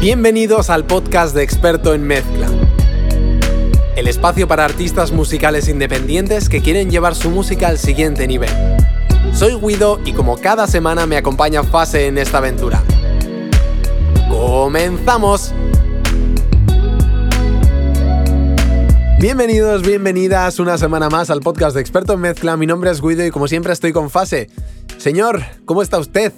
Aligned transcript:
Bienvenidos 0.00 0.70
al 0.70 0.84
podcast 0.84 1.34
de 1.34 1.42
Experto 1.42 1.92
en 1.92 2.04
Mezcla. 2.04 2.46
El 3.96 4.06
espacio 4.06 4.46
para 4.46 4.64
artistas 4.64 5.10
musicales 5.10 5.66
independientes 5.66 6.48
que 6.48 6.62
quieren 6.62 6.88
llevar 6.88 7.16
su 7.16 7.30
música 7.30 7.66
al 7.66 7.78
siguiente 7.78 8.28
nivel. 8.28 8.48
Soy 9.34 9.56
Guido 9.56 9.98
y 10.04 10.12
como 10.12 10.38
cada 10.38 10.68
semana 10.68 11.04
me 11.06 11.16
acompaña 11.16 11.64
Fase 11.64 12.06
en 12.06 12.16
esta 12.16 12.38
aventura. 12.38 12.80
¡Comenzamos! 14.28 15.52
Bienvenidos, 19.18 19.82
bienvenidas 19.82 20.60
una 20.60 20.78
semana 20.78 21.08
más 21.08 21.28
al 21.28 21.40
podcast 21.40 21.74
de 21.74 21.80
Experto 21.80 22.12
en 22.12 22.20
Mezcla. 22.20 22.56
Mi 22.56 22.68
nombre 22.68 22.92
es 22.92 23.02
Guido 23.02 23.26
y 23.26 23.32
como 23.32 23.48
siempre 23.48 23.72
estoy 23.72 23.92
con 23.92 24.10
Fase. 24.10 24.48
Señor, 24.96 25.42
¿cómo 25.64 25.82
está 25.82 25.98
usted? 25.98 26.32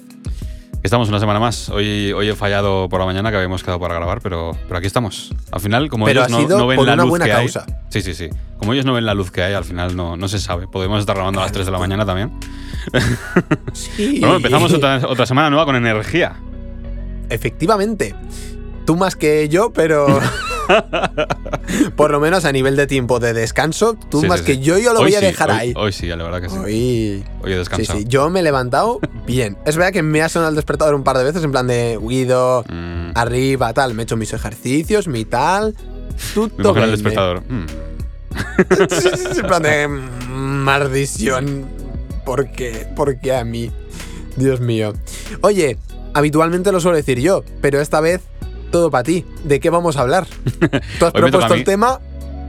Estamos 0.83 1.09
una 1.09 1.19
semana 1.19 1.39
más. 1.39 1.69
Hoy, 1.69 2.11
hoy 2.11 2.29
he 2.29 2.35
fallado 2.35 2.89
por 2.89 2.99
la 2.99 3.05
mañana 3.05 3.29
que 3.29 3.35
habíamos 3.37 3.61
quedado 3.61 3.79
para 3.79 3.93
grabar, 3.93 4.19
pero, 4.19 4.57
pero 4.67 4.77
aquí 4.79 4.87
estamos. 4.87 5.31
Al 5.51 5.59
final, 5.61 5.89
como 5.89 6.05
Pero 6.05 6.21
ellos 6.25 6.33
ha 6.33 6.47
no, 6.47 6.65
ven 6.65 6.75
por 6.75 6.87
la 6.87 6.93
una 6.93 7.03
luz 7.03 7.09
buena 7.11 7.25
que 7.25 7.31
causa. 7.31 7.65
hay. 7.67 7.73
Sí, 7.89 8.01
sí, 8.01 8.15
sí. 8.15 8.29
Como 8.57 8.73
ellos 8.73 8.83
no 8.85 8.93
ven 8.93 9.05
la 9.05 9.13
luz 9.13 9.29
que 9.29 9.43
hay, 9.43 9.53
al 9.53 9.63
final 9.63 9.95
no, 9.95 10.17
no 10.17 10.27
se 10.27 10.39
sabe. 10.39 10.67
Podemos 10.67 10.99
estar 10.99 11.15
grabando 11.15 11.39
a 11.39 11.43
las 11.43 11.51
3 11.51 11.67
de 11.67 11.71
la 11.71 11.77
mañana 11.77 12.05
también. 12.05 12.31
Sí. 13.73 14.17
Bueno, 14.21 14.37
empezamos 14.37 14.73
otra, 14.73 15.01
otra 15.07 15.27
semana 15.27 15.51
nueva 15.51 15.65
con 15.65 15.75
energía. 15.75 16.33
Efectivamente. 17.29 18.15
Tú 18.85 18.95
más 18.95 19.15
que 19.15 19.49
yo, 19.49 19.71
pero. 19.71 20.07
Por 21.95 22.11
lo 22.11 22.19
menos 22.19 22.45
a 22.45 22.51
nivel 22.51 22.75
de 22.75 22.87
tiempo 22.87 23.19
de 23.19 23.33
descanso, 23.33 23.95
tú 24.09 24.21
Sí, 24.21 24.27
más 24.27 24.39
sí, 24.41 24.45
que 24.45 24.53
sí. 24.55 24.59
yo, 24.61 24.77
yo 24.77 24.93
lo 24.93 24.99
Hoy 24.99 25.05
voy 25.11 25.15
a 25.15 25.21
dejar 25.21 25.49
hoy- 25.51 25.57
ahí. 25.57 25.73
Hoy 25.75 25.91
sí, 25.91 26.07
la 26.07 26.15
verdad 26.17 26.41
que 26.41 26.49
sí. 26.49 26.57
Hoy. 26.57 27.23
Hoy 27.41 27.51
he 27.51 27.53
Sí, 27.53 27.57
descansado. 27.59 27.99
sí, 27.99 28.05
yo 28.07 28.29
me 28.29 28.39
he 28.39 28.43
levantado 28.43 28.99
bien. 29.25 29.57
Es 29.65 29.77
verdad 29.77 29.91
que 29.93 30.03
me 30.03 30.21
ha 30.21 30.29
sonado 30.29 30.49
el 30.49 30.55
despertador 30.55 30.95
un 30.95 31.03
par 31.03 31.17
de 31.17 31.23
veces 31.23 31.43
en 31.43 31.51
plan 31.51 31.67
de 31.67 31.99
Guido, 32.01 32.63
Mm, 32.69 33.11
arriba, 33.15 33.73
tal. 33.73 33.93
Me 33.93 34.01
he 34.01 34.03
hecho 34.03 34.17
mis 34.17 34.33
ejercicios, 34.33 35.07
mi 35.07 35.25
tal. 35.25 35.75
me 35.77 36.33
Tutto 36.33 36.61
imagino 36.61 36.85
el 36.85 36.91
despertador. 36.91 37.43
Mm. 37.47 37.65
Sí, 38.89 39.09
sí, 39.13 39.23
sí, 39.33 39.39
en 39.41 39.47
plan 39.47 39.61
de 39.61 39.87
mm, 39.87 40.63
maldición. 40.63 41.65
¿Por 42.25 42.49
qué? 42.51 42.87
¿Por 42.95 43.19
qué 43.19 43.35
a 43.35 43.43
mí? 43.43 43.71
Dios 44.37 44.61
mío. 44.61 44.93
Oye, 45.41 45.77
habitualmente 46.13 46.71
lo 46.71 46.79
suelo 46.79 46.95
decir 46.95 47.19
yo, 47.19 47.43
pero 47.61 47.81
esta 47.81 47.99
vez 47.99 48.21
todo 48.71 48.89
para 48.89 49.03
ti. 49.03 49.25
¿De 49.43 49.59
qué 49.59 49.69
vamos 49.69 49.97
a 49.97 50.01
hablar? 50.01 50.25
Tú 50.99 51.05
has 51.05 51.11
propuesto 51.13 51.53
el 51.53 51.63
tema. 51.63 51.99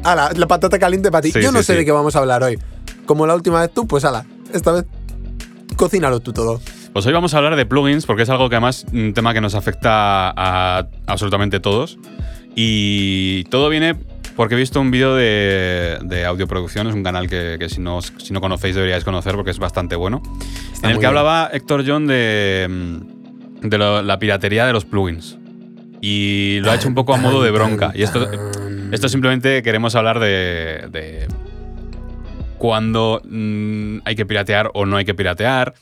Ala, 0.04 0.30
la 0.36 0.46
patata 0.46 0.78
caliente 0.78 1.10
para 1.10 1.22
ti. 1.22 1.30
Sí, 1.32 1.40
yo 1.42 1.52
no 1.52 1.58
sí, 1.58 1.64
sé 1.66 1.72
sí. 1.74 1.78
de 1.80 1.84
qué 1.84 1.92
vamos 1.92 2.16
a 2.16 2.20
hablar 2.20 2.42
hoy. 2.42 2.58
Como 3.06 3.26
la 3.26 3.34
última 3.34 3.60
vez 3.60 3.70
tú, 3.72 3.86
pues 3.86 4.04
ala, 4.04 4.24
esta 4.52 4.72
vez 4.72 4.84
cocínalo 5.76 6.20
tú 6.20 6.32
todo. 6.32 6.60
Pues 6.92 7.06
hoy 7.06 7.12
vamos 7.12 7.32
a 7.34 7.38
hablar 7.38 7.56
de 7.56 7.64
plugins 7.66 8.04
porque 8.06 8.22
es 8.22 8.30
algo 8.30 8.48
que 8.48 8.56
además 8.56 8.84
un 8.92 9.14
tema 9.14 9.32
que 9.32 9.40
nos 9.40 9.54
afecta 9.54 10.30
a 10.30 10.86
absolutamente 11.06 11.60
todos. 11.60 11.98
Y 12.54 13.44
todo 13.44 13.68
viene 13.68 13.94
porque 14.36 14.54
he 14.54 14.58
visto 14.58 14.80
un 14.80 14.90
vídeo 14.90 15.14
de, 15.14 15.98
de 16.02 16.24
audioproducción, 16.24 16.86
es 16.86 16.94
un 16.94 17.02
canal 17.02 17.28
que, 17.28 17.56
que 17.58 17.68
si, 17.68 17.80
no, 17.80 18.00
si 18.02 18.32
no 18.32 18.40
conocéis 18.40 18.74
deberíais 18.74 19.04
conocer 19.04 19.34
porque 19.34 19.50
es 19.50 19.58
bastante 19.58 19.96
bueno. 19.96 20.22
Está 20.72 20.88
en 20.88 20.92
el 20.92 20.96
que 20.96 21.00
bien. 21.00 21.08
hablaba 21.08 21.48
Héctor 21.52 21.84
John 21.86 22.06
de, 22.06 22.98
de 23.62 23.78
lo- 23.78 24.02
la 24.02 24.18
piratería 24.18 24.66
de 24.66 24.72
los 24.72 24.84
plugins. 24.84 25.38
Y 26.04 26.58
lo 26.62 26.72
ha 26.72 26.74
hecho 26.74 26.88
un 26.88 26.96
poco 26.96 27.14
a 27.14 27.16
modo 27.16 27.44
de 27.44 27.52
bronca. 27.52 27.92
Y 27.94 28.02
esto, 28.02 28.28
esto 28.90 29.08
simplemente 29.08 29.62
queremos 29.62 29.94
hablar 29.94 30.18
de, 30.18 30.88
de 30.90 31.28
cuándo 32.58 33.22
mm, 33.24 33.98
hay 34.04 34.16
que 34.16 34.26
piratear 34.26 34.72
o 34.74 34.84
no 34.84 34.96
hay 34.96 35.04
que 35.04 35.14
piratear. 35.14 35.74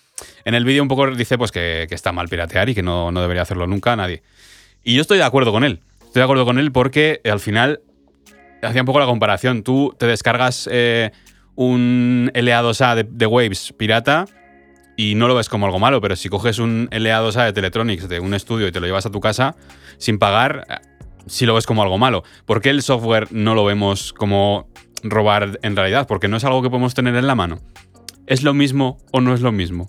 En 0.44 0.54
el 0.54 0.66
vídeo 0.66 0.82
un 0.82 0.88
poco 0.88 1.10
dice 1.10 1.38
pues 1.38 1.50
que, 1.50 1.86
está 1.90 2.12
mal 2.12 2.28
piratear 2.28 2.68
y 2.68 2.74
que 2.74 2.82
no, 2.82 3.10
no 3.10 3.22
debería 3.22 3.40
hacerlo 3.40 3.66
nunca 3.66 3.96
nadie. 3.96 4.22
Y 4.84 4.94
yo 4.94 5.00
estoy 5.00 5.16
de 5.16 5.24
acuerdo 5.24 5.52
con 5.52 5.64
él. 5.64 5.80
Estoy 6.02 6.20
de 6.20 6.24
acuerdo 6.24 6.44
con 6.44 6.58
él 6.58 6.70
porque 6.70 7.22
al 7.24 7.40
final 7.40 7.80
hacía 8.62 8.82
un 8.82 8.86
poco 8.86 9.00
la 9.00 9.06
comparación. 9.06 9.62
Tú 9.62 9.96
te 9.98 10.04
descargas 10.04 10.68
eh, 10.70 11.12
un 11.54 12.30
LA2A 12.34 12.94
de, 12.94 13.06
de 13.08 13.24
Waves 13.24 13.72
pirata 13.72 14.26
y 15.00 15.14
no 15.14 15.28
lo 15.28 15.34
ves 15.34 15.48
como 15.48 15.66
algo 15.66 15.78
malo, 15.78 16.00
pero 16.00 16.14
si 16.16 16.28
coges 16.28 16.58
un 16.58 16.88
LA2A 16.90 17.44
de 17.46 17.52
Teletronics 17.52 18.08
de 18.08 18.20
un 18.20 18.34
estudio 18.34 18.68
y 18.68 18.72
te 18.72 18.80
lo 18.80 18.86
llevas 18.86 19.06
a 19.06 19.10
tu 19.10 19.20
casa 19.20 19.56
sin 19.98 20.18
pagar, 20.18 20.66
eh, 20.68 20.74
sí 21.26 21.46
lo 21.46 21.54
ves 21.54 21.66
como 21.66 21.82
algo 21.82 21.96
malo. 21.98 22.22
¿Por 22.44 22.60
qué 22.60 22.70
el 22.70 22.82
software 22.82 23.28
no 23.30 23.54
lo 23.54 23.64
vemos 23.64 24.12
como 24.12 24.68
robar 25.02 25.58
en 25.62 25.76
realidad? 25.76 26.06
Porque 26.06 26.28
no 26.28 26.36
es 26.36 26.44
algo 26.44 26.60
que 26.62 26.68
podemos 26.70 26.94
tener 26.94 27.14
en 27.14 27.26
la 27.26 27.34
mano. 27.34 27.60
¿Es 28.26 28.42
lo 28.42 28.52
mismo 28.54 28.98
o 29.12 29.20
no 29.20 29.32
es 29.34 29.40
lo 29.40 29.52
mismo? 29.52 29.88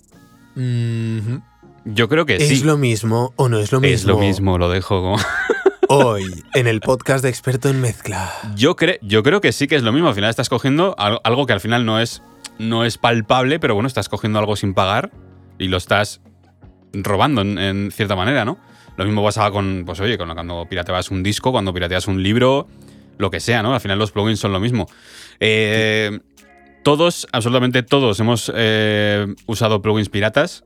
Yo 1.86 2.08
creo 2.10 2.26
que 2.26 2.36
¿Es 2.36 2.48
sí. 2.48 2.64
lo 2.64 2.78
mismo 2.78 3.34
o 3.36 3.50
no 3.50 3.60
es 3.60 3.72
lo 3.72 3.80
mismo? 3.80 3.96
es 3.96 4.06
lo 4.06 4.18
mismo, 4.18 4.58
lo 4.58 4.70
dejo 4.70 5.02
como... 5.02 5.18
Hoy, 5.94 6.24
en 6.54 6.68
el 6.68 6.80
podcast 6.80 7.22
de 7.22 7.30
experto 7.30 7.68
en 7.68 7.82
mezcla. 7.82 8.32
Yo, 8.56 8.78
cre- 8.78 9.00
yo 9.02 9.24
creo 9.24 9.42
que 9.42 9.52
sí 9.52 9.68
que 9.68 9.76
es 9.76 9.84
lo 9.84 9.92
mismo. 9.92 10.08
Al 10.08 10.16
final 10.16 10.30
estás 10.30 10.48
cogiendo 10.48 10.96
al- 10.98 11.20
algo 11.26 11.46
que 11.46 11.52
al 11.54 11.60
final 11.60 11.86
no 11.86 12.00
es, 12.00 12.24
no 12.62 12.86
es 12.86 12.98
palpable, 12.98 13.60
pero 13.60 13.74
bueno, 13.74 13.88
estás 13.88 14.10
cogiendo 14.10 14.40
algo 14.40 14.56
sin 14.56 14.74
pagar 14.74 15.12
y 15.58 15.68
lo 15.68 15.78
estás 15.78 16.22
robando 16.94 17.42
en, 17.42 17.92
cierta 17.92 18.16
manera, 18.16 18.46
¿no? 18.46 18.58
Lo 18.98 19.06
mismo 19.06 19.24
pasaba 19.24 19.52
con, 19.52 19.84
pues 19.86 20.00
oye, 20.00 20.18
cuando 20.18 20.66
pirateabas 20.70 21.12
un 21.12 21.24
disco, 21.24 21.52
cuando 21.52 21.74
pirateas 21.74 22.08
un 22.08 22.22
libro, 22.22 22.68
lo 23.18 23.32
que 23.32 23.40
sea, 23.40 23.64
¿no? 23.64 23.74
Al 23.74 23.80
final 23.80 23.98
los 23.98 24.12
plugins 24.12 24.40
son 24.40 24.52
lo 24.52 24.60
mismo. 24.60 24.88
Eh, 25.40 26.20
todos, 26.84 27.28
absolutamente 27.32 27.84
todos, 27.84 28.20
hemos 28.20 28.52
eh, 28.56 29.28
usado 29.46 29.82
plugins 29.82 30.10
piratas, 30.10 30.66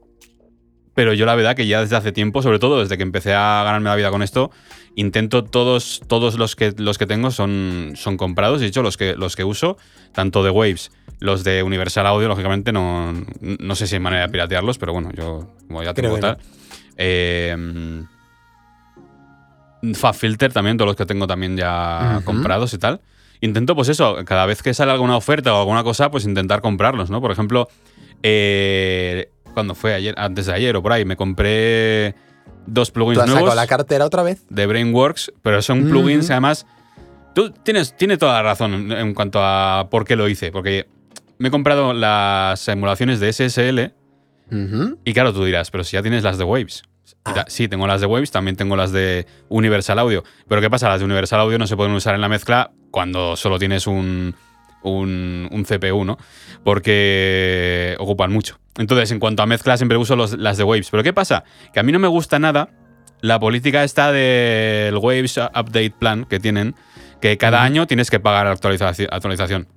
pero 0.96 1.14
yo 1.14 1.26
la 1.26 1.36
verdad 1.36 1.56
que 1.56 1.68
ya 1.68 1.82
desde 1.82 1.98
hace 1.98 2.12
tiempo, 2.12 2.42
sobre 2.42 2.58
todo 2.58 2.80
desde 2.80 2.98
que 2.98 3.04
empecé 3.04 3.34
a 3.34 3.62
ganarme 3.64 3.90
la 3.90 3.96
vida 3.98 4.10
con 4.10 4.24
esto, 4.24 4.50
intento 4.96 5.44
todos, 5.44 6.02
todos 6.08 6.40
los 6.40 6.56
que 6.56 6.74
los 6.78 6.98
que 6.98 7.06
tengo 7.06 7.32
son, 7.32 7.94
son 7.96 8.16
comprados. 8.16 8.62
De 8.62 8.68
hecho, 8.68 8.82
los 8.82 8.96
que, 8.96 9.14
los 9.16 9.36
que 9.36 9.44
uso, 9.44 9.78
tanto 10.14 10.42
de 10.42 10.50
Waves, 10.50 10.92
los 11.20 11.44
de 11.44 11.64
Universal 11.64 12.08
Audio, 12.08 12.30
lógicamente, 12.30 12.72
no, 12.72 13.14
no 13.42 13.76
sé 13.76 13.88
si 13.88 13.96
hay 13.96 14.00
manera 14.00 14.24
de 14.24 14.30
piratearlos, 14.30 14.78
pero 14.78 14.94
bueno, 14.94 15.12
yo 15.14 15.50
como 15.68 15.84
ya 15.84 15.94
tengo 15.94 16.18
tal. 16.18 16.38
Eh, 16.98 18.04
FabFilter 19.94 20.54
también, 20.54 20.78
todos 20.78 20.88
los 20.88 20.96
que 20.96 21.06
tengo 21.06 21.28
también 21.28 21.58
ya 21.58 22.22
comprados 22.24 22.74
y 22.74 22.78
tal. 22.78 23.02
Intento, 23.42 23.76
pues 23.76 23.90
eso, 23.90 24.16
cada 24.26 24.46
vez 24.46 24.64
que 24.64 24.74
sale 24.74 24.94
alguna 24.94 25.18
oferta 25.18 25.54
o 25.54 25.60
alguna 25.60 25.84
cosa, 25.84 26.10
pues 26.10 26.26
intentar 26.26 26.62
comprarlos, 26.62 27.10
¿no? 27.10 27.20
Por 27.20 27.32
ejemplo, 27.32 27.68
eh, 28.24 29.30
cuando 29.56 29.74
fue 29.74 29.96
ayer, 29.96 30.14
antes 30.18 30.46
de 30.46 30.54
ayer 30.54 30.76
o 30.76 30.84
por 30.84 30.94
ahí, 30.94 31.04
me 31.06 31.16
compré 31.16 32.14
dos 32.68 32.92
plugins 32.92 33.18
¿Tú 33.18 33.24
has 33.24 33.30
nuevos 33.30 33.56
la 33.56 33.66
cartera 33.66 34.06
otra 34.06 34.22
vez? 34.22 34.44
de 34.50 34.68
Brainworks, 34.68 35.34
pero 35.42 35.64
son 35.64 35.90
plugins 35.90 36.28
que 36.28 36.34
además. 36.34 36.68
Tú 37.34 37.50
tienes 37.50 37.98
tiene 37.98 38.18
toda 38.18 38.34
la 38.34 38.44
razón 38.44 38.92
en, 38.92 39.14
cuanto 39.14 39.40
a 39.42 39.88
por 39.90 40.06
qué 40.06 40.16
lo 40.16 40.30
hice, 40.30 40.52
porque 40.52 40.88
me 41.40 41.48
he 41.48 41.52
comprado 41.52 41.94
las 41.94 42.68
emulaciones 42.68 43.20
de 43.20 43.34
SSL 43.34 43.92
y 45.04 45.14
claro, 45.14 45.34
tú 45.34 45.44
dirás, 45.44 45.72
pero 45.72 45.84
si 45.84 45.94
ya 45.94 46.04
tienes 46.04 46.24
las 46.24 46.38
de 46.38 46.44
Waves. 46.44 46.84
Ah. 47.24 47.46
Sí, 47.48 47.68
tengo 47.68 47.88
las 47.88 48.02
de 48.02 48.08
Waves, 48.08 48.32
también 48.32 48.56
tengo 48.56 48.76
las 48.76 48.92
de 48.92 49.26
Universal 49.50 49.98
Audio. 50.00 50.24
Pero 50.48 50.62
¿qué 50.62 50.70
pasa? 50.70 50.88
Las 50.90 51.00
de 51.00 51.06
Universal 51.06 51.40
Audio 51.40 51.58
no 51.58 51.68
se 51.68 51.76
pueden 51.76 51.94
usar 51.94 52.16
en 52.16 52.22
la 52.22 52.30
mezcla 52.30 52.72
cuando 52.92 53.36
solo 53.36 53.58
tienes 53.58 53.88
un, 53.88 54.36
un, 54.86 55.48
un 55.52 55.64
CPU, 55.64 56.06
¿no? 56.06 56.18
Porque 56.64 57.96
ocupan 58.00 58.32
mucho. 58.32 58.60
Entonces, 58.78 59.12
en 59.12 59.20
cuanto 59.20 59.42
a 59.44 59.46
mezcla, 59.46 59.78
siempre 59.78 59.98
uso 59.98 60.16
los- 60.16 60.38
las 60.38 60.58
de 60.58 60.64
Waves. 60.64 60.90
Pero 60.90 61.04
¿qué 61.04 61.14
pasa? 61.14 61.44
Que 61.74 61.80
a 61.80 61.84
mí 61.84 61.92
no 61.92 62.00
me 62.00 62.08
gusta 62.08 62.40
nada 62.40 62.70
la 63.22 63.40
política 63.40 63.84
esta 63.84 64.12
del 64.12 64.96
Waves 64.98 65.38
Update 65.38 65.92
Plan 65.98 66.26
que 66.26 66.40
tienen, 66.40 66.76
que 67.22 67.38
cada 67.38 67.64
año 67.64 67.88
tienes 67.88 68.10
que 68.12 68.20
pagar 68.20 68.48
actualizaci- 68.48 69.08
actualización. 69.10 69.68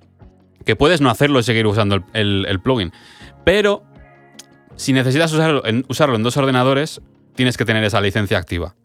Que 0.65 0.75
puedes 0.75 1.01
no 1.01 1.09
hacerlo 1.09 1.39
y 1.39 1.43
seguir 1.43 1.65
usando 1.65 1.95
el- 1.95 2.03
el- 2.13 2.45
el 2.47 2.59
plugin. 2.59 2.91
Pero 3.45 3.83
si 4.75 4.93
necesitas 4.93 5.31
usarlo 5.33 5.65
en, 5.65 5.85
usarlo 5.87 6.15
en 6.15 6.23
dos 6.23 6.35
ordenadores, 6.37 7.01
tienes 7.35 7.57
que 7.57 7.65
tener 7.65 7.83
esa 7.85 8.01
licencia 8.01 8.37
activa. 8.37 8.75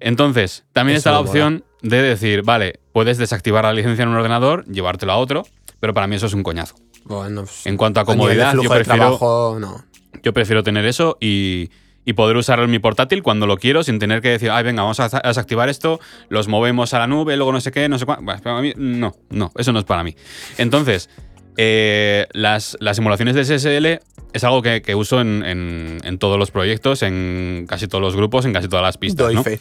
Entonces, 0.00 0.64
también 0.72 0.96
Eso 0.96 1.00
está 1.08 1.10
la 1.12 1.18
mola. 1.18 1.30
opción 1.30 1.64
de 1.82 2.02
decir, 2.02 2.42
vale, 2.42 2.80
puedes 2.94 3.18
desactivar 3.18 3.64
la 3.64 3.74
licencia 3.74 4.04
en 4.04 4.08
un 4.08 4.16
ordenador, 4.16 4.64
llevártelo 4.64 5.12
a 5.12 5.16
otro, 5.18 5.42
pero 5.80 5.92
para 5.92 6.06
mí 6.06 6.16
eso 6.16 6.24
es 6.26 6.32
un 6.32 6.42
coñazo. 6.42 6.76
Bueno, 7.04 7.42
pues, 7.42 7.66
En 7.66 7.76
cuanto 7.76 8.00
a 8.00 8.04
comodidad, 8.06 8.54
yo 8.54 8.62
de 8.62 8.68
prefiero, 8.68 8.96
trabajo, 8.98 9.58
no. 9.60 9.84
yo 10.22 10.32
prefiero 10.32 10.62
tener 10.62 10.86
eso 10.86 11.18
y, 11.20 11.68
y 12.06 12.12
poder 12.14 12.36
usarlo 12.38 12.64
en 12.64 12.70
mi 12.70 12.78
portátil 12.78 13.22
cuando 13.22 13.46
lo 13.46 13.58
quiero 13.58 13.82
sin 13.82 13.98
tener 13.98 14.22
que 14.22 14.28
decir, 14.30 14.50
ay, 14.50 14.64
venga, 14.64 14.82
vamos 14.82 15.00
a 15.00 15.08
desactivar 15.22 15.68
esto, 15.68 16.00
los 16.30 16.48
movemos 16.48 16.94
a 16.94 17.00
la 17.00 17.06
nube, 17.06 17.36
luego 17.36 17.52
no 17.52 17.60
sé 17.60 17.72
qué, 17.72 17.88
no 17.90 17.98
sé 17.98 18.06
cuánto. 18.06 18.24
Para 18.42 18.62
mí, 18.62 18.72
no, 18.76 19.12
no, 19.28 19.52
eso 19.58 19.72
no 19.72 19.80
es 19.80 19.84
para 19.84 20.02
mí. 20.04 20.14
Entonces, 20.56 21.10
eh, 21.56 22.26
las, 22.32 22.76
las 22.80 22.96
simulaciones 22.96 23.34
de 23.34 23.44
SSL 23.44 24.00
es 24.32 24.44
algo 24.44 24.62
que, 24.62 24.82
que 24.82 24.94
uso 24.94 25.20
en, 25.20 25.44
en- 25.44 25.98
en 26.04 26.18
todos 26.18 26.38
los 26.38 26.50
proyectos, 26.50 27.02
en 27.02 27.66
casi 27.68 27.86
todos 27.86 28.02
los 28.02 28.16
grupos, 28.16 28.44
en 28.44 28.52
casi 28.52 28.68
todas 28.68 28.82
las 28.82 28.98
pistas. 28.98 29.26
Doy 29.26 29.34
¿no? 29.36 29.44
fe. 29.44 29.60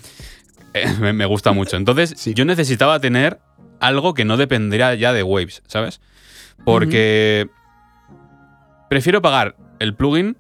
Eh, 1.04 1.14
me, 1.14 1.26
gusta 1.26 1.52
mucho. 1.52 1.78
Entonces, 1.78 2.14
Sí. 2.18 2.34
yo 2.34 2.46
necesitaba 2.46 3.00
tener 3.00 3.40
algo 3.80 4.14
que 4.14 4.26
no 4.26 4.38
dependiera 4.38 4.96
ya 4.96 5.14
de 5.14 5.22
Waves, 5.22 5.62
¿sabes? 5.68 6.02
Porque 6.66 7.48
prefiero 8.90 9.22
pagar 9.22 9.56
el 9.80 9.96
plugin 9.96 10.38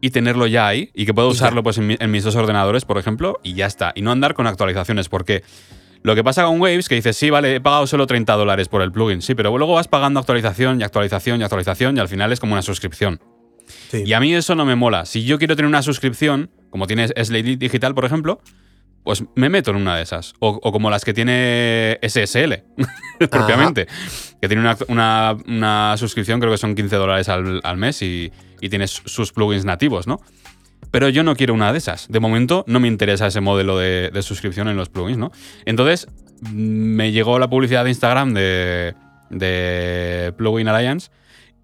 y 0.00 0.10
tenerlo 0.10 0.46
ya 0.46 0.66
ahí 0.66 0.90
y 0.94 1.06
que 1.06 1.14
puedo 1.14 1.28
usarlo 1.28 1.62
pues 1.62 1.78
en, 1.78 1.96
en 1.98 2.10
mis 2.10 2.22
dos 2.24 2.36
ordenadores, 2.36 2.84
por 2.84 2.98
ejemplo, 2.98 3.40
y 3.42 3.54
ya 3.54 3.66
está. 3.66 3.92
Y 3.94 4.02
no 4.02 4.12
andar 4.12 4.34
con 4.34 4.46
actualizaciones, 4.46 5.08
porque 5.08 5.42
lo 6.02 6.14
que 6.14 6.22
pasa 6.22 6.44
con 6.44 6.60
Waves, 6.60 6.88
que 6.88 6.94
dices, 6.94 7.16
sí, 7.16 7.30
vale, 7.30 7.56
he 7.56 7.60
pagado 7.60 7.86
solo 7.86 8.06
30 8.06 8.32
dólares 8.34 8.68
por 8.68 8.82
el 8.82 8.92
plugin, 8.92 9.22
sí, 9.22 9.34
pero 9.34 9.56
luego 9.58 9.74
vas 9.74 9.88
pagando 9.88 10.20
actualización 10.20 10.80
y 10.80 10.84
actualización 10.84 11.40
y 11.40 11.44
actualización 11.44 11.96
y 11.96 12.00
al 12.00 12.08
final 12.08 12.30
es 12.32 12.40
como 12.40 12.52
una 12.52 12.62
suscripción. 12.62 13.20
Sí. 13.90 14.04
Y 14.06 14.12
a 14.12 14.20
mí 14.20 14.32
eso 14.32 14.54
no 14.54 14.64
me 14.64 14.76
mola. 14.76 15.06
Si 15.06 15.24
yo 15.24 15.38
quiero 15.38 15.56
tener 15.56 15.68
una 15.68 15.82
suscripción, 15.82 16.50
como 16.70 16.86
tienes 16.86 17.12
Slate 17.20 17.56
Digital, 17.56 17.94
por 17.94 18.04
ejemplo, 18.04 18.40
pues 19.06 19.22
me 19.36 19.48
meto 19.48 19.70
en 19.70 19.76
una 19.76 19.96
de 19.96 20.02
esas. 20.02 20.34
O, 20.40 20.58
o 20.62 20.72
como 20.72 20.90
las 20.90 21.04
que 21.04 21.14
tiene 21.14 21.98
SSL, 22.02 22.64
propiamente. 23.30 23.86
Que 24.42 24.48
tiene 24.48 24.60
una, 24.60 24.76
una- 24.88 25.36
una 25.46 25.94
suscripción, 25.96 26.40
creo 26.40 26.50
que 26.52 26.58
son 26.58 26.74
15 26.74 26.96
dólares 26.96 27.28
al, 27.30 27.60
al 27.64 27.76
mes 27.78 28.02
y, 28.02 28.32
y 28.60 28.68
tienes 28.68 28.90
sus 29.04 29.32
plugins 29.32 29.64
nativos, 29.64 30.06
¿no? 30.08 30.20
Pero 30.90 31.08
yo 31.08 31.22
no 31.22 31.36
quiero 31.36 31.54
una 31.54 31.70
de 31.72 31.78
esas. 31.78 32.08
De 32.08 32.18
momento 32.20 32.64
no 32.66 32.80
me 32.80 32.88
interesa 32.88 33.28
ese 33.28 33.40
modelo 33.40 33.78
de, 33.78 34.10
de 34.12 34.22
suscripción 34.22 34.66
en 34.68 34.76
los 34.76 34.88
plugins, 34.88 35.18
¿no? 35.18 35.30
Entonces 35.64 36.08
me 36.52 37.12
llegó 37.12 37.38
la 37.38 37.48
publicidad 37.48 37.84
de 37.84 37.90
Instagram 37.90 38.34
de, 38.34 38.94
de 39.30 40.34
Plugin 40.36 40.68
Alliance 40.68 41.10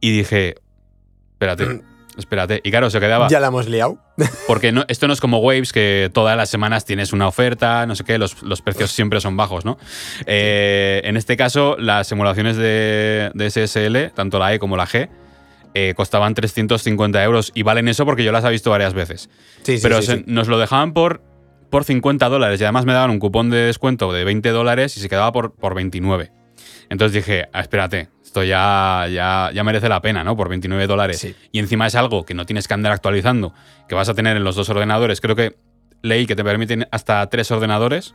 y 0.01 0.13
dije, 0.17 0.55
espérate, 1.33 1.83
espérate. 2.19 2.61
Y 2.65 2.71
claro, 2.71 2.91
se 2.91 3.01
quedaba... 3.01 3.29
Ya 3.29 3.41
la 3.41 3.49
hemos 3.49 3.69
liado. 3.69 3.99
Porque 4.47 4.73
no- 4.73 4.85
esto 4.89 5.07
no 5.07 5.13
es 5.13 5.21
como 5.21 5.39
Waves, 5.39 5.73
que 5.73 6.11
todas 6.13 6.37
las 6.37 6.49
semanas 6.51 6.85
tienes 6.85 7.13
una 7.13 7.27
oferta, 7.29 7.87
no 7.87 7.95
sé 7.97 8.05
qué, 8.05 8.19
los, 8.19 8.43
los 8.43 8.63
precios 8.63 8.91
siempre 8.93 9.21
son 9.21 9.37
bajos, 9.37 9.65
¿no? 9.65 9.79
Eh, 10.27 11.01
en 11.05 11.17
este 11.17 11.37
caso, 11.37 11.77
las 11.79 12.07
simulaciones 12.07 12.57
de, 12.57 13.31
de 13.35 13.51
SSL, 13.51 14.13
tanto 14.15 14.39
la 14.39 14.53
E 14.55 14.59
como 14.59 14.77
la 14.77 14.87
G, 14.87 15.09
eh, 15.75 15.95
costaban 15.97 16.35
350 16.35 17.23
euros 17.25 17.51
y 17.55 17.63
valen 17.63 17.89
eso 17.89 18.05
porque 18.05 18.25
yo 18.25 18.33
las 18.33 18.45
he 18.45 18.51
visto 18.51 18.71
varias 18.71 18.93
veces. 18.95 19.31
Sí, 19.63 19.77
sí, 19.79 19.83
Pero 19.83 20.01
sí, 20.03 20.07
se- 20.07 20.17
sí. 20.19 20.25
nos 20.27 20.49
lo 20.49 20.59
dejaban 20.59 20.93
por, 20.93 21.23
por 21.71 21.85
50 21.85 22.29
dólares 22.29 22.61
y 22.61 22.65
además 22.65 22.85
me 22.85 22.93
daban 22.93 23.11
un 23.11 23.19
cupón 23.19 23.49
de 23.49 23.57
descuento 23.59 24.13
de 24.13 24.25
20 24.25 24.51
dólares 24.51 24.97
y 24.97 25.01
se 25.01 25.09
quedaba 25.09 25.33
por, 25.33 25.55
por 25.55 25.75
29. 25.75 26.31
Entonces 26.91 27.15
dije, 27.15 27.47
ah, 27.55 27.61
espérate, 27.63 28.11
esto 28.33 28.43
ya, 28.45 29.07
ya, 29.13 29.51
ya 29.53 29.63
merece 29.63 29.91
la 29.91 30.01
pena, 30.01 30.25
¿no? 30.25 30.35
Por 30.35 30.49
29 30.49 30.87
dólares. 30.87 31.19
Sí. 31.19 31.35
Y 31.53 31.59
encima 31.59 31.87
es 31.87 31.95
algo 31.95 32.25
que 32.25 32.33
no 32.33 32.47
tienes 32.47 32.67
que 32.67 32.73
andar 32.73 32.91
actualizando, 32.93 33.53
que 33.91 33.95
vas 33.95 34.09
a 34.09 34.15
tener 34.15 34.39
en 34.39 34.43
los 34.45 34.57
dos 34.57 34.71
ordenadores. 34.71 35.21
Creo 35.21 35.37
que 35.37 35.57
leí 36.01 36.25
que 36.27 36.35
te 36.35 36.43
permiten 36.43 36.89
hasta 36.91 37.27
tres 37.29 37.51
ordenadores. 37.51 38.15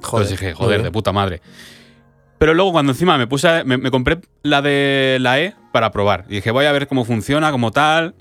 Joder, 0.00 0.24
Entonces 0.24 0.30
dije, 0.30 0.54
joder, 0.54 0.82
de 0.82 0.90
puta 0.90 1.12
madre. 1.12 1.42
Pero 2.38 2.54
luego 2.54 2.72
cuando 2.72 2.92
encima 2.92 3.18
me 3.18 3.26
puse, 3.26 3.46
a- 3.46 3.62
me, 3.64 3.76
me 3.76 3.90
compré 3.90 4.20
la 4.42 4.62
de 4.62 5.18
la 5.20 5.38
E 5.38 5.54
para 5.70 5.90
probar. 5.90 6.24
Y 6.30 6.36
dije, 6.36 6.50
voy 6.50 6.64
a 6.64 6.72
ver 6.72 6.88
cómo 6.88 7.04
funciona, 7.04 7.50
como 7.50 7.70
tal. 7.72 8.14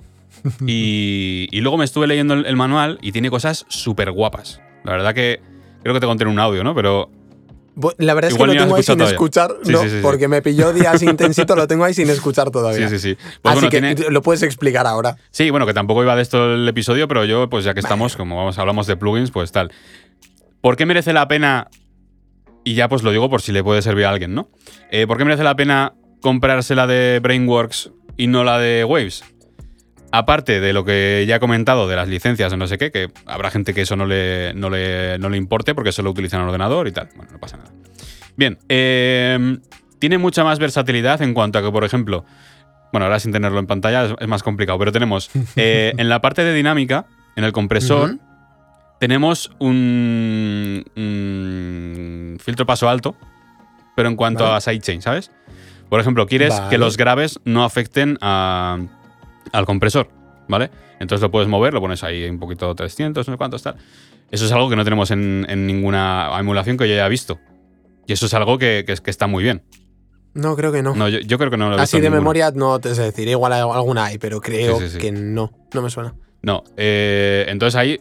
Y, 0.68 1.48
y 1.52 1.62
luego 1.62 1.78
me 1.78 1.86
estuve 1.86 2.08
leyendo 2.08 2.34
el, 2.34 2.46
el 2.46 2.56
manual 2.58 3.00
y 3.02 3.14
tiene 3.14 3.30
cosas 3.30 3.66
súper 3.70 4.12
guapas. 4.12 4.62
La 4.84 4.92
verdad 4.92 5.14
que 5.16 5.40
creo 5.82 5.94
que 5.94 6.02
te 6.02 6.06
conté 6.08 6.24
en 6.26 6.30
un 6.30 6.40
audio, 6.40 6.64
¿no? 6.64 6.76
Pero 6.76 7.10
La 7.98 8.14
verdad 8.14 8.30
es 8.30 8.36
Igual 8.36 8.50
que 8.52 8.56
lo 8.56 8.62
tengo 8.64 8.76
ahí 8.76 8.84
sin 8.84 9.02
escuchar, 9.02 9.56
Sí, 9.64 9.72
no, 9.72 9.82
sí, 9.84 9.90
sí, 9.90 9.96
sí. 9.98 10.02
porque 10.02 10.28
me 10.28 10.42
pilló 10.42 10.74
días 10.74 11.02
intensito, 11.04 11.56
lo 11.56 11.68
tengo 11.68 11.84
ahí 11.86 11.94
sin 11.94 12.10
escuchar 12.10 12.52
todavía. 12.52 12.90
sí, 12.90 13.00
sí, 13.00 13.10
sí. 13.10 13.16
Pues 13.16 13.28
Así 13.54 13.54
bueno, 13.56 13.70
que 13.70 13.82
tiene- 13.96 14.12
lo 14.12 14.22
puedes 14.22 14.44
explicar 14.44 14.86
ahora. 14.88 15.18
Sí, 15.32 15.50
bueno, 15.50 15.66
que 15.66 15.74
tampoco 15.74 16.04
iba 16.04 16.16
de 16.16 16.22
esto 16.22 16.54
el 16.54 16.68
episodio, 16.68 17.08
pero 17.08 17.26
yo, 17.26 17.50
pues 17.50 17.66
ya 17.66 17.74
que 17.74 17.80
estamos, 17.80 18.16
como 18.16 18.36
vamos, 18.38 18.58
hablamos 18.60 18.88
de 18.88 18.96
plugins, 18.98 19.32
pues 19.32 19.52
tal. 19.52 19.72
¿Por 20.62 20.76
qué 20.76 20.86
merece 20.86 21.14
la 21.14 21.28
pena? 21.28 21.70
Y 22.64 22.74
ya 22.76 22.90
pues 22.90 23.04
lo 23.04 23.12
digo 23.12 23.30
por 23.30 23.42
si 23.42 23.52
le 23.52 23.64
puede 23.64 23.82
servir 23.82 24.06
a 24.06 24.10
alguien, 24.10 24.36
¿no? 24.36 24.50
Eh, 24.92 25.08
¿Por 25.08 25.18
qué 25.18 25.24
merece 25.26 25.44
la 25.44 25.56
pena 25.56 25.94
comprarse 26.22 26.76
la 26.76 26.86
de 26.88 27.20
Brainworks 27.22 27.92
y 28.18 28.28
no 28.28 28.44
la 28.44 28.60
de 28.60 28.84
Waves? 28.84 29.24
Aparte 30.12 30.60
de 30.60 30.74
lo 30.74 30.84
que 30.86 31.26
ya 31.28 31.36
he 31.36 31.40
comentado 31.40 31.88
de 31.88 31.96
las 31.96 32.08
licencias 32.08 32.52
o 32.52 32.58
no 32.58 32.66
sé 32.68 32.78
qué, 32.80 32.92
que 32.92 33.12
habrá 33.28 33.52
gente 33.52 33.74
que 33.76 33.82
eso 33.82 33.96
no 33.96 34.06
le, 34.08 34.54
no 34.56 34.70
le, 34.70 35.20
no 35.20 35.30
le 35.30 35.38
importe 35.38 35.76
porque 35.76 35.92
solo 35.92 36.10
utilizan 36.10 36.42
el 36.42 36.48
ordenador 36.48 36.88
y 36.88 36.92
tal. 36.92 37.10
Bueno, 37.16 37.32
no 37.34 37.40
pasa 37.40 37.58
nada. 37.58 37.72
Bien, 38.36 38.58
eh, 38.70 39.58
tiene 40.00 40.18
mucha 40.18 40.44
más 40.44 40.58
versatilidad 40.60 41.22
en 41.22 41.34
cuanto 41.34 41.60
a 41.60 41.62
que, 41.62 41.72
por 41.72 41.84
ejemplo, 41.84 42.26
bueno, 42.92 43.06
ahora 43.06 43.20
sin 43.20 43.32
tenerlo 43.32 43.60
en 43.60 43.68
pantalla 43.68 44.06
es, 44.06 44.14
es 44.20 44.28
más 44.28 44.42
complicado, 44.42 44.80
pero 44.80 44.92
tenemos 44.92 45.30
eh, 45.56 45.94
en 45.98 46.10
la 46.10 46.22
parte 46.22 46.44
de 46.44 46.54
dinámica, 46.56 47.06
en 47.36 47.44
el 47.44 47.52
compresor, 47.52 48.18
tenemos 49.00 49.52
un, 49.60 50.84
un 50.96 52.38
filtro 52.40 52.66
paso 52.66 52.90
alto, 52.90 53.16
pero 53.96 54.10
en 54.10 54.16
cuanto 54.16 54.44
Vale. 54.46 54.56
a 54.58 54.62
sidechain, 54.62 55.02
¿sabes? 55.02 55.32
Por 55.90 56.00
ejemplo, 56.00 56.26
quieres 56.28 56.58
Vale. 56.58 56.70
que 56.70 56.78
los 56.78 56.98
graves 56.98 57.40
no 57.46 57.64
afecten 57.64 58.18
a- 58.22 58.78
al 59.54 59.66
compresor, 59.66 60.10
¿vale? 60.48 60.70
Entonces 61.00 61.22
lo 61.22 61.32
puedes 61.32 61.48
mover, 61.48 61.74
lo 61.74 61.82
pones 61.82 62.04
ahí 62.04 62.26
un 62.30 62.40
poquito 62.40 62.74
300, 62.76 63.28
no 63.28 63.34
sé 63.34 63.38
cuántos, 63.38 63.64
tal. 63.64 63.76
Eso 64.32 64.46
es 64.46 64.52
algo 64.52 64.70
que 64.70 64.76
no 64.76 64.84
tenemos 64.84 65.12
en, 65.12 65.46
en 65.50 65.66
ninguna 65.66 66.30
emulación 66.40 66.78
que 66.78 66.88
yo 66.88 66.94
haya 66.94 67.08
visto. 67.08 67.40
Y 68.08 68.14
eso 68.14 68.26
es 68.26 68.34
algo 68.34 68.58
que, 68.58 68.84
que 68.86 68.94
es- 68.94 69.02
que 69.02 69.10
está 69.12 69.28
muy 69.28 69.44
bien. 69.44 69.64
No, 70.34 70.56
creo 70.56 70.72
que 70.72 70.84
no. 70.84 70.94
No, 70.96 71.10
yo, 71.10 71.20
yo 71.20 71.38
creo 71.40 71.50
que 71.50 71.58
no 71.58 71.70
lo 71.70 71.78
he 71.78 71.82
Así 71.82 71.98
de 71.98 72.04
ninguna. 72.04 72.20
memoria 72.22 72.52
no 72.52 72.80
te 72.80 72.94
sé 72.94 73.02
decir, 73.04 73.28
igual 73.28 73.54
alguna 73.54 74.06
hay, 74.06 74.18
pero 74.20 74.40
creo 74.42 74.78
Sí, 74.80 74.86
sí, 74.88 74.92
sí. 74.94 74.98
que 75.00 75.12
no. 75.12 75.52
No 75.74 75.82
me 75.82 75.90
suena. 75.90 76.14
No, 76.42 76.64
eh, 76.78 77.46
entonces 77.50 77.76
ahí 77.76 78.00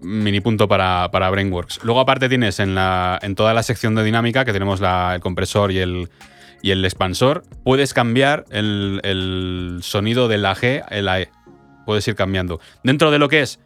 mini 0.00 0.40
punto 0.40 0.68
para, 0.68 1.08
para 1.10 1.30
Brainworks. 1.30 1.80
Luego 1.84 2.00
aparte 2.00 2.28
tienes 2.28 2.58
en, 2.60 2.74
la, 2.74 3.18
en 3.22 3.34
toda 3.34 3.54
la 3.54 3.62
sección 3.62 3.94
de 3.94 4.04
dinámica 4.04 4.44
que 4.44 4.52
tenemos 4.52 4.80
la- 4.80 5.14
el 5.14 5.20
compresor 5.20 5.70
y 5.72 5.78
el, 5.78 6.08
y 6.62 6.70
el 6.72 6.84
expansor, 6.84 7.44
puedes 7.64 7.94
cambiar 7.94 8.44
el, 8.50 9.00
el 9.04 9.78
sonido 9.82 10.28
de 10.28 10.38
la 10.38 10.54
G 10.54 10.84
en 10.90 11.04
la 11.04 11.20
E. 11.20 11.30
Puedes 11.86 12.06
ir 12.08 12.14
cambiando. 12.16 12.60
Dentro 12.82 13.10
de 13.10 13.18
lo 13.18 13.28
que 13.28 13.40
es 13.42 13.60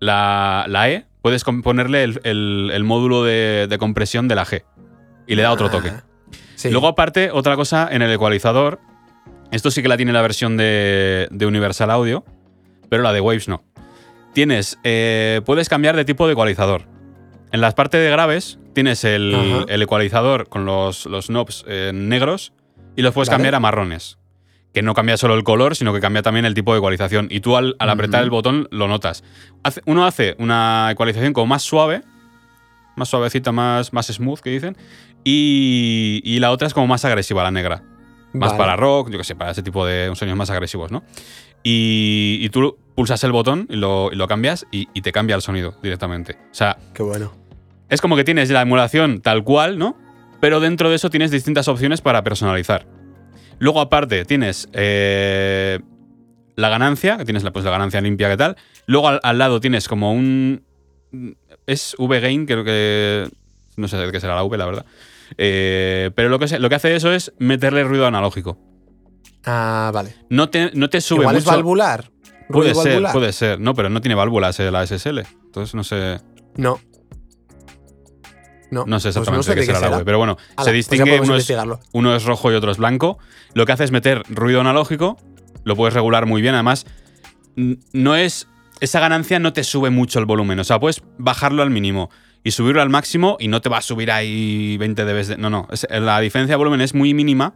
la, 0.00 0.64
la 0.68 0.88
E, 0.90 1.06
puedes 1.22 1.44
ponerle 1.44 2.04
el, 2.04 2.20
el- 2.24 2.70
el 2.72 2.84
módulo 2.84 3.24
de, 3.24 3.66
de 3.68 3.78
compresión 3.78 4.28
de 4.28 4.34
la 4.34 4.44
G 4.46 4.64
y 5.26 5.34
le 5.34 5.42
da 5.42 5.52
otro 5.52 5.68
toque. 5.70 5.88
Ah, 5.90 6.02
sí. 6.54 6.70
Luego, 6.70 6.86
aparte, 6.88 7.30
otra 7.30 7.56
cosa 7.56 7.88
en 7.90 8.02
el 8.02 8.10
ecualizador. 8.12 8.80
Esto 9.50 9.70
sí 9.70 9.82
que 9.82 9.88
la 9.88 9.96
tiene 9.96 10.12
la 10.12 10.22
versión 10.22 10.56
de, 10.56 11.26
de 11.30 11.46
Universal 11.46 11.90
Audio, 11.90 12.24
pero 12.88 13.02
la 13.02 13.12
de 13.12 13.20
Waves 13.20 13.48
no. 13.48 13.62
Tienes. 14.34 14.78
eh, 14.84 15.40
puedes 15.44 15.68
cambiar 15.68 15.96
de 15.96 16.04
tipo 16.04 16.26
de 16.26 16.32
ecualizador. 16.34 16.82
En 17.50 17.60
las 17.60 17.74
partes 17.74 18.00
de 18.00 18.10
graves 18.10 18.58
tienes 18.78 19.02
el, 19.02 19.64
el 19.68 19.82
ecualizador 19.82 20.48
con 20.48 20.64
los, 20.64 21.06
los 21.06 21.26
knobs 21.26 21.64
eh, 21.66 21.90
negros 21.92 22.52
y 22.94 23.02
los 23.02 23.12
puedes 23.12 23.28
Vale. 23.28 23.34
cambiar 23.38 23.54
a 23.56 23.60
marrones. 23.60 24.18
Que 24.72 24.82
no 24.82 24.94
cambia 24.94 25.16
solo 25.16 25.34
el 25.34 25.42
color, 25.42 25.74
sino 25.74 25.92
que 25.92 25.98
cambia 26.00 26.22
también 26.22 26.44
el 26.44 26.54
tipo 26.54 26.72
de 26.72 26.78
ecualización. 26.78 27.26
Y 27.30 27.40
tú 27.40 27.56
al, 27.56 27.74
al 27.80 27.90
apretar 27.90 28.22
el 28.22 28.30
botón 28.30 28.68
lo 28.70 28.86
notas. 28.86 29.24
Hace- 29.64 29.80
uno 29.86 30.06
hace 30.06 30.36
una 30.38 30.90
ecualización 30.92 31.32
como 31.32 31.46
más 31.46 31.62
suave, 31.62 32.02
más 32.94 33.08
suavecita, 33.08 33.50
más, 33.50 33.92
más 33.92 34.06
smooth, 34.06 34.38
que 34.40 34.50
dicen. 34.50 34.76
Y, 35.24 36.20
y 36.24 36.38
la 36.38 36.52
otra 36.52 36.68
es 36.68 36.74
como 36.74 36.86
más 36.86 37.04
agresiva, 37.04 37.42
la 37.42 37.50
negra. 37.50 37.82
Más 38.32 38.50
Vale. 38.50 38.58
para 38.58 38.76
rock, 38.76 39.10
yo 39.10 39.18
que 39.18 39.24
sé, 39.24 39.34
para 39.34 39.50
ese 39.50 39.62
tipo 39.64 39.84
de 39.86 40.12
sonidos 40.14 40.38
más 40.38 40.50
agresivos, 40.50 40.92
¿no? 40.92 41.02
Y, 41.64 42.38
y 42.42 42.48
tú 42.50 42.76
pulsas 42.94 43.24
el 43.24 43.32
botón 43.32 43.66
y 43.70 43.76
lo, 43.76 44.10
y 44.12 44.16
lo 44.16 44.28
cambias 44.28 44.66
y, 44.70 44.86
y 44.94 45.00
te 45.02 45.10
cambia 45.10 45.34
el 45.34 45.42
sonido 45.42 45.74
directamente. 45.82 46.34
O 46.52 46.54
sea, 46.54 46.76
Qué 46.94 47.02
bueno. 47.02 47.32
Es 47.88 48.00
como 48.00 48.16
que 48.16 48.24
tienes 48.24 48.50
la 48.50 48.62
emulación 48.62 49.20
tal 49.20 49.44
cual, 49.44 49.78
¿no? 49.78 49.96
Pero 50.40 50.60
dentro 50.60 50.88
de 50.90 50.96
eso 50.96 51.10
tienes 51.10 51.30
distintas 51.30 51.68
opciones 51.68 52.00
para 52.00 52.22
personalizar. 52.22 52.86
Luego, 53.58 53.80
aparte, 53.80 54.24
tienes 54.24 54.68
eh, 54.72 55.80
la 56.54 56.68
ganancia, 56.68 57.16
que 57.18 57.24
tienes 57.24 57.42
la, 57.42 57.52
pues, 57.52 57.64
la 57.64 57.72
ganancia 57.72 58.00
limpia, 58.00 58.28
¿qué 58.28 58.36
tal? 58.36 58.56
Luego, 58.86 59.08
al, 59.08 59.20
al 59.22 59.38
lado 59.38 59.60
tienes 59.60 59.88
como 59.88 60.12
un. 60.12 60.62
Es 61.66 61.96
V-Gain, 61.98 62.46
creo 62.46 62.64
que. 62.64 63.28
No 63.76 63.88
sé 63.88 63.96
qué 64.12 64.20
será 64.20 64.34
la 64.36 64.44
V, 64.44 64.56
la 64.58 64.66
verdad. 64.66 64.86
Eh, 65.36 66.10
pero 66.14 66.28
lo 66.28 66.38
que, 66.38 66.58
lo 66.58 66.68
que 66.68 66.74
hace 66.74 66.94
eso 66.94 67.12
es 67.12 67.32
meterle 67.38 67.84
ruido 67.84 68.06
analógico. 68.06 68.58
Ah, 69.44 69.90
vale. 69.92 70.14
No 70.30 70.48
te, 70.50 70.70
no 70.74 70.88
te 70.88 71.00
sube 71.00 71.20
Igual 71.20 71.36
mucho. 71.36 71.48
es 71.48 71.54
valvular. 71.56 72.10
Puede 72.48 72.70
¿Ruido 72.70 72.82
ser, 72.82 72.92
valvular? 72.92 73.12
puede 73.12 73.32
ser. 73.32 73.60
No, 73.60 73.74
pero 73.74 73.88
no 73.88 74.00
tiene 74.00 74.14
válvulas 74.14 74.58
eh, 74.60 74.70
la 74.70 74.86
SSL. 74.86 75.18
Entonces 75.46 75.74
no 75.74 75.84
sé. 75.84 76.20
No. 76.56 76.80
No, 78.70 78.84
No 78.86 79.00
sé 79.00 79.08
pues 79.08 79.16
exactamente 79.16 79.36
no 79.36 79.42
sé 79.42 79.50
de 79.54 79.60
qué 79.60 79.66
será, 79.66 79.80
la 79.80 79.96
web. 79.96 80.04
Pero 80.04 80.18
bueno, 80.18 80.36
Ala, 80.56 80.64
se 80.64 80.70
pues 80.70 80.74
distingue. 80.74 81.20
uno, 81.20 81.36
es, 81.36 81.52
uno 81.92 82.14
es 82.14 82.24
rojo 82.24 82.52
y 82.52 82.54
otro 82.54 82.70
es 82.70 82.76
blanco. 82.76 83.18
Lo 83.54 83.64
que 83.66 83.72
hace 83.72 83.84
es 83.84 83.90
meter 83.90 84.22
ruido 84.28 84.60
analógico. 84.60 85.16
Lo 85.64 85.76
puedes 85.76 85.94
regular 85.94 86.26
muy 86.26 86.42
bien. 86.42 86.54
Además, 86.54 86.86
no 87.56 88.16
es. 88.16 88.46
Esa 88.80 89.00
ganancia 89.00 89.38
no 89.38 89.52
te 89.52 89.64
sube 89.64 89.90
mucho 89.90 90.18
el 90.18 90.26
volumen. 90.26 90.58
O 90.60 90.64
sea, 90.64 90.78
puedes 90.78 91.02
bajarlo 91.16 91.62
al 91.62 91.70
mínimo 91.70 92.10
y 92.44 92.52
subirlo 92.52 92.80
al 92.80 92.90
máximo 92.90 93.36
y 93.40 93.48
no 93.48 93.60
te 93.60 93.68
va 93.68 93.78
a 93.78 93.82
subir 93.82 94.12
ahí 94.12 94.76
20 94.78 95.04
dB. 95.04 95.26
De, 95.26 95.36
no, 95.36 95.50
no. 95.50 95.68
La 95.90 96.20
diferencia 96.20 96.52
de 96.52 96.58
volumen 96.58 96.80
es 96.80 96.94
muy 96.94 97.14
mínima. 97.14 97.54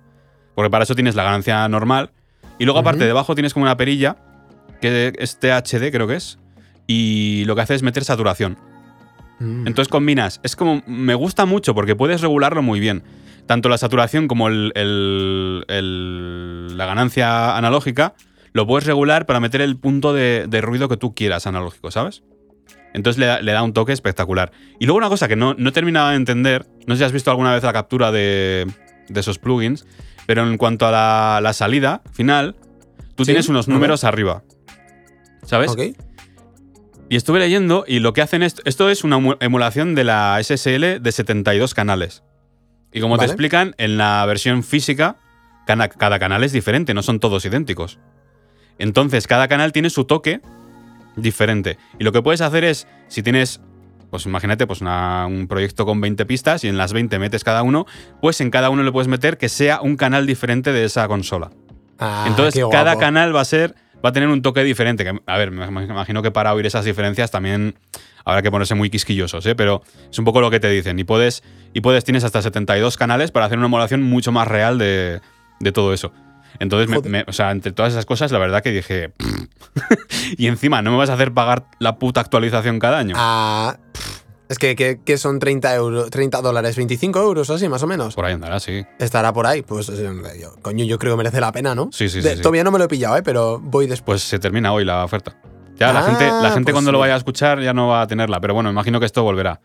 Porque 0.54 0.71
para 0.71 0.85
eso 0.85 0.95
tienes 0.95 1.14
la 1.14 1.23
ganancia 1.25 1.69
normal. 1.69 2.11
Y 2.59 2.64
luego, 2.64 2.81
aparte, 2.81 3.04
debajo 3.04 3.35
tienes 3.35 3.54
como 3.54 3.64
una 3.64 3.76
perilla. 3.76 4.16
Que 4.81 5.12
es 5.16 5.38
THD, 5.38 5.92
creo 5.92 6.09
que 6.09 6.16
es. 6.16 6.38
Y 6.87 7.45
lo 7.47 7.54
que 7.54 7.61
hace 7.61 7.75
es 7.75 7.83
meter 7.83 8.04
saturación. 8.04 8.59
Mm. 9.42 9.66
Entonces 9.66 9.88
combinas. 9.90 10.40
Es 10.42 10.56
como. 10.56 10.82
Me 10.87 11.14
gusta 11.14 11.46
mucho 11.46 11.75
porque 11.75 11.96
puedes 11.96 12.20
regularlo 12.20 12.62
muy 12.62 12.80
bien. 12.80 13.02
Tanto 13.46 13.68
la 13.68 13.76
saturación 13.78 14.28
como 14.28 14.49
el, 14.49 14.72
el- 14.76 15.64
el- 15.68 16.76
la 16.78 16.87
ganancia 16.87 17.56
analógica 17.56 18.14
lo 18.52 18.66
puedes 18.66 18.87
regular 18.87 19.26
para 19.26 19.40
meter 19.40 19.61
el 19.62 19.76
punto 19.76 20.12
de, 20.12 20.46
de 20.49 20.61
ruido 20.61 20.88
que 20.88 20.96
tú 20.96 21.14
quieras 21.14 21.46
analógico, 21.46 21.90
¿sabes? 21.90 22.22
Entonces 22.94 23.18
le 23.18 23.26
da, 23.26 23.40
le 23.40 23.52
da 23.52 23.62
un 23.62 23.72
toque 23.72 23.92
espectacular. 23.92 24.52
Y 24.78 24.84
luego 24.87 24.99
una 24.99 25.08
cosa 25.08 25.26
que 25.26 25.37
no, 25.37 25.54
no 25.54 25.70
he 25.70 25.72
terminado 25.72 26.11
de 26.11 26.16
entender, 26.16 26.66
no 26.87 26.94
sé 26.94 26.99
si 26.99 27.04
has 27.04 27.12
visto 27.12 27.30
alguna 27.30 27.54
vez 27.54 27.62
la 27.64 27.72
captura 27.72 28.12
de, 28.12 28.66
de 29.08 29.20
esos 29.20 29.38
plugins, 29.38 29.87
pero 30.26 30.46
en 30.46 30.58
cuanto 30.58 30.87
a 30.87 30.90
la, 30.90 31.40
la 31.42 31.52
salida 31.54 32.02
final, 32.12 32.54
tú 33.14 33.25
Sí, 33.25 33.30
tienes 33.30 33.49
unos 33.49 33.66
números 33.66 34.04
arriba. 34.04 34.42
¿Sabes? 35.44 35.70
Ok. 35.70 35.80
Y 37.12 37.16
estuve 37.16 37.40
leyendo 37.40 37.85
y 37.87 37.99
lo 37.99 38.14
que 38.14 38.23
hacen 38.23 38.42
es, 38.42 38.57
esto 38.64 38.88
es 38.88 39.04
una 39.04 39.19
emu- 39.19 39.37
emulación 39.40 39.95
de 39.95 40.02
la 40.02 40.38
SSL 40.42 40.99
de 40.99 41.12
72 41.12 41.75
canales. 41.75 42.23
Y 42.90 43.02
como 43.02 43.19
te 43.19 43.25
explican, 43.26 43.75
en 43.76 43.99
la 43.99 44.25
versión 44.25 44.62
física, 44.62 45.16
cana- 45.66 45.90
cada 45.90 46.19
canal 46.19 46.42
es 46.42 46.52
diferente, 46.52 46.95
no 46.95 47.02
son 47.02 47.21
todos 47.21 47.45
idénticos. 47.45 47.99
Entonces, 48.78 49.26
cada 49.26 49.47
canal 49.47 49.73
tiene 49.73 49.90
su 49.90 50.07
toque 50.07 50.40
diferente. 51.14 51.76
Y 51.99 52.04
lo 52.04 52.12
que 52.12 52.23
puedes 52.23 52.40
hacer 52.40 52.64
es, 52.64 52.87
si 53.09 53.23
tienes, 53.23 53.61
pues 54.11 54.25
imagínate, 54.25 54.66
pues 54.66 54.81
una- 54.81 55.26
un 55.26 55.49
proyecto 55.49 55.85
con 55.85 56.00
20 56.00 56.25
pistas 56.25 56.64
y 56.64 56.69
en 56.69 56.78
las 56.78 56.95
20 56.95 57.19
metes 57.19 57.45
cada 57.45 57.62
uno, 57.62 57.85
pues 58.23 58.40
en 58.40 58.50
cada 58.50 58.71
uno 58.71 58.83
le 58.85 58.90
puedes 58.90 59.09
meter 59.09 59.37
que 59.37 59.50
sea 59.50 59.83
un 59.83 59.97
canal 59.99 60.26
diferente 60.26 60.73
de 60.73 60.87
esa 60.87 61.07
consola. 61.09 61.50
Ah, 61.99 62.25
Entonces, 62.26 62.54
cada 62.71 62.92
canal 63.00 63.37
va 63.37 63.42
a 63.42 63.45
ser. 63.45 63.75
Va 64.04 64.09
a 64.09 64.12
tener 64.12 64.28
un 64.28 64.42
toque 64.42 64.64
diferente. 64.64 65.04
Que, 65.04 65.18
a 65.26 65.38
ver, 65.38 65.50
me 65.50 65.64
imagino 65.66 66.23
que 66.23 66.30
para 66.30 66.52
oír 66.54 66.66
esas 66.66 66.85
diferencias 66.85 67.30
también 67.30 67.75
habrá 68.25 68.42
que 68.42 68.50
ponerse 68.50 68.75
muy 68.75 68.90
quisquillosos, 68.90 69.44
¿eh? 69.47 69.54
Pero 69.54 69.82
es 70.11 70.18
un 70.18 70.25
poco 70.25 70.40
lo 70.40 70.50
que 70.50 70.61
te 70.61 70.68
dicen. 70.71 70.99
Y 70.99 71.04
puedes, 71.04 71.42
y 71.73 71.80
puedes, 71.80 72.04
tienes 72.04 72.25
hasta 72.25 72.42
72 72.42 72.97
canales 72.97 73.30
para 73.30 73.47
hacer 73.47 73.59
una 73.59 73.66
emulación 73.66 74.02
mucho 74.02 74.32
más 74.32 74.49
real 74.49 74.78
de, 74.78 75.21
de 75.61 75.73
todo 75.73 75.92
eso. 75.92 76.12
Entonces, 76.59 76.88
me- 76.88 76.97
Joder. 76.97 77.11
me- 77.11 77.25
o 77.26 77.32
sea, 77.32 77.50
entre 77.50 77.73
todas 77.73 77.92
esas 77.92 78.04
cosas, 78.06 78.30
la 78.30 78.38
verdad 78.38 78.62
que 78.62 78.71
dije. 78.73 79.12
y 80.37 80.47
encima, 80.47 80.82
no 80.82 80.90
me 80.90 80.97
vas 80.99 81.11
a 81.11 81.14
hacer 81.14 81.32
pagar 81.32 81.64
la 81.78 81.97
puta 81.97 82.21
actualización 82.21 82.78
cada 82.78 82.99
año. 82.99 83.14
Ah, 83.16 83.76
es 84.52 84.59
que, 84.59 84.76
que- 84.76 85.00
que 85.04 85.18
son 85.18 85.38
30 85.40 85.75
euros, 85.75 86.11
30 86.11 86.40
dólares, 86.40 86.76
25 86.76 87.21
euros 87.21 87.50
o 87.50 87.54
así, 87.54 87.68
más 87.68 87.82
o 87.82 87.87
menos. 87.88 88.14
Por 88.14 88.25
ahí 88.26 88.35
andará, 88.35 88.61
sí. 88.61 88.85
Estará 89.00 89.32
por 89.32 89.47
ahí. 89.47 89.62
Pues 89.62 89.88
eh, 89.88 90.09
yo- 90.40 90.54
coño, 90.62 90.85
yo 90.85 90.99
creo 90.99 91.14
que 91.14 91.16
merece 91.18 91.40
la 91.40 91.50
pena, 91.50 91.75
¿no? 91.75 91.88
Sí, 91.92 92.09
sí, 92.09 92.21
De- 92.21 92.37
sí. 92.37 92.42
Todavía 92.42 92.62
no 92.64 92.71
me 92.71 92.78
lo 92.78 92.85
he 92.85 92.88
pillado, 92.88 93.16
¿eh? 93.16 93.23
Pero 93.25 93.59
voy 93.59 93.87
después. 93.88 94.04
Pues 94.21 94.23
se 94.23 94.38
termina 94.38 94.73
hoy 94.73 94.85
la 94.85 95.04
oferta. 95.04 95.37
Ya 95.76 95.92
la 95.92 96.00
Ah, 96.00 96.02
gente, 96.04 96.26
la 96.28 96.50
gente 96.50 96.64
pues 96.64 96.75
cuando 96.75 96.92
lo 96.92 96.99
vaya 97.00 97.14
a 97.14 97.16
escuchar 97.16 97.61
ya 97.61 97.73
no 97.73 97.88
va 97.88 98.02
a 98.02 98.06
tenerla, 98.06 98.40
pero 98.40 98.54
bueno, 98.54 98.71
imagino 98.71 99.00
que 99.00 99.06
esto 99.06 99.23
volverá. 99.25 99.61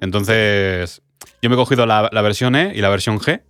Entonces, 0.00 1.02
yo 1.42 1.50
me 1.50 1.56
he 1.56 1.58
cogido 1.58 1.86
la, 1.86 2.08
la 2.12 2.22
versión 2.22 2.54
E 2.56 2.72
y 2.74 2.80
la 2.80 2.88
versión 2.88 3.18
G, 3.18 3.42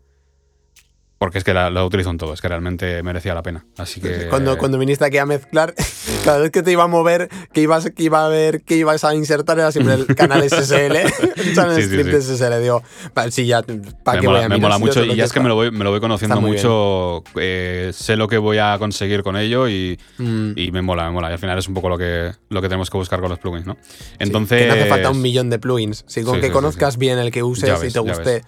porque 1.18 1.38
es 1.38 1.44
que 1.44 1.54
la, 1.54 1.70
la 1.70 1.84
utilizo 1.84 2.10
en 2.10 2.18
todo, 2.18 2.34
es 2.34 2.40
que 2.40 2.48
realmente 2.48 3.02
merecía 3.02 3.34
la 3.34 3.42
pena. 3.42 3.64
Así 3.78 4.00
que... 4.00 4.28
Cuando, 4.28 4.58
cuando 4.58 4.78
viniste 4.78 5.04
aquí 5.04 5.18
a 5.18 5.26
mezclar, 5.26 5.74
cada 6.24 6.38
vez 6.38 6.50
que 6.50 6.62
te 6.62 6.72
iba 6.72 6.84
a 6.84 6.88
mover, 6.88 7.28
que 7.52 7.62
ibas, 7.62 7.90
que 7.90 8.02
iba 8.02 8.24
a 8.24 8.28
ver, 8.28 8.62
que 8.62 8.76
ibas 8.76 9.02
a 9.04 9.14
insertar, 9.14 9.58
era 9.58 9.72
siempre 9.72 9.94
el 9.94 10.06
canal 10.14 10.42
SSL, 10.48 10.96
el 11.36 11.54
channel 11.54 11.76
Sí, 11.76 11.82
sí, 11.82 11.88
script 11.88 12.20
sí. 12.22 12.36
SSL. 12.36 12.60
Digo, 12.60 12.82
vale, 13.14 13.30
sí, 13.30 13.46
ya, 13.46 13.62
¿para 14.04 14.18
voy 14.18 14.26
mola, 14.26 14.44
a 14.44 14.48
me 14.48 14.56
mirar 14.56 14.60
mola 14.60 14.76
si 14.76 14.80
mucho 14.82 15.04
y 15.04 15.16
ya 15.16 15.24
es 15.24 15.32
que 15.32 15.40
me 15.40 15.48
lo 15.48 15.54
voy, 15.54 15.70
me 15.70 15.84
lo 15.84 15.90
voy 15.90 16.00
conociendo 16.00 16.40
mucho, 16.40 17.22
eh, 17.40 17.90
sé 17.94 18.16
lo 18.16 18.28
que 18.28 18.38
voy 18.38 18.58
a 18.58 18.76
conseguir 18.78 19.22
con 19.22 19.36
ello 19.36 19.68
y, 19.68 19.98
Mm, 20.18 20.52
y 20.56 20.70
me 20.72 20.82
mola, 20.82 21.04
me 21.06 21.10
mola. 21.12 21.30
Y 21.30 21.32
al 21.32 21.38
final 21.38 21.58
es 21.58 21.68
un 21.68 21.74
poco 21.74 21.88
lo 21.88 21.98
que, 21.98 22.32
lo 22.48 22.62
que 22.62 22.68
tenemos 22.68 22.90
que 22.90 22.96
buscar 22.96 23.20
con 23.20 23.28
los 23.30 23.38
plugins, 23.38 23.66
¿no? 23.66 23.76
sí, 23.88 24.14
Entonces... 24.18 24.62
que 24.62 24.68
no 24.68 24.74
hace 24.74 24.86
falta 24.86 25.10
un 25.10 25.20
millón 25.22 25.50
de 25.50 25.58
plugins. 25.58 26.04
Si 26.06 26.22
con 26.22 26.34
Sí, 26.36 26.40
que 26.40 26.46
sí, 26.46 26.50
sí, 26.50 26.52
conozcas 26.54 26.96
bien 26.96 27.18
el 27.18 27.30
que 27.30 27.42
uses 27.42 27.82
y 27.84 27.92
te 27.92 27.98
guste, 27.98 28.42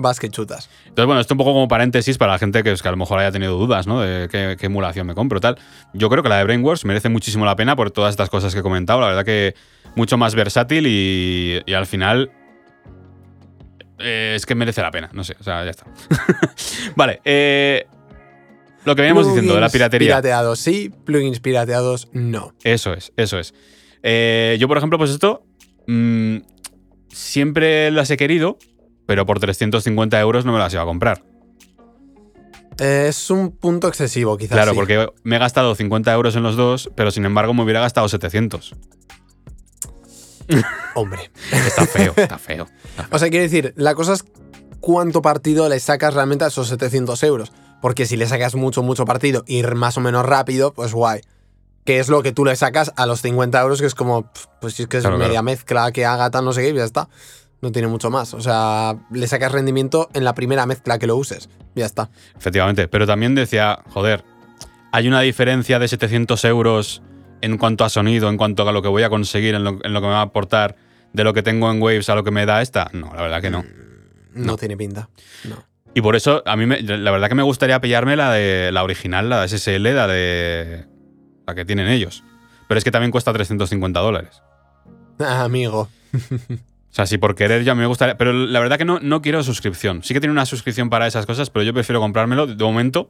vas 0.00 0.18
que 0.18 0.28
chutas. 0.28 0.68
Entonces, 0.86 1.06
bueno, 1.06 1.20
esto 1.20 1.34
un 1.34 1.38
poco 1.38 1.52
como 1.52 1.68
paréntesis 1.68 2.18
para 2.18 2.32
la 2.32 2.38
gente 2.38 2.62
que, 2.62 2.72
es 2.72 2.82
que 2.82 2.88
a 2.88 2.90
lo 2.90 2.96
mejor 2.96 3.18
haya 3.18 3.32
tenido 3.32 3.56
dudas, 3.58 3.86
¿no? 3.86 4.00
De 4.00 4.28
qué, 4.28 4.56
qué 4.58 4.66
emulación 4.66 5.06
me 5.06 5.14
compro, 5.14 5.40
tal. 5.40 5.58
Yo 5.94 6.08
creo 6.08 6.22
que 6.22 6.28
la 6.28 6.38
de 6.38 6.44
Brainworks 6.44 6.84
merece 6.84 7.08
muchísimo 7.08 7.44
la 7.44 7.56
pena 7.56 7.76
por 7.76 7.90
todas 7.90 8.10
estas 8.10 8.30
cosas 8.30 8.52
que 8.54 8.60
he 8.60 8.62
comentado. 8.62 9.00
La 9.00 9.08
verdad 9.08 9.24
que 9.24 9.54
mucho 9.96 10.16
más 10.16 10.34
versátil 10.34 10.86
y, 10.86 11.60
y 11.66 11.72
al 11.74 11.86
final 11.86 12.30
eh, 14.00 14.34
es 14.36 14.46
que 14.46 14.54
merece 14.54 14.82
la 14.82 14.90
pena. 14.90 15.10
No 15.12 15.24
sé, 15.24 15.36
o 15.38 15.44
sea, 15.44 15.64
ya 15.64 15.70
está. 15.70 15.86
vale, 16.96 17.20
eh, 17.24 17.86
lo 18.84 18.96
que 18.96 19.02
veníamos 19.02 19.26
diciendo 19.26 19.54
de 19.54 19.60
la 19.60 19.66
Plugins 19.66 19.72
piratería. 19.72 20.08
Pirateados 20.08 20.58
sí, 20.58 20.90
plugins 21.04 21.40
pirateados 21.40 22.08
no. 22.12 22.54
Eso 22.64 22.94
es, 22.94 23.12
eso 23.16 23.38
es. 23.38 23.54
Eh, 24.02 24.56
yo, 24.58 24.68
por 24.68 24.78
ejemplo, 24.78 24.98
pues 24.98 25.10
esto 25.10 25.44
mm, 25.86 26.38
siempre 27.08 27.90
las 27.90 28.10
he 28.10 28.16
querido, 28.16 28.58
pero 29.10 29.26
por 29.26 29.40
350 29.40 30.20
euros 30.20 30.44
no 30.44 30.52
me 30.52 30.60
las 30.60 30.72
iba 30.72 30.82
a 30.82 30.86
comprar. 30.86 31.24
Es 32.78 33.28
un 33.28 33.50
punto 33.50 33.88
excesivo, 33.88 34.36
quizás. 34.36 34.52
Claro, 34.52 34.70
sí. 34.70 34.76
porque 34.76 35.08
me 35.24 35.34
he 35.34 35.38
gastado 35.40 35.74
50 35.74 36.12
euros 36.12 36.36
en 36.36 36.44
los 36.44 36.54
dos, 36.54 36.88
pero 36.94 37.10
sin 37.10 37.24
embargo 37.24 37.52
me 37.52 37.64
hubiera 37.64 37.80
gastado 37.80 38.08
700. 38.08 38.72
Hombre. 40.94 41.32
Está 41.50 41.86
feo, 41.86 42.14
está 42.16 42.38
feo. 42.38 42.68
está 42.68 42.68
feo. 42.68 42.68
O 43.10 43.18
sea, 43.18 43.30
quiero 43.30 43.42
decir, 43.42 43.74
la 43.76 43.96
cosa 43.96 44.12
es 44.12 44.24
cuánto 44.78 45.22
partido 45.22 45.68
le 45.68 45.80
sacas 45.80 46.14
realmente 46.14 46.44
a 46.44 46.46
esos 46.46 46.68
700 46.68 47.20
euros. 47.24 47.50
Porque 47.82 48.06
si 48.06 48.16
le 48.16 48.28
sacas 48.28 48.54
mucho, 48.54 48.84
mucho 48.84 49.06
partido, 49.06 49.42
ir 49.48 49.74
más 49.74 49.96
o 49.96 50.00
menos 50.00 50.24
rápido, 50.24 50.72
pues 50.72 50.92
guay. 50.92 51.22
Que 51.84 51.98
es 51.98 52.08
lo 52.08 52.22
que 52.22 52.30
tú 52.30 52.44
le 52.44 52.54
sacas 52.54 52.92
a 52.94 53.06
los 53.06 53.22
50 53.22 53.60
euros, 53.60 53.80
que 53.80 53.88
es 53.88 53.96
como, 53.96 54.30
pues 54.60 54.74
si 54.74 54.82
es 54.82 54.88
que 54.88 54.98
es 54.98 55.02
Claro, 55.02 55.18
media 55.18 55.30
claro. 55.30 55.42
mezcla 55.42 55.90
que 55.90 56.06
haga 56.06 56.30
tal, 56.30 56.44
no 56.44 56.52
sé 56.52 56.62
qué, 56.62 56.68
y 56.68 56.74
ya 56.74 56.84
está. 56.84 57.08
No 57.62 57.72
tiene 57.72 57.88
mucho 57.88 58.10
más. 58.10 58.32
O 58.34 58.40
sea, 58.40 58.96
le 59.10 59.26
sacas 59.26 59.52
rendimiento 59.52 60.08
en 60.14 60.24
la 60.24 60.34
primera 60.34 60.64
mezcla 60.66 60.98
que 60.98 61.06
lo 61.06 61.16
uses. 61.16 61.48
Ya 61.74 61.86
está. 61.86 62.10
Efectivamente, 62.36 62.88
pero 62.88 63.06
también 63.06 63.34
decía, 63.34 63.80
joder, 63.90 64.24
hay 64.92 65.08
una 65.08 65.20
diferencia 65.20 65.78
de 65.78 65.86
700 65.88 66.44
euros 66.46 67.02
en 67.42 67.58
cuanto 67.58 67.84
a 67.84 67.88
sonido, 67.90 68.28
en 68.28 68.36
cuanto 68.36 68.68
a 68.68 68.72
lo 68.72 68.82
que 68.82 68.88
voy 68.88 69.02
a 69.02 69.10
conseguir, 69.10 69.54
en 69.54 69.64
lo, 69.64 69.78
en 69.82 69.92
lo 69.92 70.00
que 70.00 70.06
me 70.06 70.12
va 70.12 70.20
a 70.20 70.22
aportar 70.22 70.76
de 71.12 71.24
lo 71.24 71.32
que 71.34 71.42
tengo 71.42 71.70
en 71.70 71.80
Waves 71.82 72.08
a 72.08 72.14
lo 72.14 72.24
que 72.24 72.30
me 72.30 72.46
da 72.46 72.62
esta. 72.62 72.88
No, 72.92 73.12
la 73.14 73.22
verdad 73.22 73.40
que 73.42 73.50
no. 73.50 73.62
No, 74.32 74.46
No. 74.46 74.56
tiene 74.56 74.76
pinta. 74.76 75.08
No. 75.48 75.56
Y 75.92 76.00
por 76.02 76.14
eso, 76.16 76.42
a 76.46 76.56
mí, 76.56 76.66
me- 76.66 76.80
la 76.82 77.10
verdad 77.10 77.28
que 77.28 77.34
me 77.34 77.42
gustaría 77.42 77.80
pillarme 77.80 78.14
la 78.16 78.32
de 78.32 78.70
la 78.72 78.84
original, 78.84 79.28
la 79.28 79.40
de 79.42 79.48
SSL, 79.48 79.92
la 79.94 80.06
de. 80.06 80.86
la 81.46 81.54
que 81.54 81.64
tienen 81.64 81.88
ellos. 81.88 82.22
Pero 82.68 82.78
es 82.78 82.84
que 82.84 82.92
también 82.92 83.10
cuesta 83.10 83.32
350 83.32 83.98
dólares. 84.00 84.40
Ah, 85.18 85.42
amigo. 85.44 85.88
O 86.90 86.92
sea, 86.94 87.06
si 87.06 87.18
por 87.18 87.34
querer 87.36 87.62
ya 87.62 87.74
me 87.74 87.86
gustaría. 87.86 88.16
Pero 88.18 88.32
la 88.32 88.58
verdad 88.60 88.76
que 88.78 88.84
no, 88.84 88.98
no 89.00 89.22
quiero 89.22 89.42
suscripción. 89.44 90.02
Sí 90.02 90.12
que 90.12 90.20
tiene 90.20 90.32
una 90.32 90.44
suscripción 90.46 90.90
para 90.90 91.06
esas 91.06 91.24
cosas, 91.26 91.48
pero 91.50 91.62
yo 91.62 91.72
prefiero 91.72 92.00
comprármelo. 92.00 92.46
De 92.48 92.64
momento, 92.64 93.08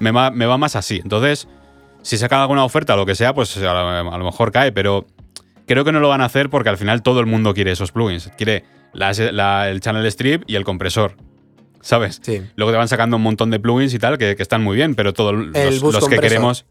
me 0.00 0.10
va, 0.10 0.30
me 0.30 0.46
va 0.46 0.58
más 0.58 0.74
así. 0.76 1.00
Entonces, 1.02 1.46
si 2.02 2.18
sacan 2.18 2.40
alguna 2.40 2.64
oferta 2.64 2.94
o 2.94 2.96
lo 2.96 3.06
que 3.06 3.14
sea, 3.14 3.34
pues 3.34 3.56
a 3.58 3.60
lo, 3.72 4.12
a 4.12 4.18
lo 4.18 4.24
mejor 4.24 4.50
cae. 4.50 4.72
Pero 4.72 5.06
creo 5.66 5.84
que 5.84 5.92
no 5.92 6.00
lo 6.00 6.08
van 6.08 6.22
a 6.22 6.24
hacer 6.24 6.50
porque 6.50 6.70
al 6.70 6.76
final 6.78 7.02
todo 7.02 7.20
el 7.20 7.26
mundo 7.26 7.54
quiere 7.54 7.70
esos 7.70 7.92
plugins. 7.92 8.30
Quiere 8.36 8.64
la- 8.92 9.12
la- 9.32 9.70
el 9.70 9.80
channel 9.80 10.04
strip 10.06 10.42
y 10.48 10.56
el 10.56 10.64
compresor. 10.64 11.14
¿Sabes? 11.80 12.20
Sí. 12.22 12.42
Luego 12.56 12.72
te 12.72 12.78
van 12.78 12.88
sacando 12.88 13.16
un 13.16 13.22
montón 13.22 13.50
de 13.52 13.60
plugins 13.60 13.94
y 13.94 13.98
tal 14.00 14.18
que, 14.18 14.34
que 14.34 14.42
están 14.42 14.62
muy 14.64 14.74
bien, 14.76 14.96
pero 14.96 15.12
todos 15.12 15.32
los, 15.34 15.52
que 16.08 16.18
queremos. 16.18 16.66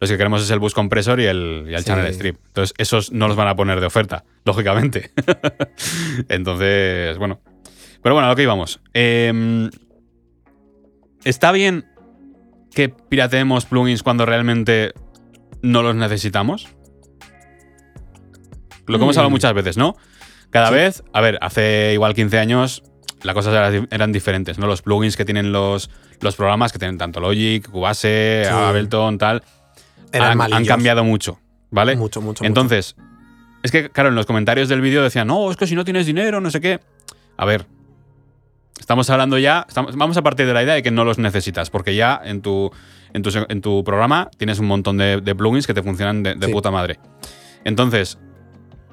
Los 0.00 0.10
que 0.10 0.16
queremos 0.16 0.42
es 0.42 0.50
el 0.50 0.58
bus 0.58 0.74
compresor 0.74 1.20
y 1.20 1.26
el, 1.26 1.66
y 1.68 1.74
el 1.74 1.80
Sí. 1.80 1.86
channel 1.86 2.06
strip. 2.08 2.36
Entonces, 2.48 2.74
esos 2.78 3.12
no 3.12 3.28
los 3.28 3.36
van 3.36 3.48
a 3.48 3.54
poner 3.56 3.80
de 3.80 3.86
oferta, 3.86 4.24
lógicamente. 4.48 5.12
Entonces, 6.28 7.16
bueno. 7.18 7.40
Pero 8.02 8.14
bueno, 8.14 8.26
a 8.26 8.30
lo 8.30 8.36
que 8.36 8.42
íbamos. 8.42 8.80
Em, 8.94 9.70
¿Está 11.24 11.52
bien 11.52 11.84
que 12.72 12.88
pirateemos 12.88 13.66
plugins 13.66 14.02
cuando 14.02 14.24
realmente 14.24 14.92
no 15.62 15.82
los 15.82 15.94
necesitamos? 15.94 16.68
Lo 18.86 18.98
que 18.98 19.04
hemos 19.04 19.16
Mm. 19.16 19.18
hablado 19.18 19.30
muchas 19.30 19.52
veces, 19.54 19.76
¿no? 19.76 19.96
Cada 20.50 20.68
Sí. 20.68 20.74
vez, 20.74 21.02
a 21.12 21.20
ver, 21.20 21.38
hace 21.42 21.90
igual 21.92 22.14
15 22.14 22.38
años 22.38 22.82
las 23.22 23.34
cosas 23.34 23.52
eran, 23.90 24.12
diferentes, 24.12 24.58
¿no? 24.58 24.66
Los 24.68 24.80
plugins 24.82 25.16
que 25.16 25.24
tienen 25.24 25.50
los, 25.52 25.90
los 26.20 26.36
programas, 26.36 26.72
que 26.72 26.78
tienen 26.78 26.96
tanto 26.98 27.20
Logic, 27.20 27.68
Cubase, 27.68 28.44
Sí. 28.46 28.50
Ableton, 28.50 29.18
tal, 29.18 29.42
Eran 30.12 30.40
han, 30.40 30.52
han 30.54 30.64
cambiado 30.64 31.02
mucho, 31.04 31.40
¿vale? 31.70 31.96
Mucho, 31.96 32.22
mucho. 32.22 32.44
Entonces, 32.44 32.94
es 33.62 33.70
que, 33.72 33.90
claro, 33.90 34.08
en 34.10 34.14
los 34.14 34.26
comentarios 34.26 34.68
del 34.68 34.80
vídeo 34.80 35.02
decían, 35.02 35.26
no, 35.26 35.50
es 35.50 35.56
que 35.56 35.66
si 35.66 35.74
no 35.74 35.84
tienes 35.84 36.06
dinero, 36.06 36.40
no 36.40 36.50
sé 36.50 36.60
qué. 36.60 36.80
A 37.36 37.44
ver, 37.44 37.66
estamos 38.80 39.08
hablando 39.10 39.38
ya, 39.38 39.64
estamos- 39.68 39.96
vamos 39.96 40.16
a 40.16 40.22
partir 40.22 40.46
de 40.46 40.54
la 40.54 40.62
idea 40.62 40.74
de 40.74 40.82
que 40.82 40.90
no 40.90 41.04
los 41.04 41.18
necesitas, 41.18 41.70
porque 41.70 41.94
ya 41.94 42.20
en 42.24 42.40
tu, 42.42 42.70
en 43.12 43.22
tu, 43.22 43.30
en 43.48 43.60
tu 43.60 43.84
programa 43.84 44.30
tienes 44.36 44.58
un 44.58 44.66
montón 44.66 44.96
de, 44.98 45.20
de 45.20 45.34
plugins 45.34 45.66
que 45.66 45.74
te 45.74 45.82
funcionan 45.82 46.22
de, 46.22 46.34
de 46.34 46.46
Sí. 46.46 46.52
puta 46.52 46.70
madre. 46.70 46.98
Entonces, 47.64 48.18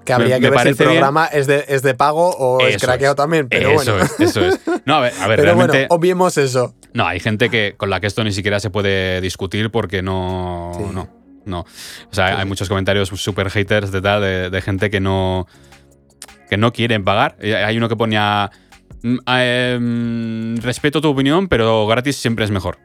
Que 0.03 0.13
habría 0.13 0.35
me- 0.35 0.41
que 0.41 0.49
me 0.51 0.57
ver 0.57 0.61
si 0.61 0.69
el 0.69 0.75
programa 0.75 1.25
es, 1.27 1.47
de, 1.47 1.65
es 1.67 1.81
de 1.81 1.93
pago 1.95 2.29
o 2.29 2.59
es 2.61 2.77
craqueado 2.81 3.13
es. 3.13 3.17
también. 3.17 3.47
Pero 3.49 3.71
eso 3.81 3.93
bueno. 3.93 4.05
es, 4.05 4.19
eso 4.19 4.45
es. 4.45 4.59
No, 4.85 4.95
a 4.95 4.99
ver, 5.01 5.13
a 5.19 5.27
ver 5.27 5.37
Pero 5.39 5.43
realmente. 5.55 5.77
bueno, 5.87 5.95
obviemos 5.95 6.37
eso. 6.37 6.75
No, 6.93 7.05
hay 7.07 7.19
gente 7.19 7.49
que 7.49 7.73
con 7.77 7.89
la 7.89 7.99
que 7.99 8.07
esto 8.07 8.23
ni 8.23 8.31
siquiera 8.31 8.59
se 8.59 8.69
puede 8.69 9.19
discutir 9.21 9.69
porque 9.71 10.01
no. 10.01 10.71
Sí. 10.77 10.83
No. 10.93 11.09
No. 11.45 11.61
O 11.61 12.13
sea, 12.13 12.39
hay 12.39 12.45
muchos 12.45 12.67
comentarios 12.69 13.09
super 13.09 13.49
haters 13.49 13.91
de 13.91 14.01
tal, 14.01 14.21
de, 14.21 14.49
de 14.49 14.61
gente 14.61 14.89
que 14.89 14.99
no. 14.99 15.47
que 16.49 16.57
no 16.57 16.71
quieren 16.73 17.03
pagar. 17.03 17.37
Hay 17.41 17.77
uno 17.77 17.87
que 17.89 17.95
ponía. 17.95 18.49
"Mm, 19.03 19.17
eh, 19.27 19.77
mm, 19.79 20.57
respeto 20.61 21.01
tu 21.01 21.09
opinión, 21.09 21.47
pero 21.47 21.85
gratis 21.87 22.15
siempre 22.17 22.45
es 22.45 22.51
mejor. 22.51 22.77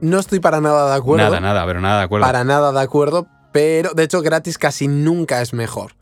no 0.00 0.18
estoy 0.18 0.40
para 0.40 0.60
nada 0.60 0.90
de 0.90 0.96
acuerdo. 0.96 1.24
Nada, 1.24 1.40
nada, 1.40 1.66
pero 1.66 1.80
nada 1.80 1.98
de 1.98 2.04
acuerdo. 2.04 2.26
Para 2.26 2.42
nada 2.44 2.72
de 2.72 2.80
acuerdo, 2.80 3.26
pero 3.52 3.90
de 3.94 4.04
hecho 4.04 4.22
gratis 4.22 4.56
casi 4.56 4.88
nunca 4.88 5.42
es 5.42 5.52
mejor. 5.52 5.92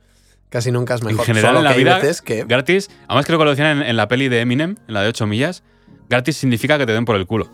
Casi 0.50 0.70
nunca 0.70 0.94
es 0.94 1.02
mejor. 1.02 1.20
En 1.20 1.26
general, 1.26 1.50
Solo 1.50 1.58
en 1.58 1.64
la 1.64 1.70
que 1.70 1.76
hay 1.78 1.84
vida, 1.84 1.96
veces 1.96 2.22
que... 2.22 2.44
gratis, 2.44 2.88
además 3.08 3.26
creo 3.26 3.38
que 3.38 3.44
lo 3.44 3.50
decían 3.50 3.78
en, 3.82 3.88
en 3.88 3.96
la 3.96 4.06
peli 4.08 4.28
de 4.28 4.40
Eminem, 4.40 4.76
en 4.86 4.94
la 4.94 5.02
de 5.02 5.08
8 5.08 5.26
millas, 5.26 5.62
gratis 6.08 6.36
significa 6.36 6.78
que 6.78 6.86
te 6.86 6.92
den 6.92 7.04
por 7.04 7.16
el 7.16 7.26
culo. 7.26 7.50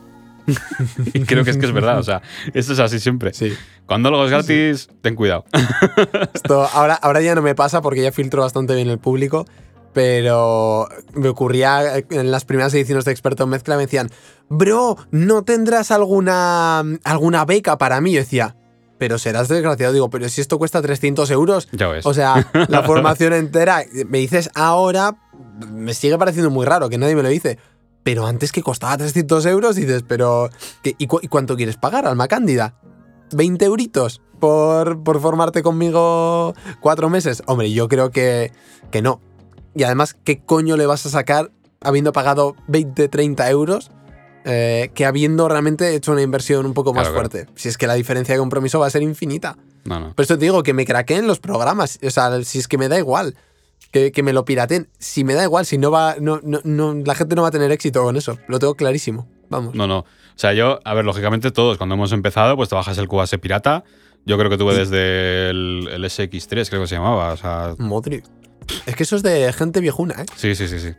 y 1.15 1.21
creo 1.21 1.45
que 1.45 1.51
es 1.51 1.57
que 1.57 1.67
es 1.67 1.73
verdad, 1.73 1.99
o 1.99 2.03
sea, 2.03 2.23
esto 2.53 2.73
es 2.73 2.79
así 2.79 3.01
siempre. 3.01 3.33
Sí. 3.33 3.53
Cuando 3.87 4.09
algo 4.09 4.25
es 4.25 4.31
gratis, 4.31 4.89
ten 5.01 5.15
cuidado. 5.15 5.45
Esto 6.35 6.69
ahora, 6.73 6.95
ahora 6.95 7.21
ya 7.21 7.35
no 7.35 7.43
me 7.43 7.55
pasa 7.55 7.83
porque 7.83 8.03
ya 8.03 8.13
filtro 8.13 8.43
bastante 8.43 8.75
bien 8.75 8.89
el 8.89 8.99
público, 8.99 9.47
pero 9.93 10.89
me 11.15 11.29
ocurría 11.29 11.99
en 12.11 12.31
las 12.31 12.45
primeras 12.45 12.73
ediciones 12.75 13.05
de 13.05 13.13
Experto 13.13 13.45
en 13.45 13.51
Mezcla, 13.51 13.77
me 13.77 13.83
decían, 13.83 14.11
bro, 14.49 14.97
¿no 15.11 15.45
tendrás 15.45 15.91
alguna, 15.91 16.83
alguna 17.05 17.45
beca 17.45 17.77
para 17.77 18.01
mí? 18.01 18.13
Yo 18.13 18.21
decía, 18.21 18.57
pero 18.99 19.19
serás 19.19 19.49
desgraciado. 19.49 19.93
Digo, 19.93 20.11
pero 20.11 20.29
si 20.29 20.41
esto 20.41 20.59
cuesta 20.59 20.81
300 20.81 21.31
euros, 21.31 21.69
ya 21.73 21.89
ves. 21.89 22.07
o 22.07 22.15
sea, 22.15 22.51
la 22.69 22.83
formación 22.83 23.33
entera, 23.33 23.85
me 24.09 24.19
dices 24.19 24.51
ahora, 24.55 25.17
me 25.71 25.95
sigue 25.95 26.19
pareciendo 26.19 26.51
muy 26.51 26.65
raro 26.65 26.89
que 26.89 26.99
nadie 26.99 27.15
me 27.15 27.23
lo 27.23 27.29
dice. 27.29 27.59
Pero 28.05 28.27
antes 28.27 28.53
que 28.53 28.63
costaba 28.63 28.97
300 28.97 29.45
euros, 29.47 29.75
dices, 29.77 30.05
pero 30.07 30.51
¿qué- 30.83 30.95
y, 30.99 31.07
cu- 31.09 31.21
y 31.23 31.29
cuánto 31.29 31.57
quieres 31.57 31.77
pagar, 31.77 32.07
Alma 32.07 32.29
Cándida? 32.29 32.75
¿20 33.33 33.63
euritos 33.65 34.21
por, 34.39 35.03
por 35.03 35.21
formarte 35.21 35.63
conmigo 35.63 36.55
cuatro 36.81 37.09
meses? 37.11 37.43
Hombre, 37.47 37.73
yo 37.73 37.89
creo 37.89 38.11
que, 38.11 38.53
que 38.93 39.03
no. 39.03 39.21
Y 39.75 39.83
además, 39.83 40.15
¿qué 40.23 40.41
coño 40.45 40.77
le 40.77 40.87
vas 40.87 41.05
a 41.07 41.11
sacar 41.11 41.51
habiendo 41.81 42.13
pagado 42.13 42.55
20, 42.69 43.09
30 43.09 43.51
euros? 43.51 43.91
eh, 44.47 44.91
que 44.95 45.07
habiendo 45.07 45.49
realmente 45.49 45.95
hecho 45.95 46.13
una 46.13 46.21
inversión 46.21 46.67
un 46.67 46.75
poco 46.75 46.93
más 46.93 47.09
Claro, 47.09 47.15
claro. 47.15 47.31
fuerte. 47.31 47.53
Si 47.59 47.71
es 47.71 47.79
que 47.79 47.87
la 47.87 47.95
diferencia 47.95 48.35
de 48.35 48.39
compromiso 48.39 48.79
va 48.79 48.87
a 48.87 48.91
ser 48.91 49.01
infinita. 49.01 49.57
no, 49.87 49.99
no. 49.99 50.15
Por 50.15 50.23
eso 50.23 50.37
te 50.37 50.45
digo 50.45 50.63
que 50.63 50.75
me 50.75 50.85
craqueen 50.85 51.27
los 51.27 51.41
programas. 51.41 51.99
O 52.07 52.11
sea, 52.11 52.45
si 52.45 52.59
es 52.59 52.69
que 52.69 52.77
me 52.77 52.89
da 52.91 52.99
igual. 52.99 53.37
Que, 53.95 54.11
que 54.11 54.25
me 54.25 54.33
lo 54.33 54.45
piraten. 54.45 54.89
Si 54.99 55.23
me 55.23 55.35
da 55.35 55.45
igual, 55.45 55.65
si 55.67 55.79
no 55.79 55.93
va. 55.93 56.17
No, 56.21 56.41
no, 56.43 56.59
no, 56.65 56.95
la 56.95 57.15
gente 57.15 57.37
no 57.37 57.43
va 57.43 57.49
a 57.49 57.51
tener 57.53 57.71
éxito 57.71 58.03
con 58.03 58.17
eso. 58.17 58.37
Lo 58.49 58.59
tengo 58.59 58.75
clarísimo. 58.75 59.29
Vamos. 59.49 59.77
No, 59.77 59.87
no. 59.87 59.99
O 59.99 60.07
sea, 60.35 60.53
yo, 60.53 60.81
a 60.85 60.95
ver, 60.95 61.05
lógicamente 61.05 61.53
todos, 61.53 61.79
cuando 61.79 61.95
hemos 61.95 62.11
empezado, 62.11 62.57
pues 62.57 62.69
te 62.69 62.75
bajas 62.75 62.99
el 62.99 63.07
Cubase 63.07 63.39
pirata. 63.39 63.85
Yo 64.27 64.37
creo 64.37 64.51
que 64.51 64.59
tuve 64.59 64.75
desde 64.75 65.49
el, 65.51 65.89
el 65.93 66.05
SX3, 66.05 66.69
creo 66.71 66.83
que 66.83 66.89
se 66.89 66.97
llamaba. 66.97 67.35
O 67.35 67.37
sea, 67.37 67.77
Madre. 67.79 68.25
Es 68.85 68.97
que 68.97 69.05
eso 69.05 69.15
es 69.15 69.23
de 69.23 69.53
gente 69.53 69.81
viejuna, 69.81 70.15
¿eh? 70.23 70.27
sí, 70.35 70.57
sí, 70.57 70.67
sí, 70.67 70.81
sí. 70.81 70.95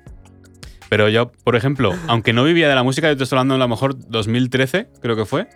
Pero 0.87 1.09
yo, 1.09 1.33
por 1.33 1.57
ejemplo, 1.57 1.93
aunque 2.07 2.31
no 2.31 2.45
vivía 2.45 2.69
de 2.69 2.75
la 2.75 2.83
música, 2.83 3.09
yo 3.09 3.17
te 3.17 3.23
estoy 3.23 3.37
hablando 3.37 3.55
a 3.55 3.57
lo 3.57 3.67
mejor 3.67 3.97
2013, 4.09 4.87
creo 5.01 5.17
que 5.17 5.25
fue. 5.25 5.49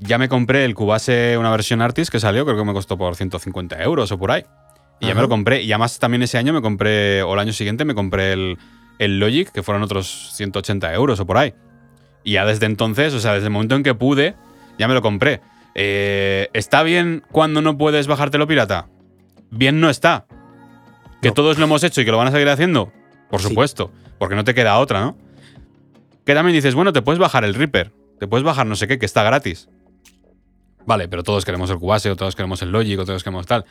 Ya 0.00 0.18
me 0.18 0.28
compré 0.28 0.64
el 0.64 0.74
Cubase, 0.74 1.38
una 1.38 1.52
versión 1.52 1.80
Artist 1.80 2.10
que 2.10 2.18
salió, 2.18 2.44
creo 2.44 2.56
que 2.56 2.64
me 2.64 2.72
costó 2.72 2.98
por 2.98 3.14
150 3.14 3.80
euros 3.84 4.10
o 4.10 4.18
por 4.18 4.32
ahí. 4.32 4.44
Y 5.00 5.06
ya 5.06 5.14
me 5.14 5.20
lo 5.22 5.28
compré. 5.28 5.62
Y 5.62 5.72
además 5.72 5.98
también 5.98 6.22
ese 6.22 6.38
año 6.38 6.52
me 6.52 6.60
compré, 6.60 7.22
o 7.22 7.34
el 7.34 7.40
año 7.40 7.52
siguiente 7.52 7.84
me 7.84 7.94
compré 7.94 8.32
el, 8.32 8.58
el 8.98 9.18
Logic, 9.20 9.50
que 9.50 9.62
fueron 9.62 9.82
otros 9.82 10.30
180 10.34 10.92
euros 10.94 11.20
o 11.20 11.26
por 11.26 11.38
ahí. 11.38 11.54
Y 12.24 12.32
ya 12.32 12.44
desde 12.44 12.66
entonces, 12.66 13.14
o 13.14 13.20
sea, 13.20 13.34
desde 13.34 13.46
el 13.46 13.52
momento 13.52 13.74
en 13.76 13.82
que 13.82 13.94
pude, 13.94 14.34
ya 14.78 14.88
me 14.88 14.94
lo 14.94 15.02
compré. 15.02 15.40
Eh, 15.74 16.48
¿Está 16.52 16.82
bien 16.82 17.22
cuando 17.30 17.62
no 17.62 17.78
puedes 17.78 18.06
bajártelo 18.08 18.46
pirata? 18.48 18.88
Bien 19.50 19.80
no 19.80 19.88
está. 19.88 20.26
¿Que 21.22 21.28
No. 21.28 21.34
todos 21.34 21.58
lo 21.58 21.64
hemos 21.64 21.82
hecho 21.84 22.00
y 22.00 22.04
que 22.04 22.10
lo 22.10 22.18
van 22.18 22.28
a 22.28 22.32
seguir 22.32 22.48
haciendo? 22.48 22.92
Por 23.30 23.40
Sí. 23.40 23.48
supuesto, 23.48 23.92
porque 24.18 24.34
no 24.34 24.44
te 24.44 24.54
queda 24.54 24.78
otra, 24.78 25.00
¿no? 25.00 25.16
Que 26.24 26.34
también 26.34 26.54
dices, 26.54 26.74
bueno, 26.74 26.92
te 26.92 27.02
puedes 27.02 27.18
bajar 27.18 27.44
el 27.44 27.54
Reaper, 27.54 27.92
te 28.18 28.26
puedes 28.26 28.44
bajar 28.44 28.66
no 28.66 28.74
sé 28.76 28.88
qué, 28.88 28.98
que 28.98 29.06
está 29.06 29.22
gratis. 29.22 29.68
Vale, 30.86 31.08
pero 31.08 31.22
todos 31.22 31.44
queremos 31.44 31.70
el 31.70 31.78
Cubase, 31.78 32.10
o 32.10 32.16
todos 32.16 32.34
queremos 32.34 32.60
el 32.62 32.70
Logic, 32.72 32.98
o 32.98 33.04
todos 33.04 33.22
queremos 33.22 33.46
tal. 33.46 33.64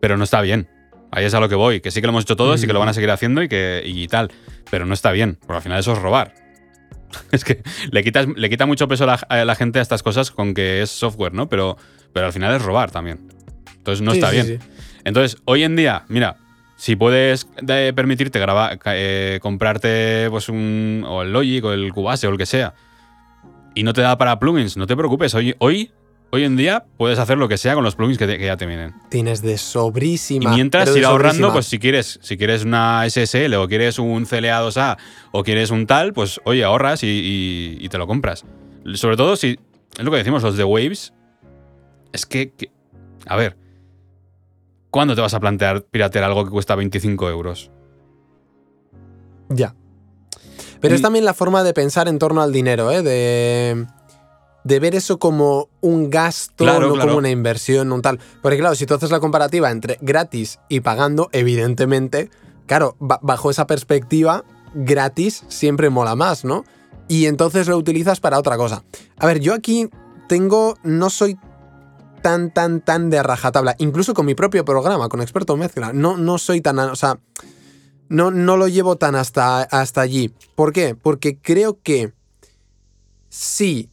Pero 0.00 0.16
no 0.16 0.24
está 0.24 0.40
bien. 0.40 0.68
Ahí 1.12 1.24
es 1.24 1.34
a 1.34 1.40
lo 1.40 1.48
que 1.48 1.54
voy, 1.56 1.80
que 1.80 1.90
sí 1.90 2.00
que 2.00 2.06
lo 2.06 2.10
hemos 2.12 2.22
hecho 2.24 2.36
todos 2.36 2.62
y 2.62 2.66
que 2.66 2.72
lo 2.72 2.78
van 2.78 2.88
a 2.88 2.92
seguir 2.94 3.10
haciendo 3.10 3.42
y 3.42 3.48
que 3.48 3.82
y 3.84 4.06
tal. 4.08 4.30
Pero 4.70 4.86
no 4.86 4.94
está 4.94 5.10
bien, 5.12 5.36
porque 5.40 5.56
al 5.56 5.62
final 5.62 5.80
eso 5.80 5.92
es 5.92 5.98
robar. 5.98 6.34
es 7.32 7.44
que 7.44 7.62
le, 7.90 8.04
quitas, 8.04 8.28
le 8.28 8.48
quita 8.48 8.66
mucho 8.66 8.86
peso 8.86 9.04
a 9.04 9.06
la, 9.08 9.14
a 9.14 9.44
la 9.44 9.54
gente 9.56 9.80
a 9.80 9.82
estas 9.82 10.02
cosas 10.04 10.30
con 10.30 10.54
que 10.54 10.82
es 10.82 10.90
software, 10.90 11.34
¿no? 11.34 11.48
Pero, 11.48 11.76
pero 12.12 12.26
al 12.26 12.32
final 12.32 12.54
es 12.54 12.62
robar 12.62 12.90
también. 12.92 13.28
Entonces 13.76 14.02
no 14.02 14.12
Sí, 14.12 14.18
está 14.18 14.30
sí, 14.30 14.34
bien. 14.36 14.46
sí. 14.46 14.58
Entonces, 15.04 15.40
hoy 15.46 15.64
en 15.64 15.74
día, 15.74 16.04
mira, 16.08 16.36
si 16.76 16.94
puedes 16.94 17.48
de- 17.60 17.92
permitirte 17.92 18.38
grabar, 18.38 18.78
eh, 18.86 19.40
comprarte 19.42 20.28
pues 20.30 20.48
un 20.48 21.04
o 21.08 21.22
el 21.22 21.32
Logic 21.32 21.64
o 21.64 21.72
el 21.72 21.92
Cubase 21.92 22.26
o 22.28 22.30
el 22.30 22.38
que 22.38 22.46
sea 22.46 22.74
y 23.74 23.82
no 23.82 23.92
te 23.92 24.00
da 24.02 24.16
para 24.16 24.38
plugins, 24.38 24.76
no 24.76 24.86
te 24.86 24.96
preocupes. 24.96 25.34
Hoy, 25.34 25.54
hoy, 25.58 25.90
hoy 26.32 26.44
en 26.44 26.56
día 26.56 26.84
puedes 26.96 27.18
hacer 27.18 27.38
lo 27.38 27.48
que 27.48 27.58
sea 27.58 27.74
con 27.74 27.84
los 27.84 27.96
plugins 27.96 28.18
que, 28.18 28.26
te- 28.26 28.38
que 28.38 28.46
ya 28.46 28.56
te 28.56 28.66
vienen. 28.66 28.94
Tienes 29.08 29.42
de 29.42 29.52
Y 29.54 29.58
sobrísima. 29.58 30.54
mientras 30.54 30.84
pero 30.84 30.94
de 30.94 31.00
ir 31.00 31.06
ahorrando, 31.06 31.52
pues 31.52 31.66
si 31.66 31.78
quieres, 31.78 32.18
si 32.22 32.36
quieres 32.36 32.64
una 32.64 33.04
SSL 33.08 33.54
o 33.56 33.66
quieres 33.68 33.98
un 33.98 34.24
CLA2A 34.26 34.96
o 35.32 35.42
quieres 35.42 35.70
un 35.70 35.86
tal, 35.86 36.12
pues 36.12 36.40
oye, 36.44 36.62
ahorras 36.64 37.02
y, 37.02 37.06
y- 37.08 37.78
y 37.84 37.88
te 37.88 37.98
lo 37.98 38.06
compras. 38.06 38.44
Sobre 38.94 39.16
todo 39.16 39.36
si, 39.36 39.58
es 39.98 40.04
lo 40.04 40.10
que 40.10 40.16
decimos, 40.18 40.42
los 40.42 40.56
de 40.56 40.64
Waves, 40.64 41.12
es 42.12 42.26
que, 42.26 42.52
que- 42.52 42.70
a 43.26 43.36
ver, 43.36 43.56
¿cuándo 44.90 45.14
te 45.14 45.20
vas 45.20 45.34
a 45.34 45.40
plantear 45.40 45.82
piratear 45.82 46.24
algo 46.24 46.44
que 46.44 46.50
cuesta 46.50 46.74
25 46.74 47.28
euros? 47.28 47.70
Ya. 49.48 49.74
Pero 50.80 50.94
es 50.94 51.00
Mm. 51.00 51.02
también 51.02 51.24
la 51.24 51.34
forma 51.34 51.62
de 51.62 51.74
pensar 51.74 52.08
en 52.08 52.18
torno 52.18 52.40
al 52.40 52.52
dinero, 52.52 52.90
¿eh? 52.90 53.02
De, 53.02 53.86
de 54.64 54.78
ver 54.80 54.94
eso 54.94 55.18
como 55.18 55.68
un 55.80 56.10
gasto, 56.10 56.64
Claro, 56.64 56.88
no 56.88 56.94
claro. 56.94 57.08
como 57.08 57.18
una 57.18 57.30
inversión, 57.30 57.92
un 57.92 58.02
tal. 58.02 58.18
Porque 58.42 58.58
claro, 58.58 58.74
si 58.74 58.86
tú 58.86 58.94
haces 58.94 59.10
la 59.10 59.20
comparativa 59.20 59.70
entre 59.70 59.98
gratis 60.00 60.58
y 60.68 60.80
pagando, 60.80 61.28
evidentemente, 61.32 62.30
claro, 62.66 62.96
ba- 63.00 63.20
bajo 63.22 63.50
esa 63.50 63.66
perspectiva, 63.66 64.44
gratis 64.74 65.44
siempre 65.48 65.90
mola 65.90 66.14
más, 66.14 66.44
¿no? 66.44 66.64
Y 67.08 67.26
entonces 67.26 67.66
lo 67.68 67.76
utilizas 67.76 68.20
para 68.20 68.38
otra 68.38 68.56
cosa. 68.56 68.84
A 69.18 69.26
ver, 69.26 69.40
yo 69.40 69.54
aquí 69.54 69.88
tengo, 70.28 70.76
no 70.84 71.10
soy 71.10 71.36
tan, 72.22 72.52
tan, 72.52 72.80
tan 72.82 73.10
de 73.10 73.22
rajatabla, 73.22 73.74
incluso 73.78 74.14
con 74.14 74.26
mi 74.26 74.34
propio 74.34 74.64
programa, 74.64 75.08
con 75.08 75.20
Experto 75.22 75.56
Mezcla, 75.56 75.92
no, 75.92 76.16
no 76.18 76.36
soy 76.38 76.60
tan, 76.60 76.78
o 76.78 76.94
sea, 76.96 77.18
no, 78.08 78.30
no 78.30 78.56
lo 78.56 78.68
llevo 78.68 78.96
tan 78.96 79.14
hasta, 79.16 79.62
hasta 79.62 80.02
allí. 80.02 80.32
¿Por 80.54 80.72
qué? 80.72 80.94
Porque 80.94 81.38
creo 81.38 81.78
que 81.82 82.12
si 83.28 83.89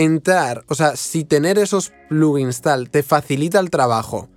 entrar, 0.00 0.64
o 0.68 0.74
sea, 0.74 0.96
si 0.96 1.24
tener 1.24 1.58
esos 1.58 1.92
plugins 2.08 2.62
tal 2.62 2.88
te 2.88 3.02
facilita 3.02 3.60
el 3.60 3.68
trabajo, 3.68 4.28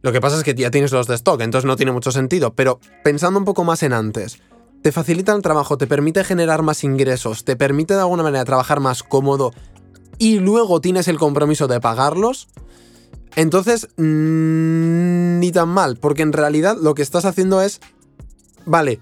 lo 0.00 0.12
que 0.12 0.20
pasa 0.20 0.36
es 0.36 0.44
que 0.44 0.54
ya 0.54 0.70
tienes 0.70 0.92
los 0.92 1.08
de 1.08 1.16
stock, 1.16 1.40
entonces 1.40 1.66
no 1.66 1.76
tiene 1.76 1.90
mucho 1.90 2.12
sentido, 2.12 2.54
pero 2.54 2.78
pensando 3.02 3.38
un 3.38 3.44
poco 3.44 3.64
más 3.64 3.82
en 3.82 3.92
antes, 3.92 4.38
te 4.82 4.92
facilita 4.92 5.32
el 5.32 5.42
trabajo, 5.42 5.76
te 5.76 5.88
permite 5.88 6.22
generar 6.22 6.62
más 6.62 6.84
ingresos, 6.84 7.44
te 7.44 7.56
permite 7.56 7.94
de 7.94 8.00
alguna 8.00 8.22
manera 8.22 8.44
trabajar 8.44 8.78
más 8.78 9.02
cómodo 9.02 9.52
y 10.18 10.38
luego 10.38 10.80
tienes 10.80 11.08
el 11.08 11.18
compromiso 11.18 11.66
de 11.66 11.80
pagarlos, 11.80 12.48
entonces 13.34 13.88
mm, 13.96 15.40
ni 15.40 15.50
tan 15.50 15.68
mal, 15.68 15.96
porque 15.96 16.22
en 16.22 16.32
realidad 16.32 16.76
lo 16.80 16.94
que 16.94 17.02
estás 17.02 17.24
haciendo 17.24 17.60
es, 17.60 17.80
vale, 18.66 19.00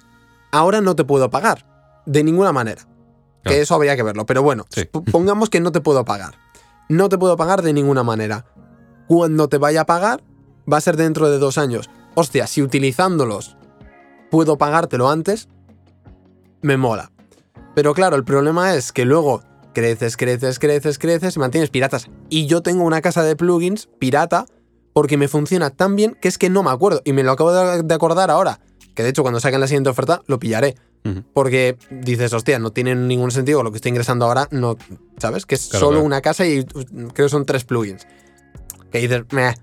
ahora 0.51 0.81
no 0.81 0.97
te 0.97 1.05
puedo 1.05 1.29
pagar, 1.29 2.03
de 2.07 2.25
ninguna 2.25 2.53
manera. 2.53 2.90
Claro. 3.43 3.57
Que 3.57 3.61
eso 3.63 3.75
habría 3.75 3.97
que 3.97 4.03
verlo, 4.03 4.27
pero 4.27 4.43
bueno, 4.43 4.67
Sí. 4.71 4.85
pongamos 4.85 5.49
que 5.51 5.61
no 5.61 5.73
te 5.73 5.81
puedo 5.81 6.05
pagar. 6.05 6.35
No 6.89 7.09
te 7.09 7.17
puedo 7.19 7.37
pagar 7.37 7.63
de 7.63 7.73
ninguna 7.73 8.03
manera. 8.03 8.45
Cuando 9.09 9.49
te 9.49 9.59
vaya 9.59 9.83
a 9.83 9.87
pagar, 9.87 10.23
va 10.71 10.77
a 10.77 10.81
ser 10.81 10.97
dentro 10.97 11.31
de 11.31 11.39
dos 11.39 11.57
años. 11.59 11.89
Hostia, 12.15 12.47
si 12.47 12.63
utilizándolos 12.63 13.57
puedo 14.31 14.59
pagártelo 14.59 15.09
antes, 15.09 15.49
me 16.63 16.77
mola. 16.77 17.11
Pero 17.75 17.95
claro, 17.95 18.17
el 18.17 18.25
problema 18.25 18.75
es 18.75 18.93
que 18.93 19.05
luego 19.05 19.43
creces, 19.73 20.17
creces, 20.17 20.59
creces, 20.59 20.99
creces 20.99 21.37
y 21.37 21.39
mantienes 21.39 21.71
piratas. 21.71 22.09
Y 22.29 22.47
yo 22.47 22.63
tengo 22.63 22.85
una 22.85 23.01
casa 23.01 23.23
de 23.23 23.37
plugins 23.37 23.89
pirata 23.99 24.47
porque 24.93 25.17
me 25.17 25.29
funciona 25.29 25.71
tan 25.71 25.95
bien 25.97 26.17
que 26.21 26.29
es 26.29 26.37
que 26.39 26.51
no 26.51 26.63
me 26.63 26.71
acuerdo. 26.71 27.01
Y 27.05 27.13
me 27.13 27.23
lo 27.23 27.33
acabo 27.33 27.53
de 27.53 27.83
de 27.83 27.95
acordar 27.95 28.31
ahora. 28.31 28.61
Que 28.95 29.03
de 29.05 29.11
hecho 29.11 29.23
cuando 29.23 29.41
saquen 29.41 29.61
la 29.61 29.69
siguiente 29.69 29.89
oferta 29.91 30.21
lo 30.27 30.39
pillaré. 30.39 30.75
Porque 31.33 31.79
dices, 31.91 32.33
hostia, 32.35 32.59
no 32.59 32.73
tiene 32.73 32.95
ningún 32.95 33.31
sentido 33.31 33.63
lo 33.63 33.71
que 33.71 33.77
estoy 33.77 33.89
ingresando 33.91 34.27
ahora, 34.27 34.49
no, 34.51 34.77
¿sabes? 35.19 35.47
Que 35.47 35.55
es 35.55 35.69
Claro, 35.69 35.87
solo 35.87 35.93
claro. 35.99 36.07
una 36.07 36.21
casa 36.21 36.47
y 36.47 36.61
uh, 36.61 36.65
creo 37.15 37.27
que 37.27 37.29
son 37.29 37.47
tres 37.47 37.65
plugins. 37.65 38.07
Que 38.93 38.99
dices, 38.99 39.23
meh. 39.31 39.55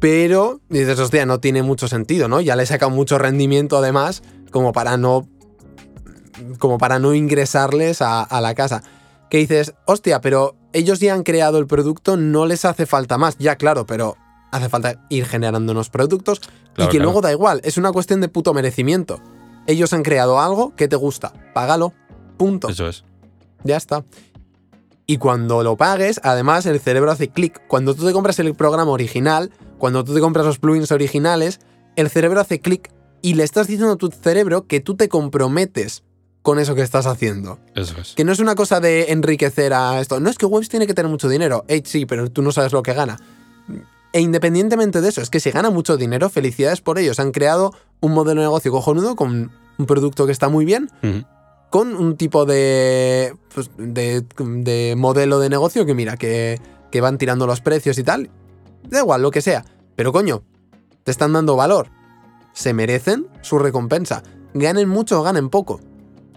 Pero 0.00 0.60
dices, 0.68 0.98
hostia, 0.98 1.26
no 1.26 1.40
tiene 1.40 1.62
mucho 1.62 1.88
sentido, 1.88 2.28
¿no? 2.28 2.40
Ya 2.40 2.56
le 2.56 2.62
he 2.62 2.66
sacado 2.66 2.90
mucho 2.90 3.18
rendimiento 3.18 3.78
además, 3.78 4.22
como 4.50 4.72
para 4.72 4.96
no. 4.96 5.28
como 6.58 6.78
para 6.78 6.98
no 6.98 7.14
ingresarles 7.14 8.00
a, 8.02 8.22
a 8.22 8.40
la 8.40 8.54
casa. 8.54 8.82
Que 9.30 9.38
dices, 9.38 9.74
hostia, 9.86 10.20
pero 10.20 10.56
ellos 10.72 11.00
ya 11.00 11.14
han 11.14 11.22
creado 11.22 11.58
el 11.58 11.66
producto, 11.66 12.16
no 12.16 12.46
les 12.46 12.64
hace 12.64 12.86
falta 12.86 13.18
más. 13.18 13.36
Ya, 13.38 13.56
claro, 13.56 13.86
pero 13.86 14.16
hace 14.52 14.68
falta 14.68 15.04
ir 15.08 15.26
generando 15.26 15.72
unos 15.72 15.90
productos 15.90 16.40
Claro, 16.74 16.90
y 16.90 16.92
que 16.92 17.00
luego 17.02 17.20
da 17.20 17.32
igual, 17.32 17.60
es 17.64 17.76
una 17.76 17.90
cuestión 17.92 18.20
de 18.20 18.28
puto 18.28 18.54
merecimiento. 18.54 19.20
Ellos 19.66 19.92
han 19.92 20.02
creado 20.02 20.40
algo 20.40 20.74
que 20.76 20.88
te 20.88 20.96
gusta, 20.96 21.32
págalo, 21.54 21.92
punto. 22.36 22.68
Eso 22.68 22.88
es. 22.88 23.04
Ya 23.62 23.76
está. 23.76 24.04
Y 25.06 25.18
cuando 25.18 25.62
lo 25.62 25.76
pagues, 25.76 26.20
además 26.22 26.64
el 26.66 26.80
cerebro 26.80 27.10
hace 27.10 27.28
clic. 27.28 27.60
Cuando 27.66 27.94
tú 27.94 28.06
te 28.06 28.12
compras 28.12 28.38
el 28.38 28.54
programa 28.54 28.90
original, 28.92 29.50
cuando 29.78 30.02
tú 30.04 30.14
te 30.14 30.20
compras 30.20 30.46
los 30.46 30.58
plugins 30.58 30.92
originales, 30.92 31.60
el 31.96 32.08
cerebro 32.08 32.40
hace 32.40 32.60
clic 32.60 32.90
y 33.20 33.34
le 33.34 33.44
estás 33.44 33.66
diciendo 33.66 33.94
a 33.94 33.96
tu 33.96 34.08
cerebro 34.08 34.66
que 34.66 34.80
tú 34.80 34.96
te 34.96 35.08
comprometes 35.08 36.04
con 36.42 36.58
eso 36.58 36.74
que 36.74 36.82
estás 36.82 37.06
haciendo. 37.06 37.58
Eso 37.74 37.94
es. 37.98 38.14
Que 38.14 38.24
no 38.24 38.32
es 38.32 38.38
una 38.38 38.54
cosa 38.54 38.80
de 38.80 39.12
enriquecer 39.12 39.72
a 39.72 40.00
esto. 40.00 40.20
No 40.20 40.28
es 40.28 40.36
que 40.36 40.46
Webs 40.46 40.68
tiene 40.68 40.86
que 40.86 40.92
tener 40.92 41.10
mucho 41.10 41.28
dinero. 41.28 41.64
Eh, 41.68 41.82
sí, 41.84 42.04
pero 42.04 42.30
tú 42.30 42.42
no 42.42 42.52
sabes 42.52 42.72
lo 42.72 42.82
que 42.82 42.92
gana. 42.92 43.18
E 44.14 44.20
independientemente 44.20 45.00
de 45.00 45.08
eso, 45.08 45.20
es 45.20 45.28
que 45.28 45.40
si 45.40 45.50
gana 45.50 45.70
mucho 45.70 45.96
dinero, 45.96 46.30
felicidades 46.30 46.80
por 46.80 47.00
ellos. 47.00 47.18
Han 47.18 47.32
creado 47.32 47.72
un 47.98 48.12
modelo 48.12 48.42
de 48.42 48.46
negocio 48.46 48.70
cojonudo 48.70 49.16
con 49.16 49.50
un 49.76 49.86
producto 49.86 50.24
que 50.24 50.30
está 50.30 50.48
muy 50.48 50.64
bien, 50.64 50.88
con 51.68 51.96
un 51.96 52.16
tipo 52.16 52.46
de, 52.46 53.34
pues, 53.52 53.72
de, 53.76 54.24
de 54.38 54.94
modelo 54.96 55.40
de 55.40 55.48
negocio 55.48 55.84
que 55.84 55.94
mira, 55.94 56.16
que, 56.16 56.60
que 56.92 57.00
van 57.00 57.18
tirando 57.18 57.48
los 57.48 57.60
precios 57.60 57.98
y 57.98 58.04
tal. 58.04 58.30
Da 58.84 59.00
igual, 59.00 59.20
lo 59.20 59.32
que 59.32 59.42
sea. 59.42 59.64
Pero 59.96 60.12
coño, 60.12 60.44
te 61.02 61.10
están 61.10 61.32
dando 61.32 61.56
valor. 61.56 61.88
Se 62.52 62.72
merecen 62.72 63.26
su 63.42 63.58
recompensa. 63.58 64.22
Ganen 64.54 64.88
mucho 64.88 65.18
o 65.18 65.24
ganen 65.24 65.50
poco. 65.50 65.80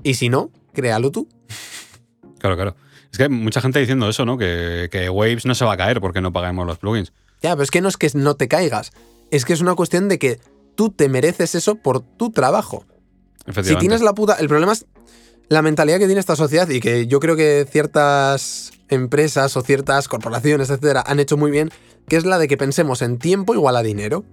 Y 0.02 0.16
si 0.16 0.30
no, 0.30 0.50
créalo 0.74 1.12
tú. 1.12 1.28
Claro, 2.40 2.56
claro. 2.56 2.76
Es 3.12 3.20
que 3.20 3.26
hay 3.26 3.30
mucha 3.30 3.62
gente 3.62 3.80
diciendo 3.80 4.10
eso, 4.10 4.26
¿no? 4.26 4.36
Que, 4.36 4.90
que 4.92 5.12
Waves 5.12 5.46
no 5.46 5.54
se 5.54 5.64
va 5.64 5.74
a 5.74 5.78
caer 5.78 6.02
porque 6.02 6.22
no 6.22 6.34
paguemos 6.34 6.66
los 6.66 6.80
plugins. 6.80 7.14
Ya, 7.42 7.52
pero 7.52 7.64
es 7.64 7.72
que 7.72 7.82
no 7.82 7.90
es 7.90 7.98
que 7.98 8.10
no 8.14 8.36
te 8.36 8.48
caigas. 8.48 8.92
Es 9.32 9.46
que 9.46 9.54
es 9.54 9.62
una 9.62 9.76
cuestión 9.76 10.08
de 10.08 10.20
que 10.20 10.40
tú 10.76 10.90
te 10.90 11.10
mereces 11.10 11.56
eso 11.56 11.76
por 11.76 12.02
tu 12.02 12.32
trabajo. 12.32 12.86
Si 13.64 13.76
tienes 13.78 14.02
la 14.02 14.14
puta. 14.14 14.36
El 14.36 14.48
problema 14.48 14.74
es 14.74 14.86
la 15.50 15.62
mentalidad 15.62 16.00
que 16.00 16.06
tiene 16.06 16.20
esta 16.20 16.36
sociedad 16.36 16.68
y 16.70 16.80
que 16.80 17.08
yo 17.08 17.20
creo 17.20 17.36
que 17.36 17.66
ciertas 17.70 18.72
empresas 18.90 19.56
o 19.58 19.62
ciertas 19.62 20.08
corporaciones, 20.08 20.70
etcétera, 20.70 21.04
han 21.06 21.20
hecho 21.20 21.38
muy 21.38 21.52
bien, 21.52 21.72
que 22.08 22.18
es 22.18 22.26
la 22.26 22.38
de 22.38 22.48
que 22.48 22.58
pensemos 22.58 23.02
en 23.02 23.18
tiempo 23.18 23.54
igual 23.54 23.76
a 23.76 23.84
dinero. 23.84 24.24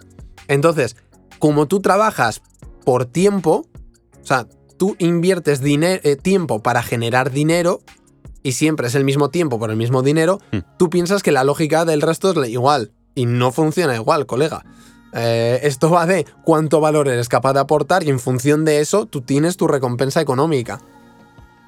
Entonces, 0.48 0.96
como 1.38 1.66
tú 1.66 1.80
trabajas 1.80 2.42
por 2.84 3.06
tiempo, 3.06 3.66
o 4.22 4.26
sea, 4.26 4.46
tú 4.76 4.96
inviertes 4.98 5.60
eh, 5.62 6.16
tiempo 6.20 6.62
para 6.62 6.82
generar 6.82 7.30
dinero 7.30 7.80
y 8.44 8.52
siempre 8.52 8.86
es 8.86 8.94
el 8.94 9.02
mismo 9.04 9.30
tiempo 9.30 9.58
por 9.58 9.70
el 9.70 9.76
mismo 9.76 10.02
dinero, 10.02 10.38
Hmm. 10.52 10.58
tú 10.76 10.88
piensas 10.90 11.24
que 11.24 11.32
la 11.32 11.42
lógica 11.42 11.84
del 11.84 12.00
resto 12.02 12.30
es 12.40 12.48
igual. 12.48 12.92
Y 13.16 13.26
no 13.26 13.50
funciona 13.50 13.96
igual, 13.96 14.26
colega. 14.26 14.64
Eh, 15.12 15.60
esto 15.62 15.90
va 15.90 16.06
de 16.06 16.26
cuánto 16.44 16.80
valor 16.80 17.08
eres 17.08 17.28
capaz 17.28 17.52
de 17.54 17.60
aportar 17.60 18.02
y 18.04 18.10
en 18.10 18.18
función 18.20 18.64
de 18.64 18.80
eso 18.80 19.06
tú 19.06 19.20
tienes 19.22 19.56
tu 19.56 19.66
recompensa 19.68 20.20
económica. 20.20 20.80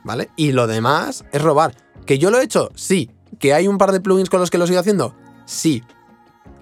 ¿Vale? 0.05 0.31
Y 0.37 0.53
lo 0.53 0.67
demás 0.67 1.25
es 1.33 1.43
robar. 1.43 1.75
¿Que 2.05 2.19
yo 2.19 2.31
lo 2.31 2.39
he 2.39 2.45
hecho? 2.45 2.71
Sí. 2.77 3.11
¿Que 3.41 3.55
hay 3.55 3.67
un 3.69 3.79
par 3.79 3.93
de 3.93 4.01
plugins 4.01 4.31
con 4.31 4.41
los 4.41 4.51
que 4.51 4.59
lo 4.59 4.67
sigo 4.67 4.79
haciendo? 4.81 5.15
Sí. 5.47 5.83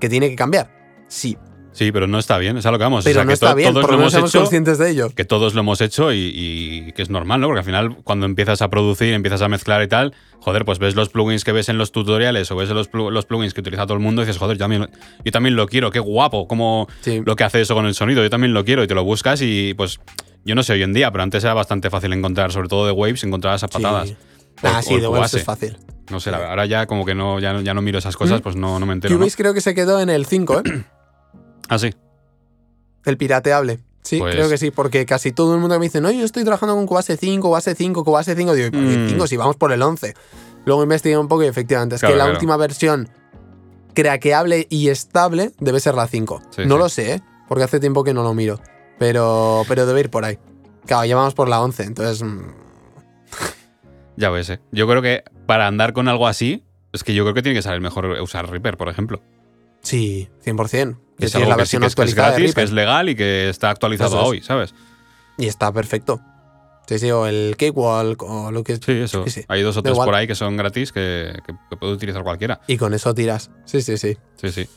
¿Que 0.01 0.09
tiene 0.09 0.29
que 0.31 0.37
cambiar? 0.37 0.71
Sí. 1.09 1.37
Sí, 1.75 1.93
pero 1.93 2.07
no 2.07 2.19
está 2.19 2.39
bien, 2.39 2.57
es 2.57 2.65
a 2.65 2.71
lo 2.71 2.79
que 2.79 2.85
vamos. 2.85 3.05
Pero 3.05 3.13
o 3.13 3.15
sea, 3.19 3.25
no 3.25 3.29
que 3.29 3.35
está 3.35 3.51
to- 3.51 3.57
bien, 3.57 3.75
todos 3.75 3.91
lo 3.91 3.95
hemos 3.97 4.13
somos 4.13 4.31
hecho, 4.31 4.39
conscientes 4.41 4.79
de 4.79 4.91
ello. 4.91 5.11
que 5.15 5.25
todos 5.25 5.55
lo 5.55 5.61
hemos 5.61 5.81
hecho 5.81 6.13
y, 6.13 6.31
y 6.35 6.93
que 6.93 7.03
es 7.03 7.11
normal, 7.11 7.41
¿no? 7.41 7.49
Porque 7.49 7.59
al 7.59 7.65
final, 7.67 7.97
cuando 8.05 8.27
empiezas 8.27 8.63
a 8.63 8.71
producir, 8.71 9.13
empiezas 9.13 9.43
a 9.43 9.49
mezclar 9.49 9.83
y 9.83 9.89
tal, 9.89 10.15
joder, 10.39 10.65
pues 10.65 10.79
ves 10.79 10.95
los 10.95 11.09
plugins 11.09 11.43
que 11.45 11.51
ves 11.53 11.69
en 11.69 11.77
los 11.77 11.91
tutoriales 11.93 12.51
o 12.53 12.57
ves 12.57 12.71
los, 12.71 12.91
plu- 12.91 13.11
los 13.11 13.27
plugins 13.27 13.53
que 13.55 13.61
utiliza 13.61 13.83
todo 13.85 13.95
el 13.95 14.01
mundo 14.01 14.23
y 14.23 14.25
dices, 14.27 14.39
joder, 14.39 14.57
yo 14.57 14.61
también, 14.65 14.89
yo 15.25 15.33
también 15.33 15.57
lo 15.57 15.67
quiero, 15.67 15.91
qué 15.91 15.99
guapo, 15.99 16.47
como 16.47 16.87
Sí. 17.01 17.23
lo 17.27 17.35
que 17.37 17.45
hace 17.45 17.61
eso 17.61 17.75
con 17.75 17.87
el 17.87 17.95
sonido, 17.95 18.23
yo 18.23 18.31
también 18.31 18.55
lo 18.55 18.65
quiero 18.65 18.85
y 18.85 18.87
te 18.87 18.95
lo 18.95 19.03
buscas 19.03 19.43
y 19.43 19.75
pues 19.75 19.99
yo 20.45 20.55
no 20.55 20.63
sé 20.63 20.75
hoy 20.75 20.83
en 20.85 20.93
día, 20.93 21.11
pero 21.11 21.25
antes 21.25 21.43
era 21.43 21.55
bastante 21.55 21.91
fácil 21.91 22.13
encontrar, 22.13 22.53
sobre 22.53 22.69
todo 22.69 22.87
de 22.87 22.93
Waves, 22.93 23.25
encontrar 23.25 23.57
esas 23.57 23.71
patadas. 23.71 24.11
Sí. 24.11 24.17
O- 24.63 24.69
Ah, 24.69 24.81
sí, 24.81 25.01
de 25.01 25.09
Waves 25.09 25.35
es 25.35 25.43
fácil. 25.45 25.77
No 26.11 26.21
sé, 26.21 26.31
ahora 26.31 26.67
ya 26.67 26.87
como 26.87 27.05
que 27.05 27.15
no, 27.15 27.41
ya, 27.41 27.53
no- 27.55 27.63
ya 27.63 27.75
no 27.75 27.83
miro 27.83 27.99
esas 27.99 28.17
cosas, 28.17 28.39
¿Mm? 28.41 28.43
pues 28.43 28.55
no, 28.57 28.79
no 28.79 28.87
me 28.87 28.93
entero. 28.93 29.15
¿no? 29.15 29.19
Cubase 29.19 29.37
creo 29.37 29.53
que 29.55 29.61
se 29.61 29.75
quedó 29.75 30.01
en 30.01 30.11
el 30.11 30.27
5, 30.27 30.61
¿eh? 30.65 30.85
Ah, 31.69 31.79
sí. 31.79 31.95
El 33.05 33.17
pirateable. 33.17 33.81
Sí, 34.03 34.19
Pues- 34.19 34.35
creo 34.35 34.49
que 34.49 34.59
sí, 34.59 34.71
porque 34.71 35.07
casi 35.07 35.33
todo 35.33 35.55
el 35.55 35.61
mundo 35.61 35.79
me 35.79 35.87
dice, 35.87 36.01
no, 36.01 36.11
yo 36.11 36.25
estoy 36.25 36.45
trabajando 36.45 36.75
con 36.75 36.87
Cubase 36.87 37.17
5, 37.17 37.49
Cubase 37.49 37.75
5, 37.75 38.05
Cubase 38.05 38.35
5. 38.37 38.55
Digo, 38.55 38.69
¿y 38.69 38.71
por 38.71 38.81
qué 38.81 38.97
Mm. 38.99 39.09
5 39.09 39.27
si 39.27 39.37
vamos 39.37 39.57
por 39.57 39.73
el 39.73 39.81
11? 39.83 40.15
Luego 40.67 40.83
investigué 40.83 41.17
un 41.19 41.29
poco 41.29 41.43
y 41.45 41.47
efectivamente, 41.47 41.95
es 41.97 42.01
Claro, 42.01 42.13
que 42.15 42.19
la 42.19 42.25
claro. 42.25 42.37
última 42.37 42.57
versión 42.57 43.09
craqueable 43.95 44.67
y 44.71 44.89
estable 44.89 45.53
debe 45.59 45.81
ser 45.81 45.95
la 45.95 46.07
5. 46.07 46.43
Sí, 46.51 46.63
no 46.67 46.75
sí. 46.75 46.79
lo 46.81 46.89
sé, 46.89 47.13
¿eh? 47.15 47.23
porque 47.49 47.65
hace 47.65 47.81
tiempo 47.81 48.05
que 48.05 48.13
no 48.15 48.23
lo 48.23 48.35
miro. 48.35 48.61
Pero, 48.99 49.63
pero 49.69 49.87
debe 49.87 50.01
ir 50.01 50.11
por 50.11 50.25
ahí. 50.25 50.39
Claro, 50.87 51.05
ya 51.07 51.17
vamos 51.17 51.35
por 51.35 51.49
la 51.49 51.63
11, 51.63 51.85
entonces... 51.85 52.23
mm, 52.23 52.41
Ya 54.17 54.31
ves, 54.31 54.49
eh. 54.51 54.61
Yo 54.71 54.87
creo 54.87 55.03
que 55.03 55.25
para 55.47 55.67
andar 55.67 55.93
con 55.93 56.09
algo 56.09 56.27
así, 56.29 56.63
es 56.93 57.03
que 57.05 57.15
yo 57.15 57.25
creo 57.25 57.35
que 57.35 57.43
tiene 57.43 57.59
que 57.59 57.63
salir 57.63 57.81
mejor 57.81 58.07
usar 58.21 58.49
Reaper, 58.51 58.77
por 58.77 58.89
ejemplo. 58.89 59.21
Sí, 59.83 60.29
100%. 60.45 60.99
Que 61.19 61.27
es 61.27 61.33
tiene 61.33 61.45
algo 61.47 61.57
la 61.57 61.63
que, 61.63 61.67
sí 61.67 61.77
versión 61.79 61.81
que 61.83 61.87
es, 61.87 61.95
que 61.95 62.03
es 62.03 62.15
gratis, 62.15 62.55
que 62.55 62.63
es 62.63 62.73
legal 62.73 63.09
y 63.09 63.15
que 63.15 63.49
está 63.49 63.71
actualizado 63.71 64.21
es. 64.21 64.29
hoy, 64.29 64.41
¿sabes? 64.43 64.75
Y 65.39 65.47
está 65.47 65.73
perfecto. 65.73 66.21
Sí, 66.87 66.99
sí, 66.99 67.11
o 67.11 67.27
el 67.27 67.57
Cakewalk 67.59 68.23
o 68.23 68.51
lo 68.51 68.63
que... 68.63 68.77
Sí, 68.77 68.93
eso. 68.93 69.25
sí. 69.27 69.43
Hay 69.49 69.63
dos 69.63 69.75
o 69.79 69.83
tres 69.83 69.97
por 69.97 70.15
ahí 70.15 70.27
que 70.27 70.35
son 70.35 70.57
gratis 70.57 70.93
que, 70.93 71.33
que- 71.71 71.77
puede 71.77 71.93
utilizar 71.95 72.23
cualquiera. 72.23 72.61
Y 72.67 72.77
con 72.77 72.93
eso 72.93 73.15
tiras. 73.15 73.51
Sí, 73.65 73.81
sí, 73.81 73.97
sí. 73.97 74.17
Sí, 74.37 74.51
sí. 74.53 74.69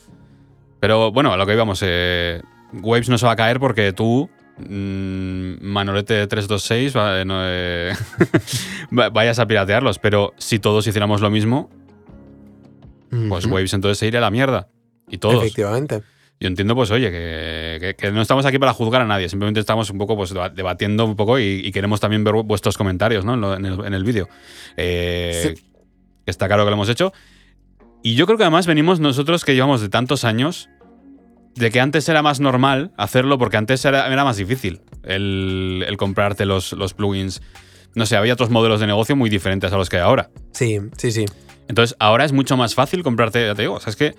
Pero 0.80 1.12
bueno, 1.12 1.32
a 1.32 1.36
lo 1.36 1.44
que 1.44 1.52
íbamos. 1.52 1.80
Eh, 1.84 2.40
Waves 2.72 3.08
no 3.10 3.18
se 3.18 3.26
va 3.26 3.32
a 3.32 3.36
caer 3.36 3.60
porque 3.60 3.92
tú, 3.92 4.30
mm, 4.58 5.56
Manolete 5.60 6.26
326, 6.26 6.96
va- 6.96 7.20
eh, 7.20 7.24
no, 7.26 7.40
eh, 7.44 7.92
va- 8.98 9.10
vayas 9.10 9.38
a 9.38 9.46
piratearlos. 9.46 9.98
Pero 9.98 10.32
si 10.38 10.58
todos 10.60 10.86
hiciéramos 10.86 11.20
lo 11.20 11.28
mismo, 11.30 11.68
pues. 13.28 13.46
Waves 13.46 13.74
entonces 13.74 13.98
se 13.98 14.06
iría 14.06 14.20
a 14.20 14.22
la 14.22 14.30
mierda. 14.30 14.68
Y 15.08 15.18
todos. 15.18 15.42
Efectivamente. 15.42 16.02
Yo 16.40 16.46
entiendo, 16.46 16.74
pues, 16.76 16.90
oye, 16.92 17.10
que, 17.10 17.78
que- 17.80 17.94
que 17.96 18.12
no 18.12 18.22
estamos 18.22 18.46
aquí 18.46 18.58
para 18.58 18.72
juzgar 18.72 19.02
a 19.02 19.06
nadie, 19.06 19.28
simplemente 19.28 19.58
estamos 19.60 19.90
un 19.90 19.98
poco 19.98 20.16
pues, 20.16 20.32
deba- 20.32 20.50
debatiendo 20.50 21.04
un 21.04 21.16
poco 21.16 21.38
y, 21.38 21.62
y 21.64 21.72
queremos 21.72 21.98
también 22.00 22.22
ver 22.22 22.34
vuestros 22.44 22.76
comentarios 22.78 23.24
¿no? 23.24 23.54
en, 23.56 23.66
el, 23.66 23.84
en 23.84 23.94
el 23.94 24.04
vídeo. 24.04 24.28
Eh, 24.76 25.54
Sí. 25.56 25.62
Está 26.26 26.46
claro 26.46 26.64
que 26.64 26.70
lo 26.70 26.74
hemos 26.76 26.88
hecho. 26.90 27.12
Y 28.02 28.14
yo 28.14 28.26
creo 28.26 28.36
que 28.38 28.44
además 28.44 28.66
venimos 28.66 29.00
nosotros 29.00 29.44
que 29.44 29.54
llevamos 29.54 29.80
de 29.80 29.88
tantos 29.88 30.24
años, 30.24 30.68
de 31.54 31.70
que 31.70 31.80
antes 31.80 32.08
era 32.08 32.22
más 32.22 32.38
normal 32.38 32.92
hacerlo, 32.96 33.38
porque 33.38 33.56
antes 33.56 33.84
era, 33.84 34.06
era 34.12 34.24
más 34.24 34.36
difícil 34.36 34.82
el, 35.04 35.84
el 35.88 35.96
comprarte 35.96 36.44
los, 36.46 36.72
los 36.74 36.94
plugins. 36.94 37.40
No 37.94 38.06
sé, 38.06 38.16
había 38.16 38.34
otros 38.34 38.50
modelos 38.50 38.78
de 38.80 38.86
negocio 38.86 39.16
muy 39.16 39.30
diferentes 39.30 39.72
a 39.72 39.76
los 39.76 39.88
que 39.88 39.96
hay 39.96 40.02
ahora. 40.02 40.30
Sí, 40.52 40.78
sí, 40.98 41.10
sí. 41.10 41.24
Entonces, 41.66 41.96
ahora 41.98 42.24
es 42.24 42.32
mucho 42.32 42.56
más 42.56 42.74
fácil 42.74 43.02
comprarte, 43.02 43.44
ya 43.46 43.54
te 43.54 43.62
digo, 43.62 43.74
o 43.74 43.80
sea, 43.80 43.90
es 43.90 43.96
que 43.96 44.14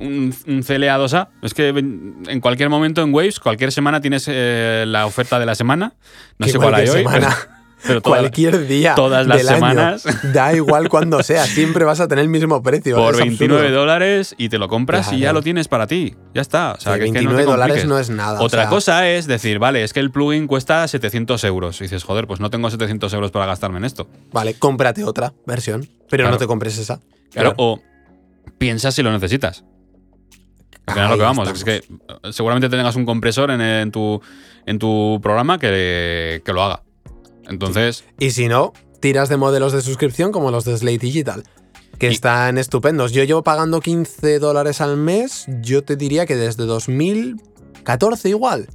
un, 0.00 0.34
un 0.46 0.62
CLA 0.62 0.98
2A, 0.98 1.28
es 1.42 1.54
que 1.54 1.68
en 1.68 2.40
cualquier 2.40 2.68
momento 2.70 3.02
en 3.02 3.12
Waves, 3.14 3.40
cualquier 3.40 3.72
semana 3.72 4.00
tienes 4.00 4.24
eh, 4.28 4.84
la 4.86 5.06
oferta 5.06 5.38
de 5.38 5.46
la 5.46 5.54
semana. 5.54 5.94
No 6.38 6.46
sé 6.48 6.58
cuál 6.58 6.74
hay 6.74 6.88
hoy, 6.88 6.98
semana, 6.98 7.28
pero, 7.28 7.54
pero 7.86 8.00
toda 8.02 8.16
la- 8.16 8.20
cualquier 8.22 8.66
día. 8.66 8.94
todas 8.94 9.26
las 9.26 9.38
del 9.38 9.48
año, 9.48 9.56
semanas. 9.56 10.04
da 10.32 10.54
igual 10.54 10.88
cuando 10.88 11.22
sea, 11.22 11.44
siempre 11.46 11.84
vas 11.84 12.00
a 12.00 12.08
tener 12.08 12.22
el 12.22 12.28
mismo 12.30 12.62
precio. 12.62 12.96
por 12.96 13.12
es 13.14 13.20
29 13.20 13.60
absurdo. 13.62 13.80
dólares 13.80 14.34
y 14.38 14.48
te 14.48 14.58
lo 14.58 14.68
compras 14.68 15.12
y 15.12 15.18
ya 15.20 15.32
lo 15.32 15.42
tienes 15.42 15.68
para 15.68 15.86
ti. 15.86 16.14
Ya 16.34 16.40
está. 16.40 16.72
O 16.72 16.80
sea, 16.80 16.94
Sí, 16.94 16.98
que 17.00 17.04
es 17.06 17.12
que 17.12 17.22
no 17.22 17.30
29 17.30 17.44
te 17.44 17.50
dólares 17.50 17.84
no 17.86 17.98
es 17.98 18.10
nada. 18.10 18.40
o 18.40 18.44
Otra 18.44 18.62
sea, 18.62 18.70
cosa 18.70 19.08
es 19.10 19.26
decir, 19.26 19.58
vale, 19.58 19.84
es 19.84 19.92
que 19.92 20.00
el 20.00 20.10
plugin 20.10 20.46
cuesta 20.46 20.86
700 20.88 21.44
euros. 21.44 21.80
Y 21.80 21.84
dices, 21.84 22.04
joder, 22.04 22.26
pues 22.26 22.40
no 22.40 22.48
tengo 22.50 22.70
700 22.70 23.12
euros 23.12 23.30
para 23.30 23.46
gastarme 23.46 23.78
en 23.78 23.84
esto. 23.84 24.08
Vale, 24.32 24.54
cómprate 24.54 25.04
otra 25.04 25.34
versión, 25.46 25.86
pero 26.08 26.22
Claro. 26.22 26.36
no 26.36 26.38
te 26.38 26.46
compres 26.46 26.78
esa. 26.78 27.00
Claro, 27.32 27.52
o 27.58 27.80
piensa 28.58 28.92
si 28.92 29.02
lo 29.02 29.10
necesitas. 29.12 29.64
Ahí 30.86 31.08
lo 31.08 31.16
que 31.16 31.22
vamos, 31.22 31.48
estamos. 31.48 31.58
es 31.58 31.64
que 32.22 32.32
seguramente 32.32 32.68
tengas 32.68 32.94
un 32.96 33.06
compresor 33.06 33.50
en, 33.50 33.60
en 33.60 33.90
tu, 33.90 34.20
en 34.66 34.78
tu 34.78 35.18
programa 35.22 35.58
que, 35.58 36.42
que 36.44 36.52
lo 36.52 36.62
haga. 36.62 36.82
Entonces, 37.48 38.04
Y 38.18 38.30
si 38.32 38.48
no, 38.48 38.72
tiras 39.00 39.28
de 39.28 39.36
modelos 39.36 39.72
de 39.72 39.80
suscripción 39.82 40.32
como 40.32 40.50
los 40.50 40.64
de 40.64 40.76
Slate 40.76 40.98
Digital, 40.98 41.44
que 41.98 42.08
Y- 42.10 42.14
están 42.14 42.58
estupendos. 42.58 43.12
Yo 43.12 43.22
llevo 43.24 43.42
pagando 43.42 43.80
15 43.80 44.38
dólares 44.38 44.80
al 44.80 44.96
mes, 44.96 45.46
yo 45.62 45.82
te 45.84 45.96
diría 45.96 46.26
que 46.26 46.36
desde 46.36 46.64
2014 46.64 48.28
igual. 48.28 48.68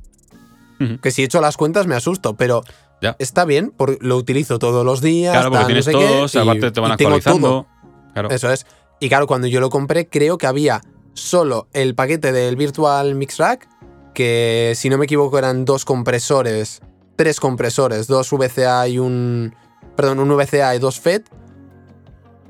Ujú. 0.79 0.99
Que 0.99 1.11
si 1.11 1.21
he 1.21 1.25
hecho 1.25 1.41
las 1.41 1.57
cuentas 1.57 1.87
me 1.87 1.95
asusto, 1.95 2.35
pero 2.35 2.63
Ya. 3.01 3.15
está 3.19 3.45
bien, 3.45 3.73
porque 3.75 3.97
lo 4.01 4.15
utilizo 4.17 4.59
todos 4.59 4.85
los 4.85 5.01
días. 5.01 5.33
claro, 5.33 5.49
porque 5.51 5.57
tal, 5.57 5.63
no 5.63 5.67
tienes 5.67 5.85
qué, 5.85 5.91
todos, 5.91 6.35
y- 6.35 6.37
aparte 6.37 6.71
te 6.71 6.79
van 6.79 6.91
actualizando. 6.93 7.67
Claro. 8.13 8.29
Eso 8.29 8.51
es. 8.51 8.65
Y 8.99 9.09
claro, 9.09 9.27
cuando 9.27 9.47
yo 9.47 9.59
lo 9.61 9.69
compré, 9.69 10.07
creo 10.09 10.37
que 10.37 10.47
había 10.47 10.81
solo 11.13 11.67
el 11.73 11.95
paquete 11.95 12.31
del 12.31 12.55
Virtual 12.55 13.15
Mix 13.15 13.37
Rack, 13.37 13.67
que 14.13 14.73
si 14.75 14.89
no 14.89 14.97
me 14.97 15.05
equivoco 15.05 15.37
eran 15.37 15.65
dos 15.65 15.85
compresores, 15.85 16.81
tres 17.15 17.39
compresores, 17.39 18.07
dos 18.07 18.31
VCA 18.31 18.87
y 18.87 18.99
un. 18.99 19.53
Perdón, 19.95 20.19
un 20.19 20.29
VCA 20.35 20.75
y 20.75 20.79
dos 20.79 20.99
FET. 20.99 21.29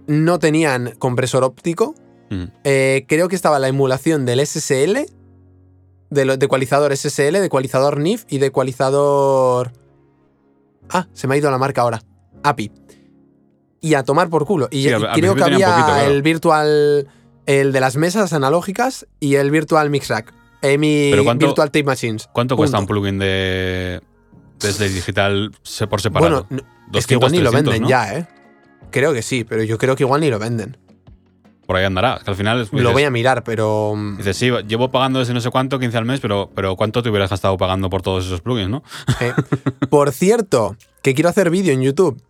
No 0.07 0.39
tenían 0.39 0.93
compresor 0.99 1.43
óptico. 1.43 1.95
Ujú. 2.31 2.49
Eh, 2.63 3.05
creo 3.07 3.27
que 3.27 3.35
estaba 3.35 3.59
la 3.59 3.67
emulación 3.67 4.25
del 4.25 4.39
SSL, 4.45 5.05
de, 6.09 6.25
lo- 6.25 6.37
de 6.37 6.45
ecualizador 6.45 6.91
SSL, 6.95 7.33
de 7.39 7.45
ecualizador 7.45 7.99
NIF 7.99 8.25
y 8.29 8.37
de 8.39 8.47
ecualizador. 8.47 9.71
Ah, 10.89 11.07
se 11.13 11.27
me 11.27 11.35
ha 11.35 11.37
ido 11.37 11.51
la 11.51 11.57
marca 11.57 11.81
ahora. 11.81 12.01
API. 12.43 12.71
y 13.81 13.93
a 13.93 14.03
tomar 14.03 14.29
por 14.29 14.45
culo. 14.45 14.67
Y, 14.71 14.83
Sí, 14.83 14.89
creo 14.89 14.99
que 15.01 15.07
había 15.07 15.31
un 15.31 15.37
poquito, 15.37 15.57
claro. 15.57 16.11
el 16.11 16.21
virtual, 16.21 17.07
el 17.49 17.71
de 17.71 17.79
las 17.79 17.95
mesas 17.97 18.31
analógicas 18.33 19.07
y 19.19 19.35
el 19.35 19.49
virtual 19.49 19.89
mix 19.89 20.07
rack. 20.09 20.31
Mi 20.61 21.09
Pero 21.09 21.23
¿cuánto- 21.23 21.47
virtual 21.47 21.69
tape 21.71 21.83
machines. 21.83 22.29
¿Cuánto 22.31 22.55
cuesta 22.55 22.77
un 22.77 22.85
plugin 22.85 23.17
de, 23.17 24.01
de 24.59 24.71
Slate 24.73 24.93
Digital 24.93 25.51
por 25.89 25.99
separado? 25.99 26.45
Bueno, 26.49 26.63
no- 26.91 26.99
es 26.99 27.07
que 27.07 27.15
igual 27.15 27.31
ni 27.31 27.39
lo 27.39 27.49
300, 27.49 27.73
venden 27.73 27.81
¿no? 27.83 27.89
ya, 27.89 28.17
¿eh? 28.17 28.27
Creo 28.91 29.13
que 29.13 29.21
sí, 29.23 29.43
pero 29.45 29.63
yo 29.63 29.77
creo 29.79 29.95
que 29.95 30.03
igual 30.03 30.21
ni 30.21 30.29
lo 30.29 30.37
venden. 30.37 30.77
Por 31.65 31.75
ahí 31.75 31.85
andará. 31.85 32.17
Es 32.17 32.23
que 32.23 32.29
al 32.31 32.35
final 32.35 32.67
Lo 32.71 32.91
voy 32.91 33.03
a 33.03 33.09
mirar, 33.11 33.43
pero. 33.43 33.93
mm, 33.95 34.17
dices, 34.17 34.37
sí, 34.37 34.51
llevo 34.67 34.91
pagando 34.91 35.19
desde 35.19 35.33
no 35.33 35.41
sé 35.41 35.49
cuánto, 35.49 35.79
15 35.79 35.97
al 35.97 36.05
mes, 36.05 36.19
pero, 36.19 36.51
pero 36.53 36.75
¿cuánto 36.75 37.01
te 37.01 37.09
hubieras 37.09 37.29
gastado 37.31 37.57
pagando 37.57 37.89
por 37.89 38.01
todos 38.01 38.25
esos 38.25 38.41
plugins, 38.41 38.69
no? 38.69 38.83
eh. 39.21 39.33
Por 39.89 40.11
cierto, 40.11 40.75
que 41.01 41.13
quiero 41.15 41.29
hacer 41.29 41.49
vídeo 41.49 41.73
en 41.73 41.81
YouTube. 41.81 42.21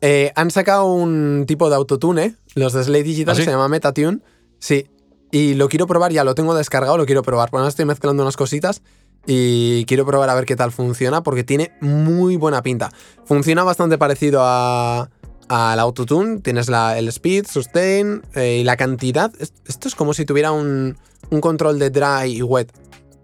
Eh, 0.00 0.32
han 0.36 0.50
sacado 0.50 0.86
un 0.92 1.44
tipo 1.46 1.68
de 1.70 1.76
autotune, 1.76 2.34
los 2.54 2.72
de 2.72 2.84
Slate 2.84 3.02
Digital, 3.04 3.32
¿Ah, 3.32 3.36
sí? 3.36 3.44
se 3.44 3.50
llama 3.50 3.68
Metatune. 3.68 4.18
Sí. 4.58 4.86
Y 5.30 5.54
lo 5.54 5.68
quiero 5.68 5.86
probar, 5.86 6.10
ya 6.12 6.24
lo 6.24 6.34
tengo 6.34 6.54
descargado, 6.54 6.96
lo 6.96 7.06
quiero 7.06 7.22
probar. 7.22 7.50
Bueno, 7.50 7.62
ahora 7.62 7.68
estoy 7.70 7.84
mezclando 7.84 8.22
unas 8.22 8.36
cositas 8.36 8.82
y 9.26 9.84
quiero 9.84 10.06
probar 10.06 10.30
a 10.30 10.34
ver 10.34 10.46
qué 10.46 10.56
tal 10.56 10.72
funciona 10.72 11.22
porque 11.22 11.44
tiene 11.44 11.72
muy 11.80 12.36
buena 12.36 12.62
pinta. 12.62 12.90
Funciona 13.26 13.62
bastante 13.64 13.98
parecido 13.98 14.40
a 14.42 15.10
al 15.50 15.78
autotune. 15.80 16.40
Tienes 16.40 16.68
la, 16.68 16.98
el 16.98 17.08
speed, 17.08 17.46
sustain 17.46 18.22
eh, 18.34 18.58
y 18.60 18.64
la 18.64 18.76
cantidad. 18.76 19.32
Es- 19.38 19.52
Esto 19.66 19.88
es 19.88 19.94
como 19.94 20.12
si 20.14 20.24
tuviera 20.26 20.52
un, 20.52 20.96
un 21.30 21.40
control 21.40 21.78
de 21.78 21.90
dry 21.90 22.36
y 22.36 22.42
wet, 22.42 22.70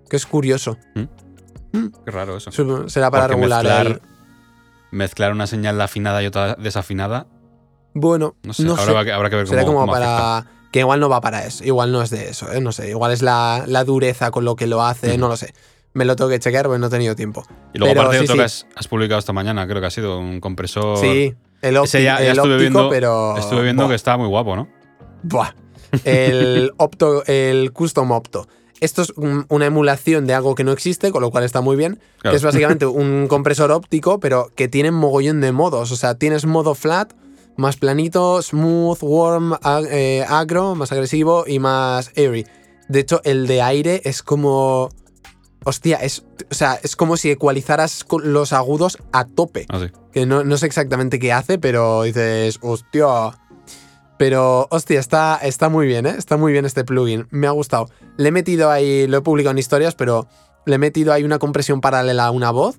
que 0.09 0.17
es 0.17 0.25
curioso. 0.27 0.77
Qué 0.95 2.11
raro 2.11 2.37
eso. 2.37 2.51
Será 2.89 3.11
para 3.11 3.25
Porque 3.25 3.35
regular 3.37 3.65
mezclar, 3.65 3.87
el- 3.87 4.01
mezclar 4.91 5.33
una 5.33 5.47
señal 5.47 5.81
afinada 5.81 6.23
y 6.23 6.27
otra 6.27 6.55
desafinada, 6.55 7.27
Bueno, 7.95 8.37
no 8.43 8.53
sé. 8.55 8.63
no 8.65 8.73
habrá, 8.77 9.01
sé. 9.01 9.05
que- 9.07 9.13
habrá 9.13 9.31
que 9.31 9.37
ver 9.37 9.45
cómo, 9.47 9.55
Será 9.55 9.67
como 9.67 9.81
cómo 9.81 9.93
para. 9.93 10.37
afecta. 10.39 10.51
Que 10.75 10.81
igual 10.81 10.99
no 10.99 11.09
va 11.09 11.21
para 11.21 11.47
eso. 11.47 11.63
Igual 11.63 11.93
no 11.93 12.03
es 12.03 12.11
de 12.11 12.31
eso, 12.31 12.51
¿eh? 12.53 12.61
No 12.61 12.73
sé. 12.73 12.91
Igual 12.91 13.13
es 13.13 13.23
la, 13.23 13.63
la 13.69 13.85
dureza 13.85 14.33
con 14.33 14.45
lo 14.45 14.57
que 14.57 14.67
lo 14.67 14.83
hace, 14.83 15.17
no 15.17 15.29
lo 15.29 15.37
sé. 15.37 15.55
Me 15.93 16.05
lo 16.05 16.17
tengo 16.17 16.29
que 16.29 16.41
chequear 16.41 16.67
porque 16.67 16.81
no 16.81 16.89
he 16.89 16.91
tenido 16.91 17.15
tiempo. 17.15 17.45
Y 17.73 17.79
luego 17.79 17.93
Pero 17.93 18.01
aparte 18.01 18.19
sí, 18.19 18.25
otro 18.25 18.37
que 18.39 18.43
has, 18.43 18.67
has 18.75 18.89
publicado 18.89 19.21
esta 19.21 19.33
mañana, 19.33 19.69
creo 19.69 19.81
que 19.81 19.87
ha 19.87 19.91
sido 19.93 20.19
un 20.19 20.41
compresor. 20.41 20.99
Sí, 20.99 21.33
el, 21.63 21.77
Ese 21.77 22.03
ya, 22.03 22.19
ya 22.21 22.33
el 22.33 22.37
estuve 22.39 22.55
óptico, 22.55 22.59
viendo, 22.59 22.91
pero. 22.91 23.37
estuve 23.39 23.63
viendo 23.63 23.85
Buah, 23.85 23.89
que 23.91 23.95
está 23.95 24.17
muy 24.17 24.27
guapo, 24.27 24.57
¿no? 24.57 24.69
buah. 25.23 25.55
El 26.05 26.73
opto, 26.77 27.23
el 27.27 27.73
custom 27.73 28.11
opto. 28.11 28.49
Esto 28.81 29.03
es 29.03 29.11
un- 29.15 29.47
una 29.51 29.67
emulación 29.67 30.27
de 30.27 30.35
algo 30.35 30.57
que 30.57 30.65
no 30.65 30.73
existe, 30.73 31.13
con 31.13 31.23
lo 31.23 31.31
cual 31.31 31.45
está 31.45 31.61
muy 31.61 31.77
bien. 31.77 32.01
Claro. 32.19 32.33
Que 32.33 32.37
es 32.39 32.43
básicamente 32.43 32.85
un 32.87 33.29
compresor 33.29 33.71
óptico, 33.71 34.19
pero 34.19 34.51
que 34.57 34.67
tiene 34.67 34.91
mogollón 34.91 35.41
de 35.41 35.53
modos. 35.53 35.93
O 35.93 35.97
sea, 35.97 36.17
tienes 36.17 36.45
modo 36.47 36.75
flat, 36.75 37.13
más 37.57 37.77
planito, 37.77 38.43
smooth, 38.43 38.99
warm, 39.03 39.53
ag- 39.55 39.89
eh, 39.91 40.25
agro, 40.29 40.75
más 40.75 40.91
agresivo 40.93 41.45
y 41.47 41.59
más 41.59 42.11
airy. 42.17 42.47
De 42.89 43.01
hecho, 43.01 43.21
el 43.25 43.47
de 43.47 43.63
aire 43.63 44.03
es 44.05 44.23
como. 44.23 44.89
Hostia, 45.67 45.97
es, 45.97 46.25
o 46.51 46.55
sea, 46.55 46.79
es 46.83 46.95
como 46.95 47.17
si 47.17 47.31
ecualizaras 47.31 48.05
los 48.23 48.53
agudos 48.53 48.99
a 49.13 49.25
tope. 49.25 49.65
Así. 49.71 49.87
Que 50.13 50.27
no, 50.27 50.45
no 50.45 50.59
sé 50.59 50.67
exactamente 50.67 51.19
qué 51.19 51.33
hace, 51.33 51.59
pero 51.59 52.03
dices, 52.03 52.59
hostia. 52.61 53.07
Pero, 54.19 54.69
hostia, 54.71 55.01
está, 55.01 55.37
está 55.43 55.69
muy 55.69 55.87
bien, 55.87 56.07
¿eh? 56.07 56.15
Está 56.17 56.37
muy 56.37 56.53
bien 56.53 56.65
este 56.67 56.85
plugin. 56.85 57.27
Me 57.31 57.47
ha 57.47 57.51
gustado. 57.51 57.89
Le 58.17 58.29
he 58.29 58.33
metido 58.33 58.71
ahí, 58.71 59.07
lo 59.09 59.19
he 59.19 59.21
publicado 59.23 59.51
en 59.53 59.59
historias, 59.59 59.95
pero 59.95 60.29
le 60.67 60.77
he 60.77 60.79
metido 60.79 61.13
ahí 61.13 61.25
una 61.25 61.39
compresión 61.39 61.81
paralela 61.81 62.27
a 62.27 62.31
una 62.31 62.51
voz. 62.51 62.77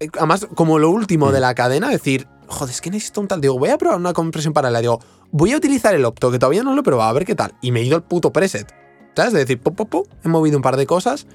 Eh, 0.00 0.08
Además, 0.16 0.48
como 0.54 0.78
lo 0.78 0.90
último 0.90 1.28
Mm. 1.28 1.32
de 1.32 1.40
la 1.40 1.54
cadena, 1.54 1.88
decir, 1.90 2.26
joder, 2.50 2.70
es 2.70 2.80
que 2.80 2.90
necesito 2.90 3.20
un 3.20 3.28
tal. 3.28 3.40
Digo, 3.40 3.58
voy 3.58 3.70
a 3.70 3.78
probar 3.78 3.98
una 3.98 4.12
compresión 4.12 4.52
paralela. 4.52 4.80
Digo, 4.80 5.00
voy 5.30 5.52
a 5.52 5.56
utilizar 5.56 5.94
el 5.94 6.04
opto, 6.04 6.30
que 6.30 6.38
todavía 6.38 6.62
no 6.62 6.74
lo 6.74 6.80
he 6.80 6.84
probado, 6.84 7.10
a 7.10 7.12
ver 7.12 7.24
qué 7.24 7.34
tal. 7.34 7.54
Y 7.62 7.72
me 7.72 7.80
he 7.80 7.84
ido 7.84 7.96
al 7.96 8.02
puto 8.02 8.32
preset. 8.32 8.72
¿Sabes? 9.14 9.32
De 9.32 9.40
decir, 9.40 9.60
pop, 9.60 9.74
pop, 9.74 9.88
pop, 9.88 10.06
he 10.24 10.28
movido 10.28 10.56
un 10.56 10.62
par 10.62 10.76
de 10.76 10.86
cosas. 10.86 11.26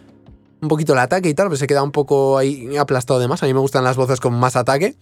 Un 0.62 0.70
poquito 0.70 0.94
el 0.94 1.00
ataque 1.00 1.30
y 1.30 1.34
tal, 1.34 1.48
pero 1.48 1.58
se 1.58 1.68
queda 1.68 1.84
un 1.84 1.92
poco 1.92 2.38
ahí 2.38 2.78
aplastado 2.78 3.20
de 3.20 3.28
más. 3.28 3.44
A 3.44 3.46
mí 3.46 3.54
me 3.54 3.60
gustan 3.60 3.84
las 3.84 3.98
voces 3.98 4.20
con 4.20 4.34
más 4.34 4.56
ataque. 4.56 4.96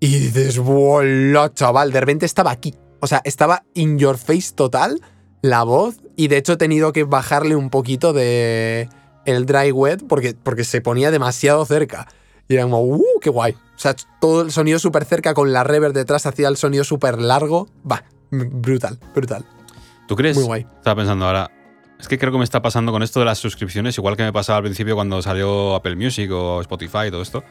Y 0.00 0.18
dices, 0.18 0.58
¡Hola, 0.64 1.52
chaval! 1.52 1.92
De 1.92 2.00
repente 2.00 2.26
estaba 2.26 2.50
aquí. 2.50 2.74
O 3.00 3.06
sea, 3.06 3.20
estaba 3.24 3.64
in 3.74 3.98
your 3.98 4.16
face 4.16 4.52
total 4.54 5.00
la 5.42 5.62
voz. 5.62 5.96
Y 6.16 6.28
de 6.28 6.38
hecho 6.38 6.54
he 6.54 6.56
tenido 6.56 6.92
que 6.92 7.04
bajarle 7.04 7.56
un 7.56 7.70
poquito 7.70 8.12
de 8.12 8.88
el 9.26 9.44
dry 9.44 9.72
wet 9.72 10.04
porque, 10.06 10.34
porque 10.34 10.64
se 10.64 10.80
ponía 10.80 11.10
demasiado 11.10 11.64
cerca. 11.66 12.08
Y 12.48 12.54
era 12.54 12.64
como, 12.64 12.82
¡uh! 12.82 13.20
¡Qué 13.20 13.30
guay! 13.30 13.52
O 13.52 13.78
sea, 13.78 13.94
todo 14.20 14.42
el 14.42 14.52
sonido 14.52 14.78
súper 14.78 15.04
cerca 15.04 15.34
con 15.34 15.52
la 15.52 15.64
reverb 15.64 15.92
detrás 15.92 16.26
hacía 16.26 16.48
el 16.48 16.56
sonido 16.56 16.84
súper 16.84 17.20
largo. 17.20 17.68
Va, 17.90 18.04
brutal, 18.30 18.98
brutal. 19.14 19.44
¿Tú 20.08 20.16
crees? 20.16 20.36
Muy 20.36 20.44
guay. 20.46 20.66
Estaba 20.78 20.96
pensando 20.96 21.26
ahora. 21.26 21.50
Es 21.98 22.08
que 22.08 22.18
creo 22.18 22.30
que 22.30 22.38
me 22.38 22.44
está 22.44 22.60
pasando 22.62 22.92
con 22.92 23.02
esto 23.02 23.20
de 23.20 23.26
las 23.26 23.38
suscripciones, 23.38 23.96
igual 23.98 24.16
que 24.16 24.22
me 24.22 24.32
pasaba 24.32 24.58
al 24.58 24.64
principio 24.64 24.94
cuando 24.94 25.22
salió 25.22 25.74
Apple 25.74 25.96
Music 25.96 26.30
o 26.30 26.60
Spotify 26.60 27.06
y 27.08 27.10
todo 27.10 27.22
esto. 27.22 27.42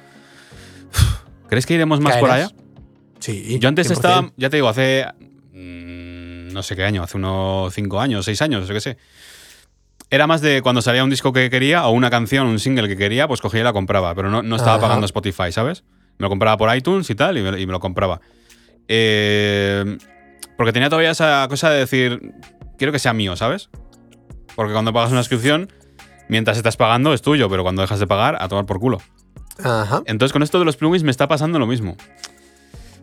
¿Crees 1.49 1.65
que 1.65 1.73
iremos 1.73 1.99
más 1.99 2.17
por 2.17 2.29
allá? 2.29 2.49
Sí. 3.19 3.57
Yo 3.59 3.69
antes 3.69 3.89
100%. 3.89 3.93
estaba, 3.93 4.31
ya 4.37 4.49
te 4.49 4.57
digo, 4.57 4.69
hace. 4.69 5.05
mm, 5.51 6.53
no 6.53 6.63
sé 6.63 6.75
qué 6.75 6.83
año, 6.83 7.03
hace 7.03 7.17
unos 7.17 7.73
5 7.73 7.99
años, 7.99 8.25
6 8.25 8.41
años, 8.43 8.67
yo 8.67 8.73
qué 8.73 8.81
sé. 8.81 8.97
Era 10.09 10.27
más 10.27 10.41
de 10.41 10.61
cuando 10.61 10.81
salía 10.81 11.03
un 11.03 11.09
disco 11.09 11.33
que 11.33 11.49
quería 11.49 11.85
o 11.87 11.91
una 11.91 12.09
canción, 12.09 12.47
un 12.47 12.59
single 12.59 12.87
que 12.87 12.95
quería, 12.95 13.27
pues 13.27 13.41
cogía 13.41 13.61
y 13.61 13.63
la 13.63 13.73
compraba, 13.73 14.13
pero 14.13 14.29
no, 14.29 14.43
no 14.43 14.55
estaba 14.55 14.73
Ajá. 14.75 14.81
pagando 14.81 15.05
Spotify, 15.05 15.51
¿sabes? 15.51 15.83
Me 16.17 16.25
lo 16.25 16.29
compraba 16.29 16.57
por 16.57 16.73
iTunes 16.75 17.09
y 17.09 17.15
tal, 17.15 17.37
y 17.37 17.41
me, 17.41 17.59
y 17.59 17.65
me 17.65 17.71
lo 17.71 17.79
compraba. 17.79 18.21
Eh, 18.87 19.97
porque 20.57 20.71
tenía 20.71 20.89
todavía 20.89 21.11
esa 21.11 21.45
cosa 21.49 21.69
de 21.69 21.79
decir, 21.79 22.33
quiero 22.77 22.93
que 22.93 22.99
sea 22.99 23.13
mío, 23.13 23.35
¿sabes? 23.35 23.69
Porque 24.55 24.73
cuando 24.73 24.93
pagas 24.93 25.11
una 25.11 25.21
suscripción, 25.21 25.71
mientras 26.29 26.57
estás 26.57 26.77
pagando 26.77 27.13
es 27.13 27.21
tuyo, 27.21 27.49
pero 27.49 27.63
cuando 27.63 27.81
dejas 27.81 27.99
de 27.99 28.07
pagar, 28.07 28.37
a 28.39 28.47
tomar 28.47 28.65
por 28.65 28.79
culo. 28.79 29.01
Ajá. 29.63 30.03
Entonces 30.05 30.33
con 30.33 30.43
esto 30.43 30.59
de 30.59 30.65
los 30.65 30.77
plugins 30.77 31.03
me 31.03 31.11
está 31.11 31.27
pasando 31.27 31.59
lo 31.59 31.67
mismo. 31.67 31.97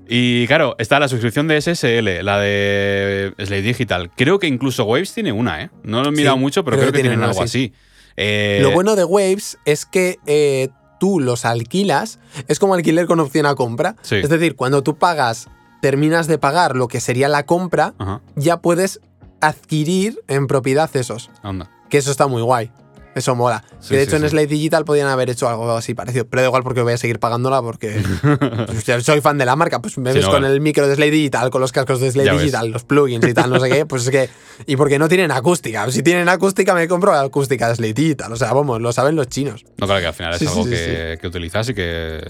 Y 0.08 0.46
claro, 0.46 0.74
está 0.78 0.98
la 1.00 1.08
suscripción 1.08 1.48
de 1.48 1.60
SSL, 1.60 2.22
la 2.24 2.38
de 2.38 3.32
Slate 3.38 3.62
Digital. 3.62 4.10
Creo 4.16 4.38
que 4.38 4.46
incluso 4.46 4.84
Waves 4.84 5.14
tiene 5.14 5.32
una, 5.32 5.62
¿eh? 5.62 5.70
No 5.84 6.02
lo 6.02 6.08
he 6.08 6.12
mirado 6.12 6.36
Sí, 6.36 6.40
mucho, 6.40 6.64
pero 6.64 6.76
creo 6.76 6.90
creo, 6.90 6.92
que 6.92 6.98
que 6.98 7.08
tienen 7.08 7.22
algo 7.24 7.38
sí. 7.40 7.44
así. 7.44 7.72
Eh, 8.16 8.58
Lo 8.62 8.72
bueno 8.72 8.94
de 8.96 9.04
Waves 9.04 9.58
es 9.64 9.86
que 9.86 10.18
eh, 10.26 10.68
tú 11.00 11.18
los 11.20 11.44
alquilas, 11.44 12.18
es 12.48 12.58
como 12.58 12.74
alquiler 12.74 13.06
con 13.06 13.20
opción 13.20 13.46
a 13.46 13.54
compra. 13.54 13.96
Sí. 14.02 14.16
Es 14.16 14.28
decir, 14.28 14.54
cuando 14.56 14.82
tú 14.82 14.96
pagas, 14.98 15.48
terminas 15.80 16.26
de 16.26 16.36
pagar 16.38 16.76
lo 16.76 16.88
que 16.88 17.00
sería 17.00 17.28
la 17.28 17.46
compra, 17.46 17.94
Ajá, 17.98 18.20
ya 18.36 18.60
puedes 18.60 19.00
adquirir 19.40 20.20
en 20.28 20.46
propiedad 20.46 20.90
esos. 20.94 21.30
anda. 21.42 21.70
Que 21.90 21.98
eso 21.98 22.10
está 22.10 22.26
muy 22.26 22.42
guay. 22.42 22.70
Eso 23.14 23.34
mola. 23.34 23.62
Sí, 23.80 23.90
que 23.90 23.96
de 23.96 24.04
sí, 24.04 24.08
hecho 24.08 24.16
en. 24.24 24.28
Slate 24.30 24.46
Digital 24.46 24.84
podían 24.84 25.08
haber 25.08 25.28
hecho 25.28 25.48
algo 25.48 25.70
así 25.76 25.92
parecido. 25.94 26.26
Pero 26.26 26.40
da 26.42 26.48
igual 26.48 26.62
porque 26.62 26.80
voy 26.80 26.94
a 26.94 26.96
seguir 26.96 27.18
pagándola 27.18 27.60
porque 27.60 28.02
pues, 28.66 29.04
soy 29.04 29.20
fan 29.20 29.36
de 29.36 29.44
la 29.44 29.54
marca. 29.54 29.82
Pues 29.82 29.98
me 29.98 30.12
ves 30.12 30.24
no, 30.24 30.30
con 30.30 30.42
vale. 30.42 30.54
el 30.54 30.60
micro 30.62 30.88
de 30.88 30.94
Slate 30.94 31.10
Digital, 31.10 31.50
con 31.50 31.60
los 31.60 31.72
cascos 31.72 32.00
de 32.00 32.10
Slate 32.10 32.30
ves. 32.30 32.40
Digital, 32.40 32.70
los 32.70 32.84
plugins 32.84 33.26
y 33.26 33.34
tal, 33.34 33.50
no 33.50 33.60
sé 33.60 33.68
qué. 33.68 33.84
Pues 33.86 34.04
es 34.04 34.10
que. 34.10 34.30
Y 34.66 34.76
porque 34.76 34.98
no 34.98 35.08
tienen 35.08 35.30
acústica. 35.30 35.90
Si 35.90 36.02
tienen 36.02 36.28
acústica, 36.28 36.74
me 36.74 36.88
compro 36.88 37.12
la 37.12 37.20
acústica 37.20 37.68
de 37.68 37.74
Slate 37.74 37.94
Digital. 37.94 38.32
O 38.32 38.36
sea, 38.36 38.52
vamos, 38.52 38.80
lo 38.80 38.92
saben 38.92 39.14
los 39.14 39.28
chinos. 39.28 39.64
No, 39.76 39.86
claro 39.86 40.00
que 40.00 40.06
al 40.06 40.14
final 40.14 40.34
es 40.34 40.42
algo 40.48 40.64
que, 40.64 41.18
que 41.20 41.26
utilizas 41.26 41.68
y 41.68 41.74
que, 41.74 42.20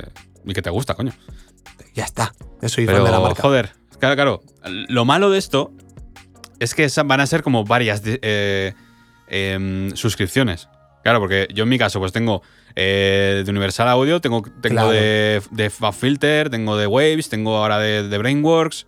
y 0.45 0.53
que 0.53 0.62
te 0.62 0.71
gusta, 0.71 0.95
coño. 0.95 1.12
Ya 1.95 2.05
está. 2.05 2.35
Soy 2.66 2.87
Pero, 2.87 2.99
fan 2.99 3.07
de 3.07 3.11
la 3.12 3.21
marca. 3.21 3.42
joder, 3.42 3.71
claro, 3.99 4.14
claro. 4.16 4.42
Lo 4.88 5.05
malo 5.05 5.31
de 5.31 5.38
esto 5.38 5.73
es 6.59 6.75
que 6.75 6.88
van 7.05 7.21
a 7.21 7.27
ser 7.27 7.42
como 7.42 7.64
varias 7.64 8.03
de- 8.03 8.75
eh, 9.33 9.53
em, 9.55 9.90
suscripciones. 9.97 10.68
Claro, 11.03 11.18
porque 11.18 11.49
yo 11.53 11.64
en 11.64 11.68
mi 11.68 11.79
caso, 11.79 11.99
pues 11.99 12.12
tengo 12.12 12.42
eh, 12.77 13.42
de 13.45 13.51
Universal 13.51 13.88
Audio, 13.88 14.21
tengo, 14.21 14.42
tengo 14.61 14.77
Claro. 14.77 14.90
de, 14.92 15.42
de 15.51 15.68
FabFilter, 15.71 16.49
tengo 16.49 16.77
de 16.77 16.87
Waves, 16.87 17.29
tengo 17.29 17.57
ahora 17.57 17.79
de, 17.81 18.09
de 18.09 18.18
Brainworks. 18.18 18.87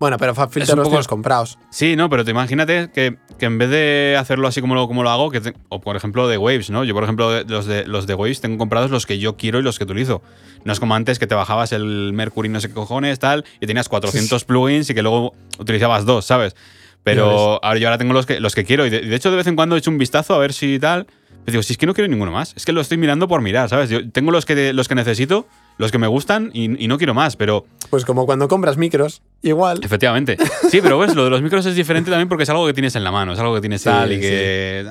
Bueno, 0.00 0.16
pero 0.16 0.32
Es 0.32 0.36
FabFilter 0.36 0.74
un 0.74 0.78
los 0.78 0.84
poco- 0.84 0.94
tienes 0.96 1.08
comprados. 1.08 1.58
Sí, 1.70 1.94
no, 1.94 2.08
pero 2.08 2.24
te 2.24 2.30
imagínate 2.30 2.90
que, 2.92 3.18
que 3.38 3.44
en 3.46 3.58
vez 3.58 3.68
de 3.68 4.16
hacerlo 4.18 4.48
así 4.48 4.62
como 4.62 4.74
lo, 4.74 4.88
como 4.88 5.02
lo 5.02 5.10
hago, 5.10 5.30
que 5.30 5.42
te- 5.42 5.54
o 5.68 5.80
por 5.82 5.94
ejemplo 5.94 6.26
de 6.26 6.38
Waves, 6.38 6.70
¿no? 6.70 6.84
Yo, 6.84 6.94
por 6.94 7.04
ejemplo, 7.04 7.42
los 7.44 7.66
de, 7.66 7.86
los 7.86 8.06
de 8.06 8.14
Waves 8.14 8.40
tengo 8.40 8.56
comprados 8.56 8.90
los 8.90 9.04
que 9.04 9.18
yo 9.18 9.36
quiero 9.36 9.58
y 9.58 9.62
los 9.62 9.76
que 9.78 9.84
utilizo. 9.84 10.22
No 10.64 10.72
es 10.72 10.80
como 10.80 10.94
antes 10.94 11.18
que 11.18 11.26
te 11.26 11.34
bajabas 11.34 11.72
el 11.72 12.12
Mercury 12.14 12.48
no 12.48 12.60
sé 12.60 12.68
qué 12.68 12.74
cojones, 12.74 13.18
tal, 13.18 13.44
y 13.60 13.66
tenías 13.66 13.90
400 13.90 14.44
plugins 14.44 14.88
y 14.88 14.94
que 14.94 15.02
luego 15.02 15.34
utilizabas 15.58 16.06
dos, 16.06 16.24
¿sabes? 16.24 16.56
Pero 17.04 17.62
ahora 17.64 17.78
yo 17.78 17.88
ahora 17.88 17.98
tengo 17.98 18.12
los 18.12 18.26
que, 18.26 18.40
los 18.40 18.54
que 18.54 18.64
quiero 18.64 18.86
y 18.86 18.90
de, 18.90 19.00
de 19.00 19.16
hecho 19.16 19.30
de 19.30 19.36
vez 19.36 19.46
en 19.46 19.56
cuando 19.56 19.74
he 19.74 19.78
hecho 19.78 19.90
un 19.90 19.98
vistazo 19.98 20.34
a 20.34 20.38
ver 20.38 20.52
si 20.52 20.78
tal. 20.78 21.06
Pero 21.42 21.52
digo, 21.52 21.62
si 21.62 21.72
es 21.72 21.78
que 21.78 21.86
no 21.86 21.94
quiero 21.94 22.06
ninguno 22.08 22.30
más, 22.32 22.52
es 22.54 22.66
que 22.66 22.72
lo 22.72 22.82
estoy 22.82 22.98
mirando 22.98 23.26
por 23.26 23.40
mirar, 23.40 23.70
¿sabes? 23.70 23.88
Yo 23.88 24.10
tengo 24.10 24.30
los 24.30 24.44
que, 24.44 24.74
los 24.74 24.88
que 24.88 24.94
necesito, 24.94 25.46
los 25.78 25.90
que 25.90 25.96
me 25.96 26.06
gustan 26.06 26.50
y, 26.52 26.84
y 26.84 26.86
no 26.86 26.98
quiero 26.98 27.14
más, 27.14 27.36
pero 27.36 27.64
Pues 27.88 28.04
como 28.04 28.26
cuando 28.26 28.46
compras 28.46 28.76
micros, 28.76 29.22
igual. 29.40 29.80
Efectivamente. 29.82 30.36
Sí, 30.70 30.80
pero 30.82 30.98
ves, 30.98 31.14
lo 31.14 31.24
de 31.24 31.30
los 31.30 31.40
micros 31.40 31.64
es 31.64 31.74
diferente 31.74 32.10
también 32.10 32.28
porque 32.28 32.42
es 32.42 32.50
algo 32.50 32.66
que 32.66 32.74
tienes 32.74 32.94
en 32.94 33.04
la 33.04 33.10
mano, 33.10 33.32
es 33.32 33.38
algo 33.38 33.54
que 33.54 33.62
tienes 33.62 33.80
Sí, 33.80 33.86
tal 33.88 34.12
y 34.12 34.20
que. 34.20 34.86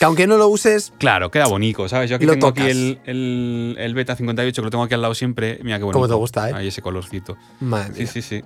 Que 0.00 0.04
aunque 0.04 0.26
no 0.26 0.36
lo 0.36 0.48
uses, 0.48 0.92
Claro, 0.98 1.30
queda 1.30 1.46
bonito, 1.46 1.88
¿sabes? 1.88 2.10
Yo 2.10 2.16
aquí 2.16 2.26
tengo 2.26 2.48
tocas. 2.48 2.64
aquí 2.64 2.70
el, 2.72 2.98
el, 3.06 3.76
el 3.78 3.94
Beta 3.94 4.14
58, 4.16 4.60
que 4.60 4.64
lo 4.64 4.70
tengo 4.70 4.82
aquí 4.84 4.94
al 4.94 5.00
lado 5.00 5.14
siempre. 5.14 5.58
Mira 5.62 5.78
qué 5.78 5.84
bonito. 5.84 5.98
Cómo 6.00 6.08
te 6.08 6.14
gusta, 6.14 6.50
¿eh? 6.50 6.54
Ahí 6.54 6.66
ese 6.68 6.82
colorcito. 6.82 7.36
madre 7.60 7.94
Sí, 7.94 8.00
mía. 8.02 8.06
sí, 8.08 8.20
sí. 8.22 8.42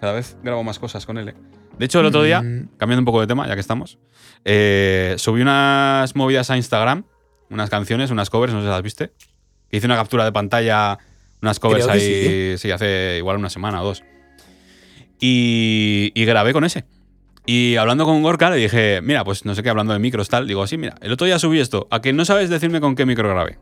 Cada 0.00 0.14
vez 0.14 0.36
grabo 0.42 0.64
más 0.64 0.78
cosas 0.80 1.04
con 1.06 1.18
él. 1.18 1.28
¿eh? 1.28 1.34
De 1.78 1.86
hecho, 1.86 2.00
el 2.00 2.06
otro 2.06 2.22
día, 2.22 2.40
cambiando 2.76 3.00
un 3.00 3.04
poco 3.04 3.20
de 3.20 3.26
tema, 3.26 3.46
ya 3.48 3.54
que 3.54 3.60
estamos, 3.60 3.98
eh, 4.44 5.14
subí 5.18 5.40
unas 5.42 6.14
movidas 6.14 6.50
a 6.50 6.56
Instagram, 6.56 7.04
unas 7.50 7.70
canciones, 7.70 8.10
unas 8.10 8.30
covers, 8.30 8.52
no 8.52 8.60
sé 8.60 8.66
si 8.66 8.70
las 8.70 8.82
viste. 8.82 9.12
Que 9.70 9.78
hice 9.78 9.86
una 9.86 9.96
captura 9.96 10.24
de 10.24 10.32
pantalla, 10.32 10.98
unas 11.40 11.58
covers 11.58 11.88
ahí, 11.88 12.54
sí. 12.58 12.70
hace 12.70 13.16
igual 13.18 13.36
una 13.38 13.48
semana 13.50 13.82
o 13.82 13.84
dos. 13.86 14.02
Y, 15.20 16.12
y 16.14 16.24
grabé 16.24 16.52
con 16.52 16.64
ese. 16.64 16.84
Y 17.46 17.76
hablando 17.76 18.04
con 18.04 18.22
Gorka 18.22 18.50
le 18.50 18.56
dije, 18.56 19.00
mira, 19.02 19.24
pues 19.24 19.44
no 19.44 19.54
sé 19.54 19.62
qué, 19.62 19.70
hablando 19.70 19.92
de 19.92 19.98
micros 19.98 20.28
tal, 20.28 20.46
digo, 20.46 20.66
sí, 20.66 20.78
mira, 20.78 20.94
el 21.00 21.10
otro 21.12 21.26
día 21.26 21.38
subí 21.38 21.58
esto, 21.58 21.88
¿a 21.90 22.00
que 22.00 22.12
no 22.12 22.24
sabes 22.24 22.50
decirme 22.50 22.80
con 22.80 22.94
qué 22.94 23.04
micro 23.06 23.28
grabé? 23.28 23.58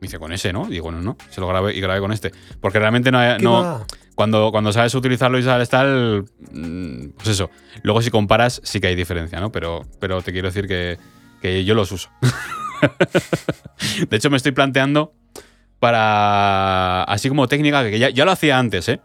Me 0.00 0.06
dice, 0.08 0.18
con 0.18 0.32
ese, 0.32 0.52
¿no? 0.52 0.66
Digo, 0.66 0.90
no, 0.90 1.00
no, 1.00 1.16
se 1.30 1.40
lo 1.40 1.46
grabé 1.48 1.74
y 1.74 1.80
grabé 1.80 2.00
con 2.00 2.12
este. 2.12 2.32
Porque 2.60 2.78
realmente 2.78 3.10
no, 3.10 3.18
hay- 3.18 3.36
¿Qué 3.38 3.44
no? 3.44 3.86
Cuando, 4.14 4.50
cuando 4.50 4.72
sabes 4.72 4.94
utilizarlo 4.94 5.38
y 5.38 5.42
sabes 5.42 5.68
tal, 5.68 6.24
mm, 6.52 7.10
pues 7.16 7.28
eso. 7.28 7.50
Luego 7.82 8.02
si 8.02 8.10
comparas 8.10 8.60
sí 8.64 8.80
que 8.80 8.88
hay 8.88 8.94
diferencia, 8.94 9.40
¿no? 9.40 9.50
Pero, 9.50 9.82
pero 9.98 10.22
te 10.22 10.32
quiero 10.32 10.48
decir 10.48 10.66
que, 10.66 10.98
que 11.40 11.64
yo 11.64 11.74
los 11.74 11.92
uso. 11.92 12.10
de 14.08 14.16
hecho, 14.16 14.30
me 14.30 14.36
estoy 14.36 14.52
planteando 14.52 15.14
para, 15.78 17.04
así 17.04 17.28
como 17.28 17.48
técnica, 17.48 17.82
que 17.84 17.98
ya, 17.98 18.10
ya 18.10 18.24
lo 18.24 18.32
hacía 18.32 18.58
antes, 18.58 18.88
¿eh? 18.88 19.00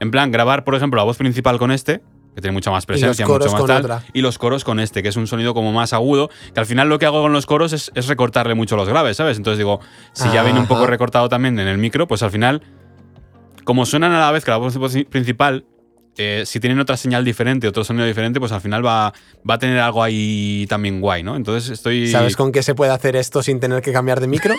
En 0.00 0.10
plan, 0.10 0.30
grabar, 0.30 0.64
por 0.64 0.74
ejemplo, 0.74 0.98
la 0.98 1.04
voz 1.04 1.16
principal 1.16 1.58
con 1.58 1.70
este, 1.70 2.02
que 2.34 2.42
tiene 2.42 2.52
mucha 2.52 2.70
más 2.70 2.84
presencia, 2.84 3.26
mucho 3.26 3.50
más 3.50 3.64
tal, 3.64 3.84
otra. 3.84 4.02
y 4.12 4.20
los 4.20 4.38
coros 4.38 4.64
con 4.64 4.80
este, 4.80 5.02
que 5.02 5.08
es 5.08 5.16
un 5.16 5.26
sonido 5.26 5.54
como 5.54 5.72
más 5.72 5.92
agudo, 5.92 6.30
que 6.52 6.60
al 6.60 6.66
final 6.66 6.88
lo 6.88 6.98
que 6.98 7.06
hago 7.06 7.22
con 7.22 7.32
los 7.32 7.46
coros 7.46 7.72
es, 7.72 7.90
es 7.94 8.08
recortarle 8.08 8.54
mucho 8.54 8.76
los 8.76 8.88
graves, 8.88 9.16
¿sabes? 9.16 9.36
Entonces 9.36 9.58
digo, 9.58 9.80
si 10.12 10.30
ya 10.30 10.42
viene 10.42 10.60
un 10.60 10.66
poco 10.66 10.86
recortado 10.86 11.28
también 11.28 11.58
en 11.58 11.68
el 11.68 11.78
micro, 11.78 12.06
pues 12.06 12.22
al 12.22 12.30
final 12.30 12.62
como 13.68 13.84
suenan 13.84 14.12
a 14.12 14.20
la 14.20 14.30
vez 14.32 14.46
que 14.46 14.50
la 14.50 14.56
voz 14.56 14.78
principal, 15.10 15.66
eh, 16.16 16.44
si 16.46 16.58
tienen 16.58 16.80
otra 16.80 16.96
señal 16.96 17.22
diferente, 17.22 17.68
otro 17.68 17.84
sonido 17.84 18.06
diferente, 18.06 18.40
pues 18.40 18.50
al 18.50 18.62
final 18.62 18.82
va, 18.82 19.12
va 19.48 19.54
a 19.56 19.58
tener 19.58 19.78
algo 19.78 20.02
ahí 20.02 20.64
también 20.70 21.02
guay, 21.02 21.22
¿no? 21.22 21.36
Entonces 21.36 21.68
estoy. 21.68 22.08
¿Sabes 22.08 22.34
con 22.34 22.50
qué 22.50 22.62
se 22.62 22.74
puede 22.74 22.92
hacer 22.92 23.14
esto 23.14 23.42
sin 23.42 23.60
tener 23.60 23.82
que 23.82 23.92
cambiar 23.92 24.20
de 24.20 24.26
micro? 24.26 24.54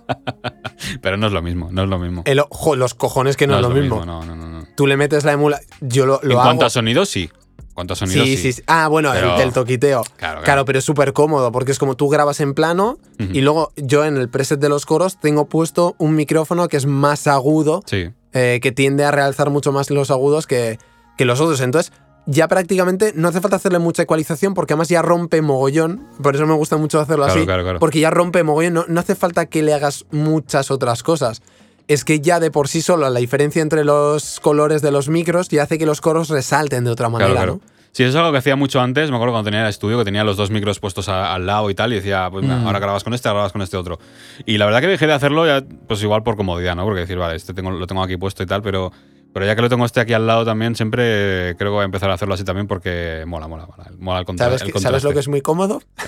Pero 1.02 1.18
no 1.18 1.26
es 1.26 1.34
lo 1.34 1.42
mismo, 1.42 1.68
no 1.70 1.82
es 1.82 1.88
lo 1.90 1.98
mismo. 1.98 2.22
El 2.24 2.40
ojo, 2.40 2.76
los 2.76 2.94
cojones 2.94 3.36
que 3.36 3.46
no, 3.46 3.56
es 3.56 3.60
lo 3.60 3.68
mismo. 3.68 4.06
No, 4.06 4.24
no, 4.24 4.34
no, 4.34 4.48
no. 4.48 4.66
Tú 4.74 4.86
le 4.86 4.96
metes 4.96 5.24
la 5.24 5.32
emula. 5.32 5.60
Yo 5.82 6.06
lo, 6.06 6.18
lo 6.22 6.30
en 6.30 6.32
hago. 6.38 6.44
cuanto 6.44 6.64
a 6.64 6.70
sonidos, 6.70 7.10
sí. 7.10 7.28
A 7.76 7.94
sonidos, 7.96 8.26
sí, 8.26 8.36
sí. 8.36 8.52
sí. 8.52 8.62
Ah, 8.66 8.88
bueno, 8.88 9.12
el 9.12 9.36
del 9.38 9.52
toquiteo. 9.52 10.02
Claro, 10.02 10.16
Claro, 10.16 10.42
claro. 10.42 10.64
pero 10.64 10.78
es 10.78 10.84
súper 10.84 11.12
cómodo 11.12 11.50
porque 11.52 11.72
es 11.72 11.78
como 11.78 11.96
tú 11.96 12.08
grabas 12.08 12.40
en 12.40 12.54
plano 12.54 12.98
y 13.18 13.40
luego 13.40 13.72
yo 13.76 14.04
en 14.04 14.16
el 14.16 14.28
preset 14.28 14.60
de 14.60 14.68
los 14.68 14.86
coros 14.86 15.18
tengo 15.20 15.46
puesto 15.46 15.94
un 15.98 16.14
micrófono 16.14 16.68
que 16.68 16.76
es 16.76 16.86
más 16.86 17.26
agudo, 17.26 17.82
Sí. 17.86 18.10
eh, 18.32 18.60
que 18.62 18.72
tiende 18.72 19.04
a 19.04 19.10
realzar 19.10 19.50
mucho 19.50 19.72
más 19.72 19.90
los 19.90 20.10
agudos 20.10 20.46
que, 20.46 20.78
que 21.16 21.24
los 21.24 21.40
otros. 21.40 21.60
Entonces, 21.60 21.92
ya 22.26 22.48
prácticamente 22.48 23.12
no 23.14 23.28
hace 23.28 23.40
falta 23.42 23.56
hacerle 23.56 23.78
mucha 23.80 24.02
ecualización 24.02 24.54
porque 24.54 24.72
además 24.72 24.88
ya 24.88 25.02
rompe 25.02 25.42
mogollón. 25.42 26.06
Por 26.22 26.34
eso 26.34 26.46
me 26.46 26.54
gusta 26.54 26.76
mucho 26.78 26.98
hacerlo 27.00 27.24
Claro, 27.24 27.38
así. 27.38 27.44
claro, 27.46 27.62
claro. 27.64 27.78
Porque 27.80 28.00
ya 28.00 28.10
rompe 28.10 28.42
mogollón. 28.44 28.72
No, 28.72 28.84
no 28.88 29.00
hace 29.00 29.14
falta 29.14 29.46
que 29.46 29.62
le 29.62 29.74
hagas 29.74 30.06
muchas 30.10 30.70
otras 30.70 31.02
cosas. 31.02 31.42
Es 31.86 32.04
que 32.04 32.20
ya 32.20 32.40
de 32.40 32.50
por 32.50 32.68
sí 32.68 32.80
solo 32.80 33.08
la 33.10 33.20
diferencia 33.20 33.60
entre 33.60 33.84
los 33.84 34.40
colores 34.40 34.80
de 34.82 34.90
los 34.90 35.08
micros 35.08 35.48
ya 35.48 35.64
hace 35.64 35.78
que 35.78 35.84
los 35.86 36.00
coros 36.00 36.28
resalten 36.30 36.84
de 36.84 36.90
otra 36.90 37.08
manera, 37.10 37.30
Claro, 37.30 37.58
claro. 37.58 37.60
¿no? 37.66 37.74
Sí, 37.92 38.02
eso 38.02 38.10
es 38.10 38.16
algo 38.16 38.32
que 38.32 38.38
hacía 38.38 38.56
mucho 38.56 38.80
antes. 38.80 39.08
Me 39.10 39.16
acuerdo 39.16 39.34
cuando 39.34 39.48
tenía 39.50 39.62
el 39.62 39.68
estudio, 39.68 39.98
que 39.98 40.04
tenía 40.04 40.24
los 40.24 40.36
dos 40.36 40.50
micros 40.50 40.80
puestos 40.80 41.08
a- 41.08 41.32
al 41.32 41.46
lado 41.46 41.70
y 41.70 41.74
tal, 41.76 41.92
y 41.92 41.96
decía, 41.96 42.28
pues 42.30 42.42
mira, 42.42 42.56
Mm. 42.56 42.66
ahora 42.66 42.78
grabas 42.80 43.04
con 43.04 43.14
este, 43.14 43.28
ahora 43.28 43.38
grabas 43.40 43.52
con 43.52 43.62
este 43.62 43.76
otro. 43.76 44.00
Y 44.46 44.58
la 44.58 44.64
verdad 44.66 44.80
que 44.80 44.88
dejé 44.88 45.06
de 45.06 45.12
hacerlo 45.12 45.46
ya, 45.46 45.62
pues 45.86 46.02
igual 46.02 46.24
por 46.24 46.36
comodidad, 46.36 46.74
¿no? 46.74 46.82
Porque 46.84 47.02
decir, 47.02 47.18
vale, 47.18 47.36
este 47.36 47.54
tengo, 47.54 47.70
lo 47.70 47.86
tengo 47.86 48.02
aquí 48.02 48.16
puesto 48.16 48.42
y 48.42 48.46
tal, 48.46 48.62
pero, 48.62 48.90
pero 49.32 49.46
ya 49.46 49.54
que 49.54 49.62
lo 49.62 49.68
tengo 49.68 49.84
este 49.84 50.00
aquí 50.00 50.12
al 50.12 50.26
lado 50.26 50.44
también, 50.44 50.74
siempre 50.74 51.54
creo 51.56 51.70
que 51.70 51.74
voy 51.74 51.82
a 51.82 51.84
empezar 51.84 52.10
a 52.10 52.14
hacerlo 52.14 52.34
así 52.34 52.42
también 52.42 52.66
porque 52.66 53.22
mola, 53.28 53.46
mola, 53.46 53.66
mola. 53.66 53.90
Mola 53.98 54.18
el, 54.20 54.24
contra 54.24 54.46
¿Sabes, 54.46 54.62
el 54.62 54.72
que- 54.72 54.80
¿Sabes 54.80 55.04
lo 55.04 55.12
que 55.12 55.20
es 55.20 55.28
muy 55.28 55.40
cómodo? 55.42 55.80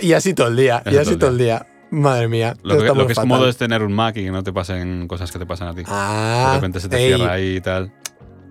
y, 0.02 0.13
así 0.13 0.34
todo 0.34 0.47
el 0.47 0.56
día, 0.56 0.84
y 0.86 0.97
Así 0.97 1.17
todo 1.17 1.30
el 1.30 1.38
día. 1.38 1.67
Madre 1.89 2.28
mía. 2.28 2.56
Lo 2.63 2.78
que, 2.78 2.86
lo 2.86 3.08
que 3.08 3.13
es 3.13 3.19
cómodo 3.19 3.47
es 3.47 3.58
tener 3.58 3.82
un 3.82 3.93
Mac 3.93 4.17
y 4.17 4.26
que 4.26 4.32
no 4.32 4.43
te 4.43 4.52
pasen 4.52 5.08
cosas 5.08 5.32
que 5.32 5.39
te 5.39 5.45
pasan 5.45 5.69
a 5.69 5.73
ti. 5.73 5.84
Ah, 5.88 6.50
de 6.50 6.56
repente 6.56 6.80
se 6.80 6.89
te 6.89 6.97
ey, 6.97 7.15
cierra 7.15 7.34
ahí 7.34 7.56
y 7.56 7.62
tal. 7.62 7.93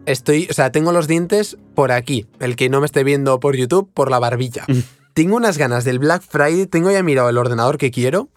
Estoy, 0.07 0.47
o 0.51 0.55
sea, 0.55 0.73
tengo 0.73 0.93
los 0.93 1.07
dientes 1.07 1.57
por 1.75 1.93
aquí. 1.93 2.27
El 2.41 2.57
que 2.57 2.69
no 2.69 2.81
me 2.81 2.87
esté 2.87 3.05
viendo 3.05 3.39
por 3.41 3.57
YouTube, 3.57 3.91
por 3.93 4.11
la 4.11 4.19
barbilla. 4.19 4.65
tengo 5.15 5.37
unas 5.37 5.59
ganas 5.59 5.85
del 5.85 5.99
Black 5.99 6.23
Friday. 6.23 6.67
Tengo 6.67 6.91
ya 6.91 7.03
mirado 7.03 7.29
el 7.29 7.37
ordenador 7.37 7.77
que 7.77 7.91
quiero. 7.91 8.29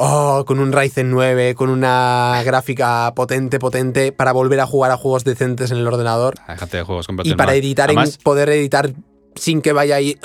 Oh, 0.00 0.44
con 0.46 0.60
un 0.60 0.72
Ryzen 0.72 1.10
9, 1.10 1.56
con 1.56 1.70
una 1.70 2.40
gráfica 2.44 3.12
potente, 3.16 3.58
potente, 3.58 4.12
para 4.12 4.30
volver 4.30 4.60
a 4.60 4.66
jugar 4.66 4.92
a 4.92 4.96
juegos 4.96 5.24
decentes 5.24 5.72
en 5.72 5.78
el 5.78 5.88
ordenador. 5.88 6.36
Ah, 6.46 6.52
Déjate 6.52 6.76
de 6.76 6.82
juegos, 6.84 7.08
Y 7.24 7.34
para 7.34 7.56
editar, 7.56 7.88
Además, 7.88 8.14
en, 8.14 8.22
poder 8.22 8.48
editar 8.50 8.92
sin 9.38 9.62
que 9.62 9.72
vaya 9.72 9.96
ahí. 9.96 10.16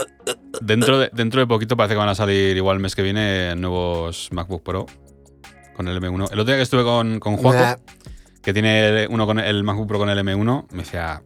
Dentro 0.62 1.00
de, 1.00 1.10
dentro 1.14 1.40
de 1.42 1.48
poquito 1.48 1.76
parece 1.78 1.94
que 1.96 2.00
van 2.00 2.10
a 2.10 2.16
salir 2.16 2.56
igual 2.58 2.78
el 2.78 2.82
mes 2.82 2.96
que 2.96 3.02
viene 3.02 3.56
nuevos 3.56 4.30
MacBook 4.32 4.64
Pro 4.64 4.86
con 5.76 5.88
el 5.88 6.00
M1. 6.02 6.14
El 6.32 6.40
otro 6.40 6.46
día 6.46 6.56
que 6.58 6.62
estuve 6.62 6.84
con, 6.84 7.20
con 7.20 7.38
Juaco, 7.38 7.60
Nah, 7.60 7.76
que 8.42 8.54
tiene 8.54 9.04
el, 9.04 9.08
uno 9.10 9.26
con 9.26 9.40
el 9.40 9.64
MacBook 9.64 9.88
Pro 9.88 9.98
con 10.00 10.10
el 10.10 10.18
M1, 10.20 10.68
me 10.72 10.80
decía. 10.84 11.22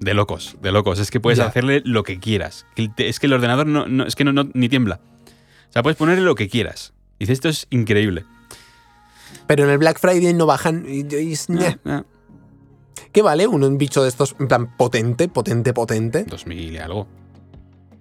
De 0.00 0.14
locos, 0.14 0.56
de 0.60 0.72
locos. 0.72 0.98
Es 0.98 1.10
que 1.10 1.20
puedes 1.20 1.38
hacerle 1.46 1.80
lo 1.84 2.02
que 2.02 2.18
quieras. 2.18 2.66
Es 2.96 3.20
que 3.20 3.26
el 3.26 3.32
ordenador 3.34 3.66
no, 3.66 3.86
no- 3.86 4.04
es 4.04 4.16
que 4.16 4.24
no, 4.24 4.32
no- 4.32 4.48
ni 4.52 4.68
tiembla. 4.68 5.00
O 5.68 5.72
sea, 5.72 5.82
puedes 5.82 5.96
ponerle 5.96 6.24
lo 6.24 6.34
que 6.34 6.48
quieras. 6.48 6.92
Dice, 7.20 7.32
esto 7.32 7.48
es 7.48 7.66
increíble. 7.70 8.24
Pero 9.46 9.64
en 9.64 9.70
el 9.70 9.78
Black 9.78 10.00
Friday 10.00 10.34
no 10.34 10.44
bajan. 10.46 10.84
y- 10.88 11.00
y- 11.14 11.36
nah. 11.84 12.02
¿Qué 13.12 13.22
vale 13.22 13.46
un, 13.46 13.62
un 13.64 13.78
bicho 13.78 14.02
de 14.02 14.08
estos, 14.08 14.34
en 14.40 14.48
plan, 14.48 14.76
potente, 14.76 15.28
potente, 15.28 15.72
potente? 15.72 16.24
2000 16.24 16.72
y 16.72 16.78
algo. 16.78 17.06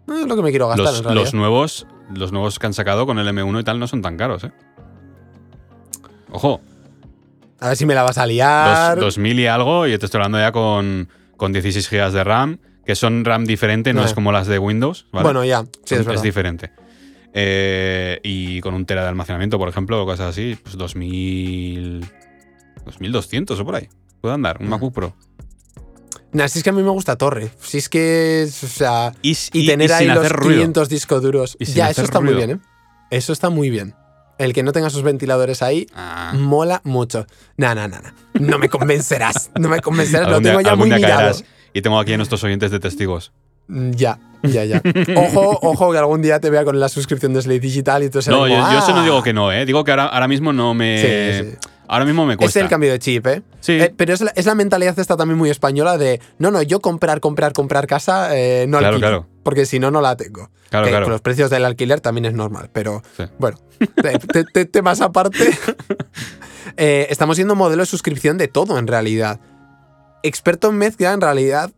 No 0.08 0.18
es 0.18 0.26
lo 0.28 0.36
que 0.36 0.42
me 0.42 0.50
quiero 0.50 0.68
gastar, 0.68 0.88
en 0.88 0.94
Los, 0.94 1.04
realidad. 1.04 1.24
los 1.24 1.34
nuevos, 1.34 1.88
los 2.14 2.32
nuevos 2.32 2.60
que 2.60 2.68
han 2.68 2.74
sacado 2.74 3.06
con 3.06 3.20
el 3.20 3.28
M1 3.28 3.62
y 3.62 3.64
tal 3.64 3.80
no 3.80 3.88
son 3.88 4.02
tan 4.02 4.18
caros, 4.18 4.44
¿eh? 4.44 4.52
Ojo, 6.32 6.62
A 7.60 7.68
ver 7.70 7.78
si 7.78 7.86
me 7.86 7.94
la 7.94 8.04
vas 8.04 8.18
a 8.18 8.22
dos- 8.22 8.30
liar. 8.32 9.00
2000 9.00 9.40
y 9.40 9.48
algo, 9.48 9.86
y 9.88 9.98
te 9.98 10.06
estoy 10.06 10.20
hablando 10.20 10.40
ya 10.40 10.52
con, 10.52 11.10
con 11.38 11.52
16 11.54 11.90
GB 11.90 12.12
de 12.12 12.24
RAM, 12.24 12.60
que 12.86 12.96
son 12.96 13.24
RAM 13.26 13.46
diferente, 13.46 13.94
no 13.94 14.02
Eh. 14.02 14.06
es 14.06 14.14
como 14.14 14.32
las 14.32 14.48
de 14.48 14.58
Windows, 14.60 15.08
¿vale? 15.12 15.24
Bueno, 15.24 15.44
ya, 15.46 15.64
sí, 15.86 15.96
es 15.96 16.22
diferente. 16.22 16.72
Eh, 17.34 18.20
y 18.24 18.60
con 18.62 18.74
un 18.74 18.86
tera 18.86 19.04
de 19.04 19.10
almacenamiento, 19.10 19.58
por 19.58 19.70
ejemplo, 19.70 20.02
o 20.02 20.06
cosas 20.06 20.30
así, 20.30 20.58
pues 20.62 20.76
2000. 20.78 22.06
2200 22.86 23.60
o 23.60 23.66
por 23.66 23.76
ahí. 23.76 23.88
Puede 24.22 24.36
andar, 24.36 24.58
un. 24.62 24.70
MacBook 24.70 24.94
Pro. 24.94 25.14
Nah, 26.34 26.48
si 26.48 26.60
es 26.60 26.64
que 26.64 26.70
a 26.70 26.74
mí 26.74 26.82
me 26.82 26.90
gusta 26.92 27.18
Torre. 27.18 27.52
Si 27.62 27.78
es 27.78 27.90
que, 27.90 28.46
o 28.48 28.68
sea, 28.68 29.12
Y, 29.22 29.36
y, 29.52 29.66
tener 29.68 29.92
ahí 29.92 30.08
los 30.08 30.20
hacer 30.20 30.32
ruido. 30.32 30.60
500 30.60 30.88
discos 30.90 31.22
duros. 31.22 31.58
Ya, 31.60 31.90
eso 31.90 32.04
está 32.04 32.22
muy 32.22 32.34
bien, 32.36 32.52
¿eh? 32.52 32.60
Eso 33.10 33.34
está 33.34 33.50
muy 33.50 33.70
bien. 33.70 33.96
El 34.38 34.54
que 34.54 34.64
no 34.64 34.72
tenga 34.72 34.90
sus 34.90 35.04
ventiladores 35.04 35.62
ahí 35.62 35.88
Ah, 35.94 36.34
mola 36.36 36.80
mucho. 36.86 37.28
Nah, 37.58 37.76
nah, 37.76 37.88
nah, 37.88 38.00
nah. 38.02 38.12
No 38.40 38.58
me 38.58 38.70
convencerás. 38.70 39.52
no 39.60 39.68
me 39.68 39.82
convencerás. 39.82 40.30
Lo 40.30 40.42
tengo 40.42 40.62
ya 40.62 40.76
muy 40.76 40.90
mirado. 40.90 41.36
Y 41.74 41.82
tengo 41.82 42.00
aquí 42.00 42.14
a 42.14 42.18
nuestros 42.18 42.44
oyentes 42.46 42.72
de 42.72 42.80
testigos. 42.80 43.34
Mm, 43.68 43.92
Ya, 43.92 44.18
ya, 44.44 44.64
ya. 44.66 44.82
Ojo, 45.18 45.60
ojo, 45.62 45.92
que 45.92 45.98
algún 45.98 46.22
día 46.22 46.40
te 46.40 46.50
vea 46.50 46.64
con 46.64 46.80
la 46.80 46.88
suscripción 46.90 47.34
de 47.34 47.42
Slate 47.42 47.60
Digital 47.60 48.04
y 48.04 48.10
tú 48.10 48.22
serás 48.22 48.40
No, 48.40 48.48
yo 48.48 48.56
eso 48.80 48.94
no 48.94 49.02
"Ah". 49.02 49.04
digo 49.04 49.22
que 49.22 49.34
no, 49.34 49.52
¿eh? 49.52 49.66
Digo 49.66 49.84
que 49.84 49.92
ahora, 49.92 50.08
ahora 50.08 50.28
mismo 50.30 50.54
no 50.54 50.74
me. 50.74 51.42
Sí, 51.44 51.50
sí. 51.52 51.70
Ahora 51.92 52.06
mismo 52.06 52.26
me 52.26 52.34
Es 52.34 52.38
cuesta. 52.40 52.60
el 52.62 52.70
cambio 52.70 52.90
de 52.90 53.00
chip, 53.00 53.28
¿eh? 53.28 53.44
Sí. 53.60 53.74
Eh, 53.74 53.94
pero 53.96 54.14
es 54.14 54.22
la, 54.22 54.32
es 54.36 54.46
la 54.46 54.56
mentalidad 54.56 54.98
esta 54.98 55.18
también 55.18 55.38
muy 55.38 55.50
española 55.50 55.98
de, 55.98 56.22
no, 56.40 56.50
no, 56.50 56.62
yo 56.62 56.80
comprar, 56.80 57.20
comprar, 57.20 57.52
comprar 57.52 57.86
casa, 57.86 58.30
eh, 58.38 58.66
no 58.68 58.78
Claro, 58.78 58.96
alquilo, 58.96 59.08
claro. 59.10 59.28
porque 59.44 59.66
si 59.66 59.78
no, 59.80 59.92
no 59.92 60.00
la 60.00 60.16
tengo. 60.16 60.50
claro, 60.70 60.86
Que 60.86 60.92
claro. 60.92 61.06
con 61.06 61.12
los 61.12 61.22
precios 61.22 61.50
del 61.50 61.66
alquiler 61.66 62.00
también 62.00 62.24
es 62.26 62.34
normal, 62.34 62.70
pero 62.72 63.04
Sí. 63.18 63.24
bueno, 63.40 63.58
te- 64.02 64.18
te- 64.20 64.44
te- 64.46 64.66
temas 64.66 65.02
aparte. 65.02 65.38
Eh, 66.78 67.08
estamos 67.10 67.36
viendo 67.38 67.56
modelo 67.56 67.82
de 67.82 67.86
suscripción 67.88 68.38
de 68.38 68.48
todo 68.48 68.78
en 68.78 68.88
realidad. 68.88 69.40
Experto 70.24 70.70
en 70.70 70.78
mezcla, 70.78 71.12
en 71.12 71.20
realidad, 71.20 71.72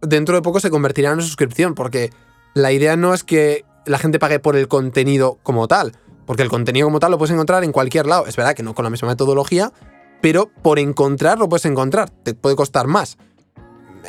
dentro 0.00 0.34
de 0.34 0.42
poco 0.42 0.60
se 0.60 0.70
convertirá 0.70 1.10
en 1.10 1.14
una 1.14 1.22
suscripción, 1.22 1.74
porque 1.74 2.10
la 2.54 2.72
idea 2.72 2.96
no 2.96 3.14
es 3.14 3.22
que 3.22 3.64
la 3.86 3.98
gente 3.98 4.18
pague 4.18 4.40
por 4.40 4.56
el 4.56 4.66
contenido 4.66 5.38
como 5.42 5.68
tal, 5.68 5.92
porque 6.30 6.44
el 6.44 6.48
contenido 6.48 6.86
como 6.86 7.00
tal 7.00 7.10
lo 7.10 7.18
puedes 7.18 7.32
encontrar 7.34 7.64
en 7.64 7.72
cualquier 7.72 8.06
lado. 8.06 8.24
Es 8.28 8.36
verdad 8.36 8.54
que 8.54 8.62
no 8.62 8.72
con 8.72 8.84
la 8.84 8.90
misma 8.90 9.08
metodología, 9.08 9.72
pero 10.20 10.48
por 10.62 10.78
encontrar 10.78 11.40
lo 11.40 11.48
puedes 11.48 11.64
encontrar. 11.64 12.08
Te 12.08 12.34
puede 12.34 12.54
costar 12.54 12.86
más 12.86 13.18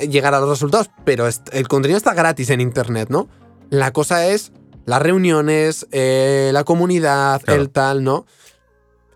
llegar 0.08 0.36
a 0.36 0.40
los 0.40 0.48
resultados, 0.48 0.92
pero 1.04 1.28
el 1.52 1.68
contenido 1.68 1.98
está 1.98 2.14
gratis 2.14 2.52
en 2.52 2.62
Internet, 2.62 3.08
¿no? 3.10 3.28
La 3.72 3.92
cosa 3.92 4.28
es 4.28 4.52
las 4.86 5.02
reuniones, 5.02 5.88
eh, 5.92 6.52
la 6.54 6.64
comunidad, 6.64 7.42
Claro. 7.42 7.60
el 7.60 7.72
tal, 7.72 8.04
¿no? 8.04 8.28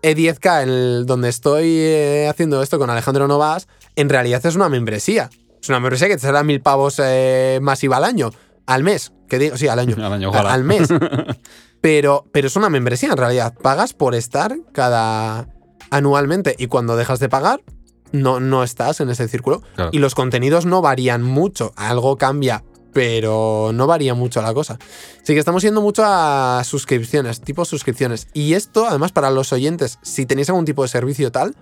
E10K, 0.02 0.64
en 0.64 0.68
el- 0.68 1.06
donde 1.06 1.28
estoy 1.28 1.66
eh, 1.78 2.26
haciendo 2.28 2.60
esto 2.60 2.76
con 2.76 2.90
Alejandro 2.90 3.28
Novas, 3.28 3.68
en 3.94 4.08
realidad 4.08 4.44
es 4.44 4.56
una 4.56 4.68
membresía. 4.68 5.30
Es 5.62 5.68
una 5.68 5.78
membresía 5.78 6.08
que 6.08 6.16
te 6.16 6.26
a 6.26 6.42
mil 6.42 6.60
pavos 6.60 7.00
eh, 7.00 7.60
masiva 7.62 7.98
al 7.98 8.04
año. 8.04 8.32
Al 8.66 8.82
mes. 8.82 9.12
Que 9.28 9.38
digo, 9.38 9.56
sí, 9.56 9.68
al 9.68 9.78
año. 9.78 9.96
Al 9.96 10.12
año, 10.12 10.64
mes. 10.64 10.88
Pero, 11.80 12.24
pero 12.32 12.48
es 12.48 12.56
una 12.56 12.68
membresía 12.68 13.10
en 13.10 13.16
realidad. 13.16 13.54
Pagas 13.62 13.92
por 13.92 14.16
estar 14.16 14.56
cada 14.72 15.48
anualmente. 15.90 16.56
Y 16.58 16.66
cuando 16.66 16.96
dejas 16.96 17.20
de 17.20 17.28
pagar, 17.28 17.62
no, 18.10 18.40
no 18.40 18.64
estás 18.64 19.00
en 19.00 19.10
ese 19.10 19.28
círculo. 19.28 19.62
Claro. 19.76 19.90
Y 19.92 19.98
los 19.98 20.16
contenidos 20.16 20.66
no 20.66 20.82
varían 20.82 21.22
mucho. 21.22 21.72
Algo 21.76 22.16
cambia, 22.16 22.64
pero 22.92 23.70
no 23.72 23.86
varía 23.86 24.14
mucho 24.14 24.42
la 24.42 24.54
cosa. 24.54 24.78
Así 25.22 25.34
que 25.34 25.38
estamos 25.38 25.62
yendo 25.62 25.80
mucho 25.80 26.02
a 26.04 26.62
suscripciones, 26.64 27.40
tipo 27.40 27.64
suscripciones. 27.64 28.28
Y 28.32 28.54
esto, 28.54 28.86
además, 28.86 29.12
para 29.12 29.30
los 29.30 29.52
oyentes, 29.52 29.98
si 30.02 30.26
tenéis 30.26 30.48
algún 30.48 30.64
tipo 30.64 30.82
de 30.82 30.88
servicio 30.88 31.30
tal, 31.30 31.54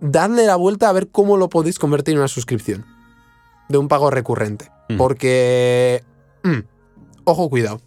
dadle 0.00 0.46
la 0.46 0.56
vuelta 0.56 0.88
a 0.88 0.92
ver 0.92 1.08
cómo 1.08 1.36
lo 1.36 1.48
podéis 1.48 1.78
convertir 1.78 2.14
en 2.14 2.20
una 2.20 2.28
suscripción. 2.28 2.86
De 3.68 3.78
un 3.78 3.88
pago 3.88 4.10
recurrente. 4.10 4.70
Mm. 4.88 4.96
Porque... 4.96 6.04
mm, 6.48 6.62
ojo, 7.24 7.48
cuidado. 7.50 7.80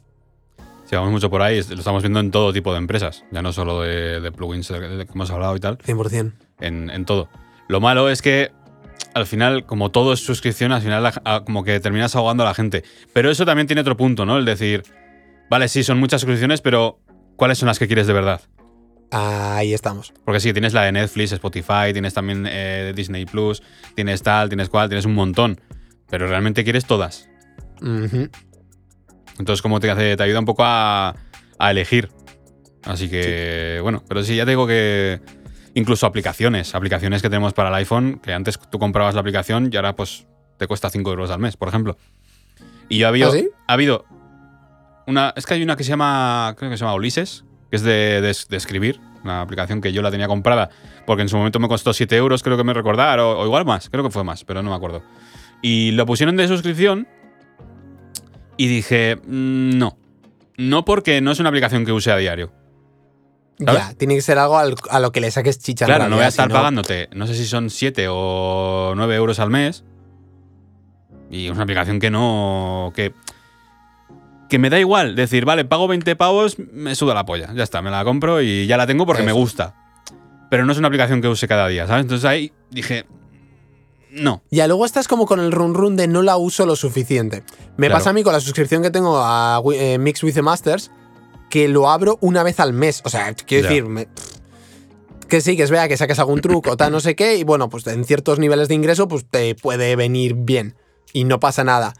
Si 0.85 0.95
vamos 0.95 1.11
mucho 1.11 1.29
por 1.29 1.41
ahí, 1.43 1.61
lo 1.69 1.75
estamos 1.75 2.01
viendo 2.01 2.19
en 2.19 2.31
todo 2.31 2.51
tipo 2.51 2.71
de 2.71 2.79
empresas, 2.79 3.23
ya 3.31 3.41
no 3.43 3.53
solo 3.53 3.81
de, 3.81 4.19
de 4.21 4.31
plugins 4.31 4.67
de, 4.69 4.79
de 4.79 5.05
que 5.05 5.11
hemos 5.13 5.29
hablado 5.29 5.55
y 5.55 5.59
tal, 5.59 5.77
100%. 5.77 6.31
en, 6.61 6.89
en 6.89 7.05
todo. 7.05 7.29
Lo 7.67 7.79
malo 7.79 8.09
es 8.09 8.21
que 8.23 8.51
al 9.13 9.27
final, 9.27 9.65
como 9.67 9.91
todo 9.91 10.13
es 10.13 10.19
suscripción, 10.25 10.71
al 10.71 10.81
final 10.81 11.05
a- 11.05 11.43
como 11.45 11.63
que 11.63 11.79
terminas 11.79 12.15
ahogando 12.15 12.43
a 12.43 12.47
la 12.47 12.53
gente. 12.55 12.83
Pero 13.13 13.29
eso 13.29 13.45
también 13.45 13.67
tiene 13.67 13.81
otro 13.81 13.95
punto, 13.97 14.25
¿no? 14.25 14.37
El 14.37 14.45
decir, 14.45 14.81
vale, 15.49 15.67
sí, 15.67 15.83
son 15.83 15.99
muchas 15.99 16.21
suscripciones, 16.21 16.61
pero 16.61 16.99
¿cuáles 17.35 17.59
son 17.59 17.67
las 17.67 17.77
que 17.77 17.85
quieres 17.87 18.07
de 18.07 18.13
verdad? 18.13 18.41
Ahí 19.11 19.73
estamos. 19.73 20.11
Porque 20.25 20.39
sí, 20.39 20.53
tienes 20.53 20.73
la 20.73 20.83
de 20.83 20.91
Netflix, 20.91 21.31
Spotify, 21.31 21.91
tienes 21.93 22.13
también 22.15 22.45
eh, 22.49 22.93
Disney 22.95 23.25
Plus, 23.25 23.61
tienes 23.95 24.21
tal, 24.23 24.49
tienes 24.49 24.69
cual, 24.69 24.89
tienes 24.89 25.05
un 25.05 25.13
montón. 25.15 25.59
Pero 26.09 26.27
realmente 26.27 26.63
quieres 26.63 26.85
todas. 26.85 27.27
Ujú. 27.81 28.29
Entonces, 29.39 29.61
como 29.61 29.79
te 29.79 29.89
hace, 29.89 30.15
te 30.15 30.23
ayuda 30.23 30.39
un 30.39 30.45
poco 30.45 30.63
a, 30.65 31.15
a 31.57 31.71
elegir. 31.71 32.09
Así 32.83 33.09
que, 33.09 33.79
bueno, 33.81 34.03
pero 34.07 34.23
sí, 34.23 34.35
ya 34.35 34.45
te 34.45 34.51
digo 34.51 34.67
que 34.67 35.19
incluso 35.73 36.05
aplicaciones, 36.05 36.75
aplicaciones 36.75 37.21
que 37.21 37.29
tenemos 37.29 37.53
para 37.53 37.69
el 37.69 37.75
iPhone, 37.75 38.19
que 38.21 38.33
antes 38.33 38.59
tú 38.69 38.79
comprabas 38.79 39.15
la 39.15 39.21
aplicación 39.21 39.69
y 39.71 39.75
ahora 39.75 39.95
pues 39.95 40.27
te 40.57 40.67
cuesta 40.67 40.89
5 40.89 41.09
euros 41.09 41.31
al 41.31 41.39
mes, 41.39 41.57
por 41.57 41.67
ejemplo. 41.69 41.97
Y 42.89 42.97
yo 42.99 43.05
ha 43.07 43.09
habido, 43.09 43.29
¿Ah, 43.29 43.33
sí? 43.33 43.49
ha 43.67 43.73
habido 43.73 44.05
una, 45.07 45.33
es 45.35 45.45
que 45.45 45.53
hay 45.55 45.63
una 45.63 45.75
que 45.75 45.83
se 45.83 45.89
llama, 45.89 46.53
creo 46.57 46.69
que 46.71 46.77
se 46.77 46.81
llama 46.83 46.95
Ulises, 46.95 47.45
que 47.69 47.75
es 47.77 47.83
de, 47.83 48.21
de- 48.21 48.35
de 48.49 48.57
escribir, 48.57 48.99
una 49.23 49.41
aplicación 49.41 49.81
que 49.81 49.91
yo 49.91 50.01
la 50.01 50.11
tenía 50.11 50.27
comprada 50.27 50.69
porque 51.05 51.21
en 51.23 51.29
su 51.29 51.37
momento 51.37 51.59
me 51.59 51.67
costó 51.67 51.91
7 51.93 52.15
euros, 52.15 52.43
creo 52.43 52.55
que 52.57 52.63
me 52.63 52.73
recordar, 52.73 53.19
o, 53.19 53.39
o 53.39 53.45
igual 53.45 53.65
más, 53.65 53.89
creo 53.89 54.03
que 54.03 54.09
fue 54.11 54.23
más, 54.23 54.43
pero 54.43 54.61
no 54.63 54.69
me 54.69 54.75
acuerdo. 54.75 55.01
Y 55.61 55.91
lo 55.91 56.05
pusieron 56.05 56.35
de 56.37 56.47
suscripción 56.47 57.07
y 58.59 58.67
dije, 58.67 59.15
mm, 59.25 59.77
no. 59.77 59.97
No 60.57 60.83
porque 60.83 61.21
no 61.21 61.31
es 61.31 61.39
una 61.39 61.47
aplicación 61.47 61.85
que 61.85 61.93
use 61.93 62.11
a 62.11 62.17
diario. 62.17 62.51
¿Sabes? 63.57 63.81
Ya, 63.87 63.93
tiene 63.93 64.15
que 64.15 64.21
ser 64.21 64.37
algo 64.37 64.57
al- 64.57 64.75
a 64.89 64.99
lo 64.99 65.11
que 65.13 65.21
le 65.21 65.31
saques 65.31 65.59
chicha. 65.59 65.85
Claro, 65.85 66.09
no 66.09 66.17
voy 66.17 66.25
a 66.25 66.27
estar 66.27 66.49
pagándote, 66.49 67.07
no 67.13 67.25
sé 67.27 67.35
si 67.35 67.45
son 67.45 67.69
7 67.69 68.07
o 68.09 68.93
9 68.97 69.15
euros 69.15 69.39
al 69.39 69.49
mes. 69.49 69.85
Y 71.31 71.45
es 71.45 71.51
una 71.51 71.63
aplicación 71.63 71.99
que 72.01 72.09
no. 72.11 72.91
que. 72.95 73.13
que 74.49 74.59
me 74.59 74.69
da 74.69 74.77
igual. 74.79 75.15
Decir, 75.15 75.45
vale, 75.45 75.63
pago 75.63 75.87
20 75.87 76.15
pavos, 76.17 76.57
me 76.59 76.95
suda 76.95 77.13
la 77.13 77.25
polla. 77.25 77.53
Ya 77.53 77.63
está, 77.63 77.81
me 77.81 77.91
la 77.91 78.03
compro 78.03 78.41
y 78.41 78.67
ya 78.67 78.75
la 78.77 78.85
tengo 78.87 79.05
porque 79.05 79.23
me 79.23 79.31
gusta. 79.31 79.75
Pero 80.49 80.65
no 80.65 80.71
es 80.73 80.77
una 80.79 80.87
aplicación 80.87 81.21
que 81.21 81.27
use 81.29 81.47
cada 81.47 81.67
día, 81.69 81.87
¿sabes? 81.87 82.01
Entonces 82.03 82.25
ahí 82.25 82.51
dije. 82.71 83.05
No. 84.11 84.41
Ya, 84.49 84.67
luego 84.67 84.85
estás 84.85 85.07
como 85.07 85.25
con 85.25 85.39
el 85.39 85.51
run 85.51 85.73
run 85.73 85.95
de 85.95 86.07
no 86.07 86.21
la 86.21 86.37
uso 86.37 86.65
lo 86.65 86.75
suficiente. 86.75 87.43
Me 87.77 87.87
Claro. 87.87 87.99
pasa 87.99 88.09
a 88.09 88.13
mí 88.13 88.23
con 88.23 88.33
la 88.33 88.39
suscripción 88.39 88.81
que 88.81 88.89
tengo 88.91 89.17
a 89.19 89.61
eh, 89.73 89.97
Mix 89.99 90.23
with 90.23 90.33
the 90.33 90.41
Masters, 90.41 90.89
que 91.49 91.67
lo 91.67 91.89
abro 91.89 92.17
una 92.21 92.43
vez 92.43 92.59
al 92.59 92.73
mes. 92.73 93.01
O 93.05 93.09
sea, 93.09 93.33
quiero 93.33 93.63
Ya. 93.63 93.69
decir, 93.69 93.85
me- 93.87 94.07
que 95.27 95.41
sí, 95.41 95.55
que 95.55 95.63
es 95.63 95.69
vea 95.69 95.87
que 95.87 95.95
saques 95.95 96.17
algún 96.17 96.41
truco, 96.41 96.75
tal, 96.75 96.91
no 96.91 96.99
sé 96.99 97.15
qué, 97.15 97.35
y 97.37 97.43
bueno, 97.43 97.69
pues 97.69 97.85
en 97.85 98.03
ciertos 98.03 98.39
niveles 98.39 98.67
de 98.67 98.73
ingreso, 98.73 99.07
pues 99.07 99.25
te 99.29 99.53
puede 99.53 99.95
venir 99.95 100.33
bien 100.35 100.75
y 101.13 101.23
no 101.23 101.39
pasa 101.39 101.63
nada. 101.63 101.93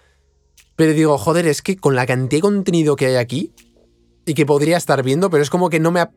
Pero 0.76 0.94
digo, 0.94 1.18
joder, 1.20 1.46
es 1.46 1.62
que 1.62 1.78
con 1.78 1.96
la 1.96 2.08
cantidad 2.08 2.38
de 2.40 2.42
contenido 2.42 2.96
que 2.96 3.06
hay 3.06 3.16
aquí 3.18 3.54
y 4.26 4.34
que 4.34 4.48
podría 4.48 4.78
estar 4.78 5.04
viendo, 5.04 5.30
pero 5.30 5.44
es 5.44 5.50
como 5.52 5.70
que 5.70 5.80
no 5.80 5.92
me, 5.92 6.08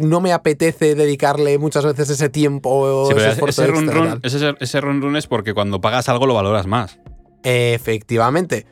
no 0.00 0.20
me 0.20 0.32
apetece 0.32 0.94
dedicarle 0.94 1.58
muchas 1.58 1.84
veces 1.84 2.10
ese 2.10 2.28
tiempo 2.28 2.70
o 2.70 3.06
Sí, 3.06 3.14
pero 3.14 3.26
ese 3.26 3.32
esfuerzo 3.34 3.62
ese 3.62 3.72
run 3.72 3.88
run, 3.88 4.20
ese, 4.22 4.54
ese 4.58 4.80
run 4.80 5.02
run 5.02 5.16
es 5.16 5.26
porque 5.26 5.54
cuando 5.54 5.80
pagas 5.80 6.08
algo 6.08 6.26
lo 6.26 6.34
valoras 6.34 6.66
más. 6.66 6.98
Efectivamente. 7.42 8.66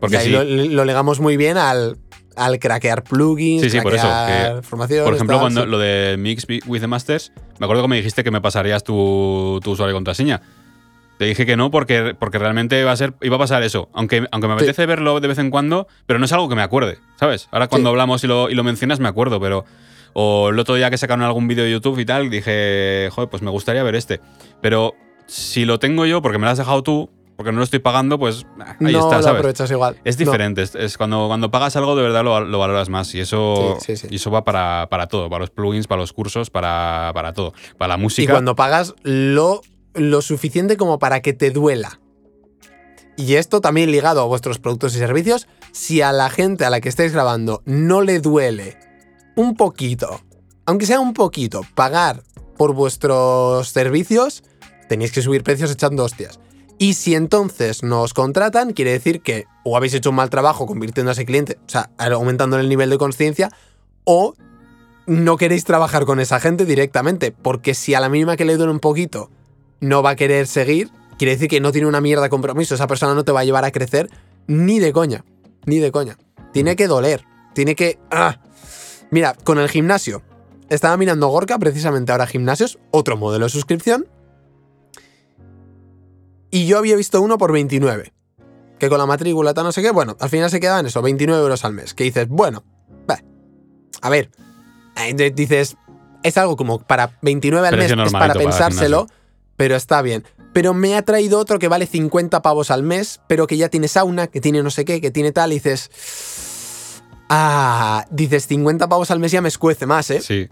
Porque 0.00 0.16
y 0.16 0.18
ahí 0.18 0.28
lo, 0.28 0.44
lo 0.44 0.84
legamos 0.84 1.20
muy 1.20 1.36
bien 1.36 1.56
al, 1.56 1.98
al 2.36 2.58
craquear 2.58 3.04
plugins, 3.04 3.62
Sí, 3.62 3.70
sí, 3.70 3.80
por 3.80 3.94
eso, 3.94 4.06
craquear 4.06 4.56
que, 4.56 4.62
formaciones. 4.62 5.04
Por 5.04 5.14
ejemplo, 5.14 5.36
tal, 5.36 5.42
cuando 5.42 5.62
sí. 5.62 5.68
lo 5.68 5.78
de 5.78 6.16
Mix 6.18 6.46
with 6.66 6.80
the 6.80 6.86
Masters, 6.86 7.32
me 7.58 7.66
acuerdo 7.66 7.82
que 7.82 7.88
me 7.88 7.96
dijiste 7.96 8.24
que 8.24 8.30
me 8.30 8.40
pasarías 8.40 8.84
tu, 8.84 9.60
tu 9.62 9.72
usuario 9.72 9.92
y 9.92 9.96
contraseña. 9.96 10.42
Te 11.18 11.26
dije 11.26 11.46
que 11.46 11.56
no 11.56 11.70
porque, 11.70 12.14
porque 12.18 12.38
realmente 12.38 12.80
iba 12.80 12.90
a, 12.90 12.96
ser, 12.96 13.14
iba 13.22 13.36
a 13.36 13.38
pasar 13.38 13.62
eso. 13.62 13.88
Aunque, 13.94 14.26
aunque 14.32 14.48
me 14.48 14.54
Sí. 14.54 14.58
apetece 14.64 14.86
verlo 14.86 15.20
de 15.20 15.28
vez 15.28 15.38
en 15.38 15.50
cuando, 15.50 15.86
pero 16.06 16.18
no 16.18 16.24
es 16.24 16.32
algo 16.32 16.48
que 16.48 16.54
me 16.56 16.62
acuerde, 16.62 16.98
¿sabes? 17.20 17.48
Ahora 17.52 17.68
cuando 17.68 17.88
Sí. 17.88 17.92
hablamos 17.92 18.24
y 18.24 18.26
lo, 18.26 18.50
y 18.50 18.54
lo 18.54 18.64
mencionas 18.64 19.00
me 19.00 19.08
acuerdo, 19.08 19.40
pero... 19.40 19.64
O 20.16 20.50
el 20.50 20.58
otro 20.60 20.76
día 20.76 20.90
que 20.90 20.96
sacaron 20.98 21.24
algún 21.24 21.48
vídeo 21.48 21.64
de 21.64 21.72
YouTube 21.72 21.98
y 21.98 22.04
tal, 22.04 22.30
dije, 22.30 23.08
joder, 23.12 23.28
pues 23.28 23.42
me 23.42 23.50
gustaría 23.50 23.82
ver 23.82 23.96
este. 23.96 24.20
Pero 24.60 24.94
si 25.26 25.64
lo 25.64 25.80
tengo 25.80 26.06
yo, 26.06 26.22
porque 26.22 26.38
me 26.38 26.44
lo 26.44 26.52
has 26.52 26.58
dejado 26.58 26.84
tú, 26.84 27.10
porque 27.36 27.50
no 27.50 27.58
lo 27.58 27.64
estoy 27.64 27.80
pagando, 27.80 28.16
pues 28.16 28.46
ah, 28.60 28.76
ahí 28.80 28.92
no 28.92 29.00
está, 29.00 29.16
lo 29.16 29.22
¿sabes? 29.24 29.26
aprovechas 29.40 29.68
igual. 29.72 29.96
Es 30.04 30.16
No. 30.20 30.24
diferente, 30.26 30.62
es, 30.62 30.76
es 30.76 30.96
cuando, 30.96 31.26
cuando 31.26 31.50
pagas 31.50 31.74
algo 31.74 31.96
de 31.96 32.02
verdad 32.04 32.22
lo, 32.22 32.38
lo 32.44 32.58
valoras 32.60 32.88
más 32.90 33.12
y 33.16 33.20
eso, 33.20 33.76
Sí, 33.80 33.96
sí, 33.96 34.02
sí. 34.02 34.08
y 34.12 34.16
eso 34.16 34.30
va 34.30 34.44
para, 34.44 34.86
para 34.88 35.08
todo, 35.08 35.28
para 35.28 35.40
los 35.40 35.50
plugins, 35.50 35.88
para 35.88 36.00
los 36.00 36.12
cursos, 36.12 36.48
para, 36.48 37.10
para 37.12 37.32
todo, 37.32 37.52
para 37.76 37.94
la 37.94 37.98
Y 37.98 38.02
música. 38.02 38.32
cuando 38.34 38.54
pagas 38.54 38.94
lo, 39.02 39.62
lo 39.94 40.22
suficiente 40.22 40.76
como 40.76 40.98
para 40.98 41.20
que 41.20 41.32
te 41.32 41.50
duela. 41.50 42.00
Y 43.16 43.34
esto 43.34 43.60
también 43.60 43.90
ligado 43.90 44.20
a 44.20 44.26
vuestros 44.26 44.58
productos 44.58 44.94
y 44.94 44.98
servicios, 44.98 45.46
si 45.72 46.02
a 46.02 46.12
la 46.12 46.30
gente 46.30 46.64
a 46.64 46.70
la 46.70 46.80
que 46.80 46.88
estáis 46.88 47.12
grabando 47.12 47.62
no 47.64 48.02
le 48.02 48.20
duele 48.20 48.76
un 49.36 49.56
poquito, 49.56 50.20
aunque 50.66 50.86
sea 50.86 51.00
un 51.00 51.14
poquito, 51.14 51.62
pagar 51.74 52.22
por 52.56 52.74
vuestros 52.74 53.68
servicios, 53.68 54.42
tenéis 54.88 55.12
que 55.12 55.22
subir 55.22 55.42
precios 55.42 55.70
echando 55.70 56.04
hostias. 56.04 56.40
Y 56.78 56.94
si 56.94 57.14
entonces 57.14 57.82
nos 57.84 58.14
contratan, 58.14 58.72
quiere 58.72 58.92
decir 58.92 59.22
que 59.22 59.46
o 59.64 59.76
habéis 59.76 59.94
hecho 59.94 60.10
un 60.10 60.16
mal 60.16 60.30
trabajo 60.30 60.66
convirtiendo 60.66 61.10
a 61.10 61.12
ese 61.12 61.24
cliente, 61.24 61.58
o 61.66 61.68
sea, 61.68 61.90
aumentando 61.98 62.58
el 62.58 62.68
nivel 62.68 62.90
de 62.90 62.98
conciencia, 62.98 63.50
o 64.02 64.34
no 65.06 65.36
queréis 65.36 65.64
trabajar 65.64 66.04
con 66.04 66.18
esa 66.18 66.40
gente 66.40 66.64
directamente, 66.64 67.30
porque 67.30 67.74
si 67.74 67.94
a 67.94 68.00
la 68.00 68.08
mínima 68.08 68.36
que 68.36 68.44
le 68.44 68.56
duele 68.56 68.72
un 68.72 68.80
poquito 68.80 69.30
no 69.84 70.02
va 70.02 70.10
a 70.10 70.16
querer 70.16 70.46
seguir, 70.46 70.90
quiere 71.18 71.32
decir 71.32 71.48
que 71.48 71.60
no 71.60 71.72
tiene 71.72 71.86
una 71.86 72.00
mierda 72.00 72.24
de 72.24 72.30
compromiso, 72.30 72.74
esa 72.74 72.86
persona 72.86 73.14
no 73.14 73.24
te 73.24 73.32
va 73.32 73.40
a 73.40 73.44
llevar 73.44 73.64
a 73.64 73.70
crecer 73.70 74.10
ni 74.46 74.78
de 74.78 74.92
coña, 74.92 75.24
ni 75.66 75.78
de 75.78 75.92
coña. 75.92 76.18
Tiene 76.52 76.76
que 76.76 76.86
doler, 76.86 77.24
tiene 77.54 77.74
que... 77.74 77.98
¡ah! 78.10 78.40
Mira, 79.10 79.34
con 79.44 79.58
el 79.58 79.68
gimnasio, 79.68 80.22
estaba 80.68 80.96
mirando 80.96 81.28
Gorka 81.28 81.58
precisamente 81.58 82.12
ahora 82.12 82.26
gimnasios, 82.26 82.78
otro 82.90 83.16
modelo 83.16 83.46
de 83.46 83.50
suscripción, 83.50 84.06
y 86.50 86.66
yo 86.66 86.78
había 86.78 86.96
visto 86.96 87.20
uno 87.20 87.36
por 87.38 87.52
29, 87.52 88.12
que 88.78 88.88
con 88.88 88.98
la 88.98 89.06
matrícula 89.06 89.54
tal 89.54 89.64
no 89.64 89.72
sé 89.72 89.82
qué, 89.82 89.90
bueno, 89.90 90.16
al 90.20 90.28
final 90.28 90.50
se 90.50 90.60
quedaba 90.60 90.80
en 90.80 90.86
eso, 90.86 91.02
29 91.02 91.42
euros 91.42 91.64
al 91.64 91.72
mes, 91.72 91.94
que 91.94 92.04
dices, 92.04 92.28
bueno, 92.28 92.64
va, 93.10 93.18
a 94.00 94.10
ver, 94.10 94.30
dices, 95.34 95.76
es 96.22 96.38
algo 96.38 96.56
como 96.56 96.78
para 96.78 97.18
29 97.22 97.68
al 97.68 97.76
mes, 97.76 97.90
es 97.90 97.96
para 97.96 98.10
para 98.10 98.32
el 98.32 98.38
pensárselo. 98.38 99.06
Pero 99.56 99.76
está 99.76 100.02
bien. 100.02 100.24
Pero 100.52 100.74
me 100.74 100.96
ha 100.96 101.02
traído 101.02 101.38
otro 101.38 101.58
que 101.58 101.68
vale 101.68 101.86
50 101.86 102.42
pavos 102.42 102.70
al 102.70 102.82
mes, 102.82 103.20
pero 103.28 103.46
que 103.46 103.56
ya 103.56 103.68
tiene 103.68 103.88
sauna, 103.88 104.28
que 104.28 104.40
tiene 104.40 104.62
no 104.62 104.70
sé 104.70 104.84
qué, 104.84 105.00
que 105.00 105.10
tiene 105.10 105.32
tal, 105.32 105.52
y 105.52 105.56
dices... 105.56 105.90
Ah, 107.28 108.06
dices 108.10 108.46
50 108.46 108.86
pavos 108.88 109.10
al 109.10 109.18
mes 109.18 109.32
ya 109.32 109.40
me 109.40 109.48
escuece 109.48 109.86
más, 109.86 110.10
¿eh? 110.10 110.20
Sí, 110.20 110.48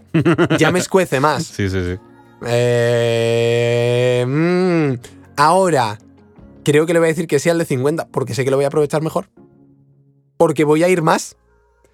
Ya 0.57 0.71
me 0.71 0.79
escuece 0.79 1.19
más. 1.19 1.43
sí, 1.55 1.69
sí, 1.69 1.79
sí. 1.85 1.99
Eh, 2.45 4.25
mm, 4.27 4.93
ahora, 5.37 5.99
creo 6.63 6.85
que 6.85 6.93
le 6.93 6.99
voy 6.99 7.07
a 7.07 7.09
decir 7.09 7.27
que 7.27 7.39
sí 7.39 7.49
al 7.49 7.57
de 7.57 7.65
50, 7.65 8.07
porque 8.07 8.33
sé 8.33 8.43
que 8.43 8.51
lo 8.51 8.57
voy 8.57 8.65
a 8.65 8.67
aprovechar 8.69 9.01
mejor. 9.01 9.29
Porque 10.37 10.63
voy 10.63 10.83
a 10.83 10.89
ir 10.89 11.01
más. 11.01 11.37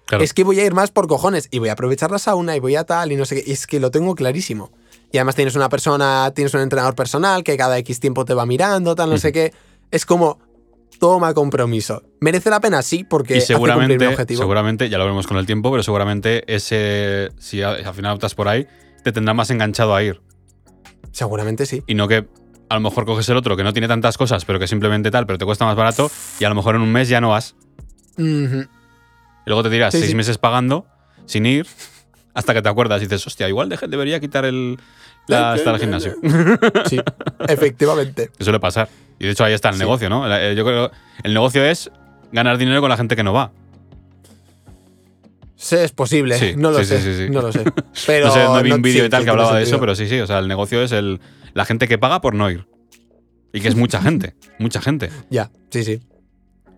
Claro. 0.06 0.24
Es 0.24 0.34
que 0.34 0.42
voy 0.42 0.58
a 0.58 0.64
ir 0.64 0.74
más 0.74 0.90
por 0.90 1.06
cojones. 1.06 1.46
Y 1.50 1.58
voy 1.60 1.68
a 1.68 1.72
aprovechar 1.72 2.10
la 2.10 2.18
sauna 2.18 2.56
y 2.56 2.60
voy 2.60 2.74
a 2.74 2.84
tal 2.84 3.12
y 3.12 3.16
no 3.16 3.26
sé 3.26 3.36
qué. 3.36 3.50
Y 3.50 3.52
es 3.52 3.66
que 3.66 3.78
lo 3.78 3.90
tengo 3.90 4.14
clarísimo. 4.14 4.72
Y 5.12 5.18
además 5.18 5.34
tienes 5.34 5.56
una 5.56 5.68
persona, 5.68 6.30
tienes 6.34 6.54
un 6.54 6.60
entrenador 6.60 6.94
personal 6.94 7.42
que 7.42 7.56
cada 7.56 7.76
X 7.78 7.98
tiempo 8.00 8.24
te 8.24 8.34
va 8.34 8.46
mirando, 8.46 8.94
tal, 8.94 9.10
no 9.10 9.18
sé 9.18 9.32
qué. 9.32 9.52
Es 9.90 10.06
como, 10.06 10.38
toma 11.00 11.34
compromiso. 11.34 12.02
¿Merece 12.20 12.48
la 12.50 12.60
pena? 12.60 12.80
Sí, 12.82 13.02
porque 13.04 13.34
y 13.34 13.38
hace 13.38 13.54
cumplir 13.54 13.74
mi 13.74 13.80
seguramente, 13.80 14.06
objetivo. 14.06 14.38
seguramente, 14.42 14.88
ya 14.88 14.98
lo 14.98 15.04
veremos 15.04 15.26
con 15.26 15.36
el 15.36 15.46
tiempo, 15.46 15.70
pero 15.70 15.82
seguramente 15.82 16.44
ese, 16.54 17.30
si 17.38 17.60
al 17.62 17.92
final 17.94 18.14
optas 18.14 18.34
por 18.36 18.46
ahí, 18.48 18.66
te 19.02 19.10
tendrá 19.10 19.34
más 19.34 19.50
enganchado 19.50 19.94
a 19.96 20.02
ir. 20.02 20.20
Seguramente 21.12 21.66
sí. 21.66 21.82
Y 21.88 21.94
no 21.94 22.06
que 22.06 22.28
a 22.68 22.74
lo 22.74 22.80
mejor 22.80 23.04
coges 23.04 23.28
el 23.30 23.36
otro 23.36 23.56
que 23.56 23.64
no 23.64 23.72
tiene 23.72 23.88
tantas 23.88 24.16
cosas, 24.16 24.44
pero 24.44 24.60
que 24.60 24.68
simplemente 24.68 25.10
tal, 25.10 25.26
pero 25.26 25.38
te 25.38 25.44
cuesta 25.44 25.64
más 25.64 25.74
barato 25.74 26.08
y 26.38 26.44
a 26.44 26.48
lo 26.48 26.54
mejor 26.54 26.76
en 26.76 26.82
un 26.82 26.92
mes 26.92 27.08
ya 27.08 27.20
no 27.20 27.30
vas. 27.30 27.56
Y 28.16 28.62
luego 29.46 29.62
te 29.64 29.70
tiras 29.70 29.92
Sí, 29.92 29.98
seis 30.00 30.10
sí. 30.10 30.16
meses 30.16 30.38
pagando 30.38 30.86
sin 31.26 31.46
ir 31.46 31.66
hasta 32.34 32.54
que 32.54 32.62
te 32.62 32.68
acuerdas 32.68 33.00
y 33.02 33.06
dices, 33.06 33.26
hostia, 33.26 33.48
igual 33.48 33.68
deje- 33.68 33.88
debería 33.88 34.20
quitar 34.20 34.44
el, 34.44 34.78
la, 35.26 35.52
hasta 35.52 35.70
el 35.72 35.78
gimnasio. 35.78 36.14
Sí, 36.88 37.00
efectivamente. 37.48 38.30
Que 38.36 38.44
suele 38.44 38.60
pasar. 38.60 38.88
Y 39.18 39.26
de 39.26 39.32
hecho 39.32 39.44
ahí 39.44 39.52
está 39.52 39.68
el 39.68 39.74
Sí. 39.74 39.80
negocio, 39.80 40.08
¿no? 40.08 40.24
Eh, 40.34 40.54
Yo 40.54 40.64
creo 40.64 40.90
el 41.22 41.34
negocio 41.34 41.64
es 41.64 41.90
ganar 42.32 42.56
dinero 42.58 42.80
con 42.80 42.88
la 42.90 42.96
gente 42.96 43.16
que 43.16 43.22
no 43.22 43.32
va. 43.32 43.52
Sí, 45.56 45.76
es 45.76 45.92
posible. 45.92 46.38
Sí, 46.38 46.54
no 46.56 46.70
lo 46.70 46.78
sí, 46.78 46.86
sé. 46.86 47.00
sí, 47.02 47.12
sí, 47.14 47.24
sí. 47.26 47.30
No 47.30 47.42
lo 47.42 47.52
sé. 47.52 47.64
Pero 48.06 48.28
no 48.28 48.32
sé, 48.32 48.44
no 48.44 48.62
vi 48.62 48.72
un 48.72 48.80
vídeo 48.82 49.04
y 49.04 49.08
tal 49.10 49.24
que 49.24 49.30
hablaba 49.30 49.56
de 49.56 49.64
eso, 49.64 49.78
pero 49.78 49.94
sí, 49.94 50.08
sí. 50.08 50.18
O 50.20 50.26
sea, 50.26 50.38
el 50.38 50.48
negocio 50.48 50.82
es 50.82 50.92
el, 50.92 51.20
la 51.52 51.66
gente 51.66 51.86
que 51.86 51.98
paga 51.98 52.20
por 52.22 52.34
no 52.34 52.50
ir. 52.50 52.66
Y 53.52 53.60
que 53.60 53.68
es 53.68 53.76
mucha 53.76 54.00
gente, 54.02 54.34
mucha 54.58 54.80
gente. 54.80 55.10
Ya, 55.28 55.50
sí, 55.70 55.84
sí. 55.84 56.00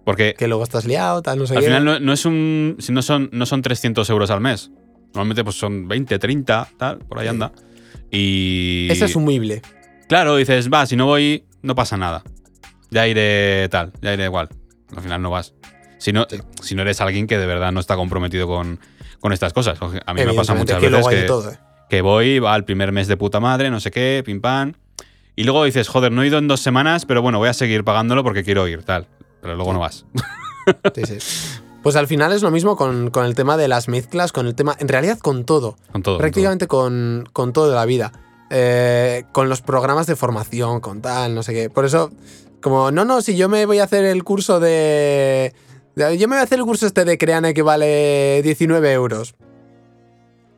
Porque 0.04 0.34
Que 0.36 0.48
luego 0.48 0.64
estás 0.64 0.84
liado, 0.84 1.22
tal, 1.22 1.38
no 1.38 1.46
sé 1.46 1.54
al 1.54 1.60
qué. 1.60 1.66
final 1.66 1.84
no, 1.84 2.00
no 2.00 2.12
es 2.12 2.24
un. 2.26 2.76
Si 2.80 2.90
no 2.90 3.02
son, 3.02 3.28
no 3.32 3.46
son 3.46 3.62
300 3.62 4.10
euros 4.10 4.30
al 4.32 4.40
mes. 4.40 4.72
Normalmente 5.14 5.44
pues 5.44 5.56
son 5.56 5.86
20, 5.88 6.18
30, 6.18 6.68
tal, 6.76 6.98
por 6.98 7.18
ahí 7.18 7.24
Sí. 7.26 7.28
anda. 7.30 7.52
Y. 8.10 8.88
Es 8.90 9.02
asumible. 9.02 9.62
Claro, 10.08 10.36
dices, 10.36 10.68
va, 10.70 10.86
si 10.86 10.96
no 10.96 11.06
voy, 11.06 11.44
no 11.62 11.74
pasa 11.74 11.96
nada. 11.96 12.22
Ya 12.90 13.06
iré 13.08 13.68
tal, 13.70 13.92
ya 14.02 14.12
iré 14.12 14.24
igual. 14.24 14.48
Al 14.94 15.02
final 15.02 15.22
no 15.22 15.30
vas. 15.30 15.54
Si 15.98 16.12
no, 16.12 16.26
Sí. 16.28 16.38
si 16.62 16.74
no 16.74 16.82
eres 16.82 17.00
alguien 17.00 17.26
que 17.26 17.38
de 17.38 17.46
verdad 17.46 17.72
no 17.72 17.80
está 17.80 17.96
comprometido 17.96 18.46
con, 18.46 18.78
con 19.20 19.32
estas 19.32 19.52
cosas. 19.52 19.78
A 20.04 20.12
mí 20.14 20.24
me 20.24 20.34
pasa 20.34 20.54
muchas 20.54 20.78
que 20.80 20.88
veces 20.88 21.06
que, 21.08 21.22
todo. 21.22 21.50
¿eh? 21.52 21.58
que 21.88 22.02
voy, 22.02 22.38
va 22.38 22.52
al 22.54 22.64
primer 22.64 22.92
mes 22.92 23.06
de 23.08 23.16
puta 23.16 23.40
madre, 23.40 23.70
no 23.70 23.80
sé 23.80 23.90
qué, 23.90 24.22
pim 24.24 24.40
pam. 24.40 24.74
Y 25.36 25.44
luego 25.44 25.64
dices, 25.64 25.88
joder, 25.88 26.12
no 26.12 26.22
he 26.22 26.26
ido 26.26 26.38
en 26.38 26.48
dos 26.48 26.60
semanas, 26.60 27.06
pero 27.06 27.22
bueno, 27.22 27.38
voy 27.38 27.48
a 27.48 27.54
seguir 27.54 27.84
pagándolo 27.84 28.22
porque 28.22 28.44
quiero 28.44 28.68
ir, 28.68 28.82
tal. 28.82 29.06
Pero 29.40 29.54
luego 29.56 29.72
no 29.72 29.78
vas. 29.78 30.04
Sí, 30.94 31.04
sí. 31.06 31.58
Pues 31.82 31.96
al 31.96 32.06
final 32.06 32.32
es 32.32 32.42
lo 32.42 32.50
mismo 32.50 32.76
con, 32.76 33.10
con 33.10 33.24
el 33.24 33.34
tema 33.34 33.56
de 33.56 33.66
las 33.68 33.88
mezclas, 33.88 34.30
con 34.32 34.46
el 34.46 34.54
tema. 34.54 34.76
En 34.78 34.88
realidad, 34.88 35.18
con 35.18 35.44
todo. 35.44 35.76
Con 35.92 36.02
todo. 36.02 36.14
con 36.14 36.20
prácticamente 36.20 36.66
con, 36.68 37.28
con 37.32 37.52
todo 37.52 37.68
de 37.68 37.74
la 37.74 37.84
vida. 37.86 38.12
Eh, 38.50 39.24
con 39.32 39.48
los 39.48 39.62
programas 39.62 40.06
de 40.06 40.14
formación, 40.14 40.80
con 40.80 41.00
tal, 41.00 41.34
no 41.34 41.42
sé 41.42 41.52
qué. 41.54 41.70
Por 41.70 41.84
eso, 41.84 42.10
como, 42.60 42.90
no, 42.92 43.04
no, 43.04 43.20
si 43.22 43.36
yo 43.36 43.48
me 43.48 43.66
voy 43.66 43.78
a 43.80 43.84
hacer 43.84 44.04
el 44.04 44.22
curso 44.24 44.60
de. 44.60 45.54
de- 45.96 46.18
yo 46.18 46.28
me 46.28 46.36
voy 46.36 46.40
a 46.40 46.44
hacer 46.44 46.58
el 46.60 46.64
curso 46.64 46.86
este 46.86 47.04
de 47.04 47.18
Creane 47.18 47.54
que 47.54 47.62
vale 47.62 48.42
19 48.44 48.92
euros. 48.92 49.34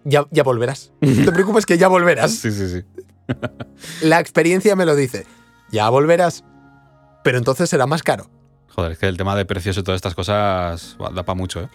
Ya, 0.05 0.27
ya 0.31 0.43
volverás. 0.43 0.93
No 1.01 1.25
te 1.25 1.33
preocupes 1.33 1.65
que 1.65 1.79
ya 1.79 1.87
todo. 1.87 1.93
volverás. 1.99 2.33
Sí, 2.43 2.51
sí, 2.53 2.69
sí. 2.69 2.83
La 4.03 4.21
experiencia 4.21 4.77
me 4.77 4.85
lo 4.85 4.95
dice. 4.95 5.25
Ya 5.71 5.89
volverás. 5.89 6.45
Pero 7.23 7.39
entonces 7.39 7.71
será 7.71 7.87
más 7.87 8.03
caro. 8.03 8.29
Joder, 8.75 8.93
es 8.93 8.99
que 8.99 9.07
el 9.07 9.17
tema 9.17 9.37
de 9.37 9.45
precios 9.45 9.77
y 9.79 9.83
todas 9.83 9.97
estas 9.99 10.15
cosas 10.15 10.97
da 11.15 11.23
para 11.23 11.35
mucho, 11.37 11.61
¿eh? 11.63 11.69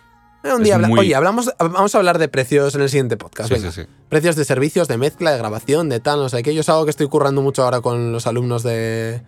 Eh, 0.44 0.54
Un 0.54 0.60
Es 0.62 0.64
día 0.66 0.76
habla- 0.76 0.88
muy- 0.88 1.00
Oye, 1.00 1.16
hablamos, 1.16 1.52
vamos 1.60 1.94
a 1.94 1.98
hablar 1.98 2.18
de 2.18 2.28
precios 2.30 2.74
en 2.76 2.82
el 2.82 2.90
siguiente 2.90 3.18
podcast. 3.18 3.50
Sí, 3.50 3.56
venga. 3.56 3.72
sí, 3.72 3.82
sí. 3.84 3.88
Precios 4.08 4.36
de 4.38 4.46
servicios, 4.46 4.88
de 4.88 4.98
mezcla, 4.98 5.32
de 5.32 5.38
grabación, 5.38 5.90
de 5.90 6.00
tal, 6.00 6.20
no 6.20 6.30
sé 6.30 6.44
qué. 6.44 6.54
Yo 6.54 6.62
es 6.62 6.70
algo 6.70 6.86
que 6.86 6.92
estoy 6.92 7.08
currando 7.08 7.42
mucho 7.42 7.64
ahora 7.64 7.82
con 7.82 8.12
los 8.14 8.26
alumnos 8.28 8.64
de, 8.64 9.22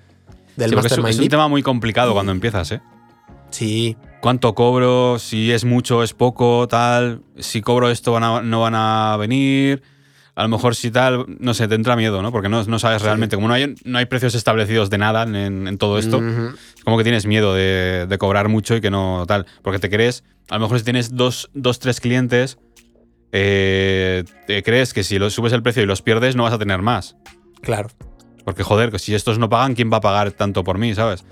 del 0.55 0.71
porque 0.71 0.87
es, 0.87 0.91
Mastermind 0.93 1.09
es 1.09 1.19
un 1.19 1.27
tema 1.29 1.47
muy 1.49 1.63
complicado 1.63 2.13
cuando 2.13 2.31
empiezas, 2.31 2.71
¿eh? 2.71 2.81
Sí, 3.49 3.97
¿Cuánto 4.21 4.53
cobro? 4.53 5.17
Si 5.19 5.51
es 5.51 5.65
mucho, 5.65 6.03
es 6.03 6.13
poco, 6.13 6.67
tal. 6.69 7.23
Si 7.39 7.61
cobro 7.61 7.89
esto, 7.89 8.11
van 8.13 8.23
a- 8.23 8.41
no 8.41 8.61
van 8.61 8.75
a 8.75 9.17
venir. 9.17 9.81
A 10.33 10.43
lo 10.43 10.49
mejor 10.49 10.75
si 10.75 10.91
tal, 10.91 11.25
no 11.39 11.53
sé, 11.53 11.67
te 11.67 11.75
entra 11.75 11.95
miedo, 11.97 12.21
¿no? 12.21 12.31
Porque 12.31 12.47
no, 12.47 12.63
no 12.63 12.79
sabes 12.79 13.01
Sí. 13.01 13.05
realmente. 13.05 13.35
Como 13.35 13.47
no 13.49 13.53
hay, 13.53 13.75
no 13.83 13.97
hay 13.97 14.05
precios 14.05 14.33
establecidos 14.33 14.89
de 14.89 14.97
nada 14.97 15.23
en, 15.23 15.67
en 15.67 15.77
todo 15.77 15.97
esto, 15.99 16.17
es 16.19 16.83
como 16.83 16.97
que 16.97 17.03
tienes 17.03 17.25
miedo 17.25 17.53
de, 17.53 18.05
de 18.07 18.17
cobrar 18.17 18.47
mucho 18.47 18.75
y 18.75 18.81
que 18.81 18.89
no 18.89 19.25
tal. 19.27 19.45
Porque 19.61 19.79
te 19.79 19.89
crees, 19.89 20.23
a 20.49 20.55
lo 20.55 20.61
mejor 20.61 20.79
si 20.79 20.85
tienes 20.85 21.15
dos, 21.15 21.49
dos 21.53 21.79
tres 21.79 21.99
clientes, 21.99 22.57
eh, 23.31 24.23
te 24.47 24.63
crees 24.63 24.93
que 24.93 25.03
si 25.03 25.17
subes 25.29 25.53
el 25.53 25.61
precio 25.63 25.83
y 25.83 25.85
los 25.85 26.01
pierdes, 26.01 26.35
no 26.35 26.43
vas 26.43 26.53
a 26.53 26.59
tener 26.59 26.81
más. 26.81 27.15
claro. 27.61 27.89
Porque 28.43 28.63
joder, 28.63 28.89
que 28.89 28.97
si 28.97 29.13
estos 29.13 29.37
no 29.37 29.49
pagan, 29.49 29.75
¿quién 29.75 29.93
va 29.93 29.97
a 29.97 30.01
pagar 30.01 30.31
tanto 30.31 30.63
por 30.63 30.79
mí, 30.79 30.95
sabes? 30.95 31.23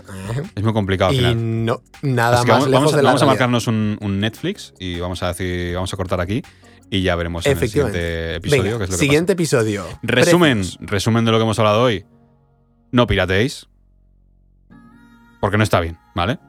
Es 0.55 0.61
muy 0.63 0.73
complicado 0.73 1.09
al 1.09 1.15
Y 1.15 1.17
final. 1.17 1.65
no, 1.65 1.81
nada 2.03 2.37
Así 2.41 2.47
más 2.47 2.57
vamos, 2.59 2.69
lejos 2.69 2.71
vamos 2.83 2.93
a, 2.93 2.97
de 2.97 3.01
la 3.01 3.09
vamos 3.09 3.21
a 3.23 3.25
realidad. 3.25 3.27
marcarnos 3.47 3.65
un, 3.67 3.97
un 3.99 4.19
Netflix 4.19 4.75
y 4.79 4.99
vamos 4.99 5.23
a 5.23 5.29
decir, 5.29 5.73
vamos 5.73 5.91
a 5.91 5.97
cortar 5.97 6.21
aquí 6.21 6.43
y 6.89 7.01
ya 7.01 7.15
veremos 7.15 7.45
en 7.45 7.57
el 7.57 7.69
siguiente 7.69 8.35
episodio 8.35 8.63
Venga, 8.63 8.77
qué 8.79 8.83
es 8.85 8.89
lo 8.89 8.95
que 8.97 8.99
siguiente 8.99 9.33
episodio. 9.33 9.85
Resumen, 10.01 10.57
Precios. 10.59 10.77
resumen 10.81 11.25
de 11.25 11.31
lo 11.31 11.37
que 11.37 11.43
hemos 11.43 11.59
hablado 11.59 11.83
hoy. 11.83 12.05
No 12.91 13.05
pirateéis. 13.07 13.67
Porque 15.39 15.57
no 15.57 15.63
está 15.63 15.79
bien, 15.79 15.97
¿vale? 16.15 16.39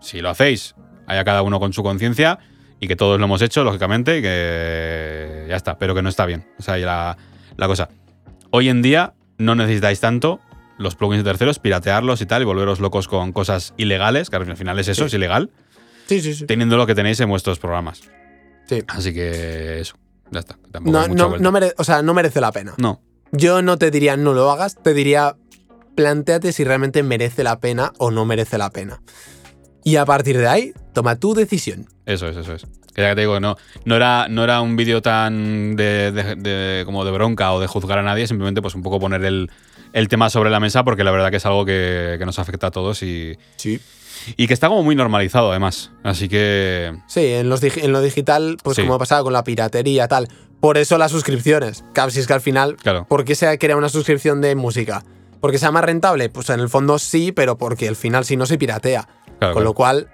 Si 0.00 0.20
lo 0.20 0.30
hacéis, 0.30 0.74
haya 1.06 1.24
cada 1.24 1.42
uno 1.42 1.58
con 1.58 1.72
su 1.72 1.82
conciencia 1.82 2.38
y 2.78 2.86
que 2.88 2.94
todos 2.96 3.18
lo 3.18 3.24
hemos 3.24 3.42
hecho, 3.42 3.64
lógicamente, 3.64 4.18
y 4.18 4.22
que 4.22 5.46
ya 5.48 5.56
está, 5.56 5.78
pero 5.78 5.94
que 5.94 6.02
no 6.02 6.08
está 6.08 6.26
bien. 6.26 6.46
O 6.58 6.62
sea, 6.62 6.74
ahí 6.74 6.82
la, 6.82 7.16
la 7.56 7.66
cosa. 7.66 7.88
Hoy 8.50 8.68
en 8.68 8.82
día 8.82 9.14
no 9.38 9.54
necesitáis 9.54 9.98
tanto 10.00 10.40
los 10.78 10.94
plugins 10.94 11.24
de 11.24 11.30
terceros, 11.30 11.58
piratearlos 11.58 12.20
y 12.20 12.26
tal, 12.26 12.42
y 12.42 12.44
volveros 12.44 12.80
locos 12.80 13.08
con 13.08 13.32
cosas 13.32 13.72
ilegales, 13.78 14.28
que 14.30 14.36
al 14.36 14.56
final 14.56 14.78
es 14.78 14.88
eso, 14.88 15.04
Sí. 15.04 15.06
es 15.06 15.14
ilegal 15.14 15.50
Sí, 16.06 16.20
sí, 16.20 16.34
sí. 16.34 16.46
teniendo 16.46 16.76
lo 16.76 16.86
que 16.86 16.94
tenéis 16.94 17.18
en 17.20 17.28
vuestros 17.30 17.58
programas. 17.58 18.02
Sí. 18.68 18.82
Así 18.88 19.14
que 19.14 19.80
eso. 19.80 19.96
Ya 20.30 20.40
está. 20.40 20.56
Tampoco 20.72 20.92
No, 20.92 21.00
hay 21.02 21.08
mucha 21.08 21.28
no, 21.28 21.38
no 21.38 21.52
mere- 21.52 21.74
o 21.78 21.84
sea, 21.84 22.02
no 22.02 22.12
merece 22.14 22.40
la 22.40 22.52
pena. 22.52 22.74
No. 22.78 23.00
Yo 23.32 23.62
no 23.62 23.76
te 23.78 23.90
diría 23.90 24.16
no 24.16 24.32
lo 24.34 24.50
hagas, 24.50 24.76
te 24.82 24.92
diría 24.94 25.36
planteate 25.94 26.52
si 26.52 26.64
realmente 26.64 27.02
merece 27.02 27.42
la 27.44 27.58
pena 27.60 27.92
o 27.98 28.10
no 28.10 28.24
merece 28.24 28.58
la 28.58 28.70
pena. 28.70 29.00
Y 29.84 29.96
a 29.96 30.04
partir 30.04 30.36
de 30.38 30.48
ahí, 30.48 30.72
toma 30.92 31.16
tu 31.16 31.34
decisión. 31.34 31.86
Eso 32.06 32.28
es, 32.28 32.36
eso 32.36 32.54
es. 32.54 32.66
Que 32.94 33.02
ya 33.02 33.10
que 33.10 33.14
te 33.16 33.20
digo, 33.22 33.38
no, 33.40 33.56
no, 33.84 33.94
era, 33.96 34.26
no 34.28 34.42
era 34.42 34.60
un 34.60 34.74
vídeo 34.74 35.00
tan 35.02 35.76
de, 35.76 36.10
de- 36.12 36.34
de- 36.36 36.84
como 36.84 37.04
de 37.04 37.10
bronca 37.12 37.52
o 37.52 37.60
de 37.60 37.66
juzgar 37.66 37.98
a 37.98 38.02
nadie, 38.02 38.26
simplemente 38.26 38.60
pues 38.62 38.74
un 38.74 38.82
poco 38.82 38.98
poner 38.98 39.24
el, 39.24 39.50
el 39.92 40.08
tema 40.08 40.28
sobre 40.30 40.50
la 40.50 40.60
mesa 40.60 40.82
porque 40.82 41.04
la 41.04 41.10
verdad 41.12 41.30
que 41.30 41.36
es 41.36 41.46
algo 41.46 41.64
que, 41.64 42.16
que 42.18 42.26
nos 42.26 42.38
afecta 42.38 42.68
a 42.68 42.70
todos 42.70 43.02
y, 43.02 43.36
Sí. 43.56 43.80
Y 44.36 44.46
que 44.46 44.54
está 44.54 44.68
como 44.68 44.82
muy 44.82 44.94
normalizado 44.96 45.50
además. 45.50 45.90
Así 46.02 46.28
que 46.28 46.94
Sí, 47.06 47.20
en, 47.24 47.48
los 47.48 47.62
digi- 47.62 47.82
en 47.84 47.92
lo 47.92 48.00
digital, 48.00 48.56
pues 48.62 48.76
Sí. 48.76 48.82
como 48.82 48.98
pasaba 48.98 49.22
con 49.22 49.32
la 49.32 49.44
piratería, 49.44 50.08
tal. 50.08 50.28
Por 50.60 50.78
eso 50.78 50.98
las 50.98 51.10
suscripciones. 51.12 51.84
Si 52.10 52.20
es 52.20 52.26
que 52.26 52.32
al 52.32 52.40
final, 52.40 52.76
Claro. 52.76 53.06
¿por 53.08 53.24
qué 53.24 53.34
se 53.34 53.58
crea 53.58 53.76
una 53.76 53.88
suscripción 53.88 54.40
de 54.40 54.54
música? 54.54 55.04
¿Porque 55.40 55.58
sea 55.58 55.70
más 55.70 55.84
rentable? 55.84 56.28
Pues 56.30 56.48
en 56.50 56.60
el 56.60 56.68
fondo 56.68 56.98
sí, 56.98 57.30
pero 57.32 57.58
porque 57.58 57.86
al 57.88 57.96
final 57.96 58.24
si 58.24 58.36
no 58.36 58.46
se 58.46 58.56
piratea. 58.58 59.02
Claro, 59.02 59.38
Con 59.38 59.52
claro. 59.52 59.60
lo 59.64 59.74
cual, 59.74 60.08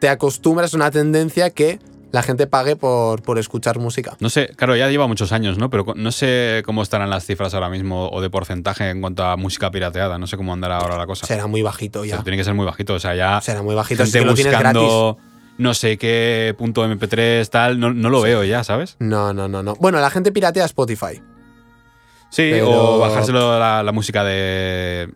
te 0.00 0.08
acostumbras 0.08 0.74
a 0.74 0.76
una 0.76 0.90
tendencia 0.90 1.50
que 1.50 1.78
la 2.14 2.22
gente 2.22 2.46
pague 2.46 2.76
por, 2.76 3.22
por 3.22 3.40
escuchar 3.40 3.80
música. 3.80 4.16
No 4.20 4.30
sé, 4.30 4.46
claro, 4.56 4.76
ya 4.76 4.88
lleva 4.88 5.08
muchos 5.08 5.32
años, 5.32 5.58
¿no? 5.58 5.68
Pero 5.68 5.84
no 5.96 6.12
sé 6.12 6.62
cómo 6.64 6.80
estarán 6.82 7.10
las 7.10 7.26
cifras 7.26 7.54
ahora 7.54 7.68
mismo 7.68 8.08
o 8.08 8.20
de 8.20 8.30
porcentaje 8.30 8.88
en 8.88 9.00
cuanto 9.00 9.24
a 9.24 9.36
música 9.36 9.70
pirateada. 9.72 10.16
No 10.16 10.28
sé 10.28 10.36
cómo 10.36 10.52
andará 10.52 10.76
ahora 10.78 10.96
la 10.96 11.06
cosa. 11.06 11.26
Será 11.26 11.48
muy 11.48 11.62
bajito 11.62 12.02
O 12.02 12.04
sea, 12.04 12.18
ya. 12.18 12.22
tiene 12.22 12.36
que 12.36 12.44
ser 12.44 12.54
muy 12.54 12.64
bajito. 12.66 12.94
O 12.94 13.00
sea, 13.00 13.16
ya 13.16 13.40
Será 13.40 13.62
muy 13.62 13.74
bajito. 13.74 14.04
Gente 14.06 14.20
buscando 14.24 15.18
no 15.58 15.74
sé 15.74 15.98
qué 15.98 16.54
punto 16.56 16.84
MP3, 16.86 17.48
tal, 17.48 17.78
no, 17.80 17.92
no 17.92 18.10
lo 18.10 18.18
Sí. 18.18 18.24
veo 18.24 18.44
ya, 18.44 18.62
¿sabes? 18.64 18.96
No, 19.00 19.32
no, 19.34 19.48
no, 19.48 19.62
no. 19.64 19.74
Bueno, 19.80 19.98
la 20.00 20.10
gente 20.10 20.30
piratea 20.30 20.64
Spotify. 20.66 21.20
Sí, 22.30 22.48
Pero- 22.52 22.94
o 22.94 22.98
bajárselo 22.98 23.58
la, 23.58 23.82
la 23.82 23.92
música 23.92 24.22
de, 24.24 25.12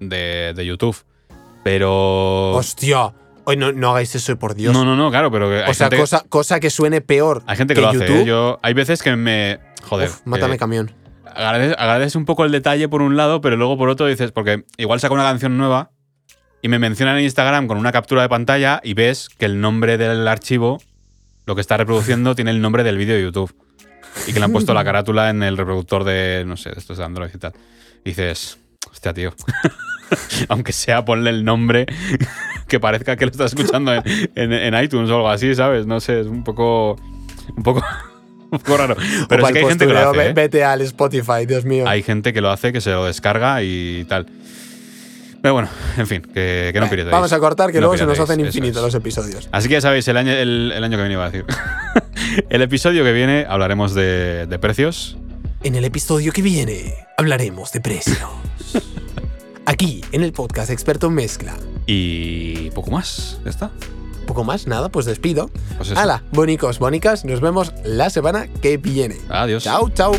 de, 0.00 0.52
de 0.54 0.66
YouTube. 0.66 0.96
Pero... 1.62 2.52
Hostia. 2.52 3.12
Hoy 3.50 3.56
no, 3.56 3.72
no 3.72 3.90
hagáis 3.90 4.14
eso, 4.14 4.38
por 4.38 4.54
Dios. 4.54 4.72
No, 4.72 4.84
no, 4.84 4.94
no, 4.94 5.10
claro, 5.10 5.28
pero 5.32 5.50
hay, 5.50 5.68
o 5.68 5.74
sea, 5.74 5.86
gente, 5.86 5.96
que- 5.96 6.02
cosa, 6.02 6.24
cosa 6.28 6.60
que 6.60 6.70
suene 6.70 7.00
peor 7.00 7.42
hay 7.46 7.56
gente 7.56 7.74
que, 7.74 7.80
lo 7.80 7.88
hace. 7.88 7.98
YouTube. 7.98 8.20
¿eh? 8.20 8.24
Yo, 8.24 8.60
hay 8.62 8.74
veces 8.74 9.02
que 9.02 9.16
me... 9.16 9.58
Joder. 9.82 10.08
Uf, 10.08 10.20
mátame 10.24 10.52
que 10.52 10.58
camión. 10.58 10.92
agradece- 11.24 11.74
agradeces 11.76 12.14
un 12.14 12.24
poco 12.26 12.44
el 12.44 12.52
detalle 12.52 12.88
por 12.88 13.02
un 13.02 13.16
lado, 13.16 13.40
pero 13.40 13.56
luego 13.56 13.76
por 13.76 13.88
otro 13.88 14.06
dices, 14.06 14.30
porque 14.30 14.64
igual 14.76 15.00
saca 15.00 15.14
una 15.14 15.24
canción 15.24 15.58
nueva 15.58 15.90
y 16.62 16.68
me 16.68 16.78
mencionan 16.78 17.18
en 17.18 17.24
Instagram 17.24 17.66
con 17.66 17.76
una 17.76 17.90
captura 17.90 18.22
de 18.22 18.28
pantalla 18.28 18.80
y 18.84 18.94
ves 18.94 19.28
que 19.28 19.46
el 19.46 19.60
nombre 19.60 19.98
del 19.98 20.28
archivo, 20.28 20.80
lo 21.44 21.56
que 21.56 21.60
está 21.60 21.76
reproduciendo, 21.76 22.34
tiene 22.36 22.52
el 22.52 22.60
nombre 22.60 22.84
del 22.84 22.98
vídeo 22.98 23.16
de 23.16 23.22
YouTube. 23.22 23.52
Y 24.28 24.32
que 24.32 24.38
le 24.38 24.44
han 24.44 24.52
puesto 24.52 24.74
la 24.74 24.84
carátula 24.84 25.30
en 25.30 25.42
el 25.42 25.56
reproductor 25.56 26.04
de, 26.04 26.44
no 26.46 26.56
sé, 26.56 26.70
de 26.70 26.78
estos 26.78 26.98
de 26.98 27.04
Android 27.04 27.30
y 27.34 27.38
tal. 27.38 27.52
Y 28.04 28.10
dices, 28.10 28.58
hostia, 28.90 29.12
tío. 29.12 29.32
Aunque 30.48 30.72
sea, 30.72 31.04
ponle 31.04 31.30
el 31.30 31.44
nombre 31.44 31.86
que 32.68 32.80
parezca 32.80 33.16
que 33.16 33.24
lo 33.26 33.30
estás 33.30 33.52
escuchando 33.54 33.92
en, 33.94 34.02
en- 34.34 34.52
en 34.52 34.82
iTunes 34.84 35.10
o 35.10 35.16
algo 35.16 35.28
así, 35.28 35.54
¿sabes? 35.54 35.86
No 35.86 36.00
sé, 36.00 36.20
es 36.20 36.26
un 36.26 36.44
poco. 36.44 36.96
Un 37.56 37.62
poco. 37.62 37.82
Un 38.52 38.58
poco 38.58 38.78
raro. 38.78 38.96
Pero 39.28 39.42
pa'l 39.44 39.52
que 39.52 39.60
hay 39.60 39.66
gente 39.66 39.86
que 39.86 39.92
lo 39.92 40.10
hace. 40.10 40.26
¿eh? 40.26 40.32
Vete 40.32 40.64
al 40.64 40.80
Spotify, 40.80 41.46
Dios 41.46 41.64
mío. 41.64 41.88
Hay 41.88 42.02
gente 42.02 42.32
que 42.32 42.40
lo 42.40 42.50
hace, 42.50 42.72
que 42.72 42.80
se 42.80 42.90
lo 42.90 43.04
descarga 43.04 43.62
y 43.62 44.04
tal. 44.08 44.26
Pero 45.40 45.54
bueno, 45.54 45.68
en 45.96 46.06
fin, 46.08 46.20
que, 46.22 46.70
que 46.72 46.80
no 46.80 46.86
pirateéis. 46.90 47.12
Vamos 47.12 47.32
a 47.32 47.38
cortar, 47.38 47.68
que 47.70 47.74
No 47.78 47.82
luego 47.82 47.96
se 47.96 48.06
nos 48.06 48.18
hacen 48.18 48.40
infinitos 48.40 48.78
es. 48.78 48.82
los 48.82 48.94
episodios. 48.96 49.48
Así 49.52 49.68
que 49.68 49.74
ya 49.74 49.80
sabéis, 49.80 50.08
el 50.08 50.16
año, 50.16 50.32
el, 50.32 50.72
el 50.74 50.82
año 50.82 50.96
que 50.96 51.02
viene 51.04 51.12
iba 51.14 51.26
a 51.26 51.30
decir. 51.30 51.44
el 52.50 52.62
episodio 52.62 53.04
que 53.04 53.12
viene 53.12 53.46
hablaremos 53.48 53.94
de, 53.94 54.46
de 54.48 54.58
precios 54.58 55.16
En 55.62 55.76
el 55.76 55.84
episodio 55.84 56.32
que 56.32 56.42
viene 56.42 56.92
hablaremos 57.18 57.70
de 57.70 57.80
precios. 57.80 58.18
Aquí, 59.66 60.02
en 60.12 60.22
el 60.22 60.32
podcast 60.32 60.70
Experto 60.70 61.10
Mezcla. 61.10 61.56
Y 61.86 62.70
poco 62.70 62.90
más, 62.90 63.38
¿ya 63.44 63.50
está? 63.50 63.70
Poco 64.26 64.44
más, 64.44 64.66
nada, 64.66 64.88
pues 64.90 65.06
despido. 65.06 65.50
Pues. 65.76 65.92
Hala, 65.92 66.22
bonicos, 66.32 66.78
bonicas, 66.78 67.24
nos 67.24 67.40
vemos 67.40 67.72
la 67.84 68.10
semana 68.10 68.46
que 68.46 68.76
viene. 68.76 69.16
Adiós. 69.28 69.64
Chao, 69.64 69.90
chao. 69.90 70.12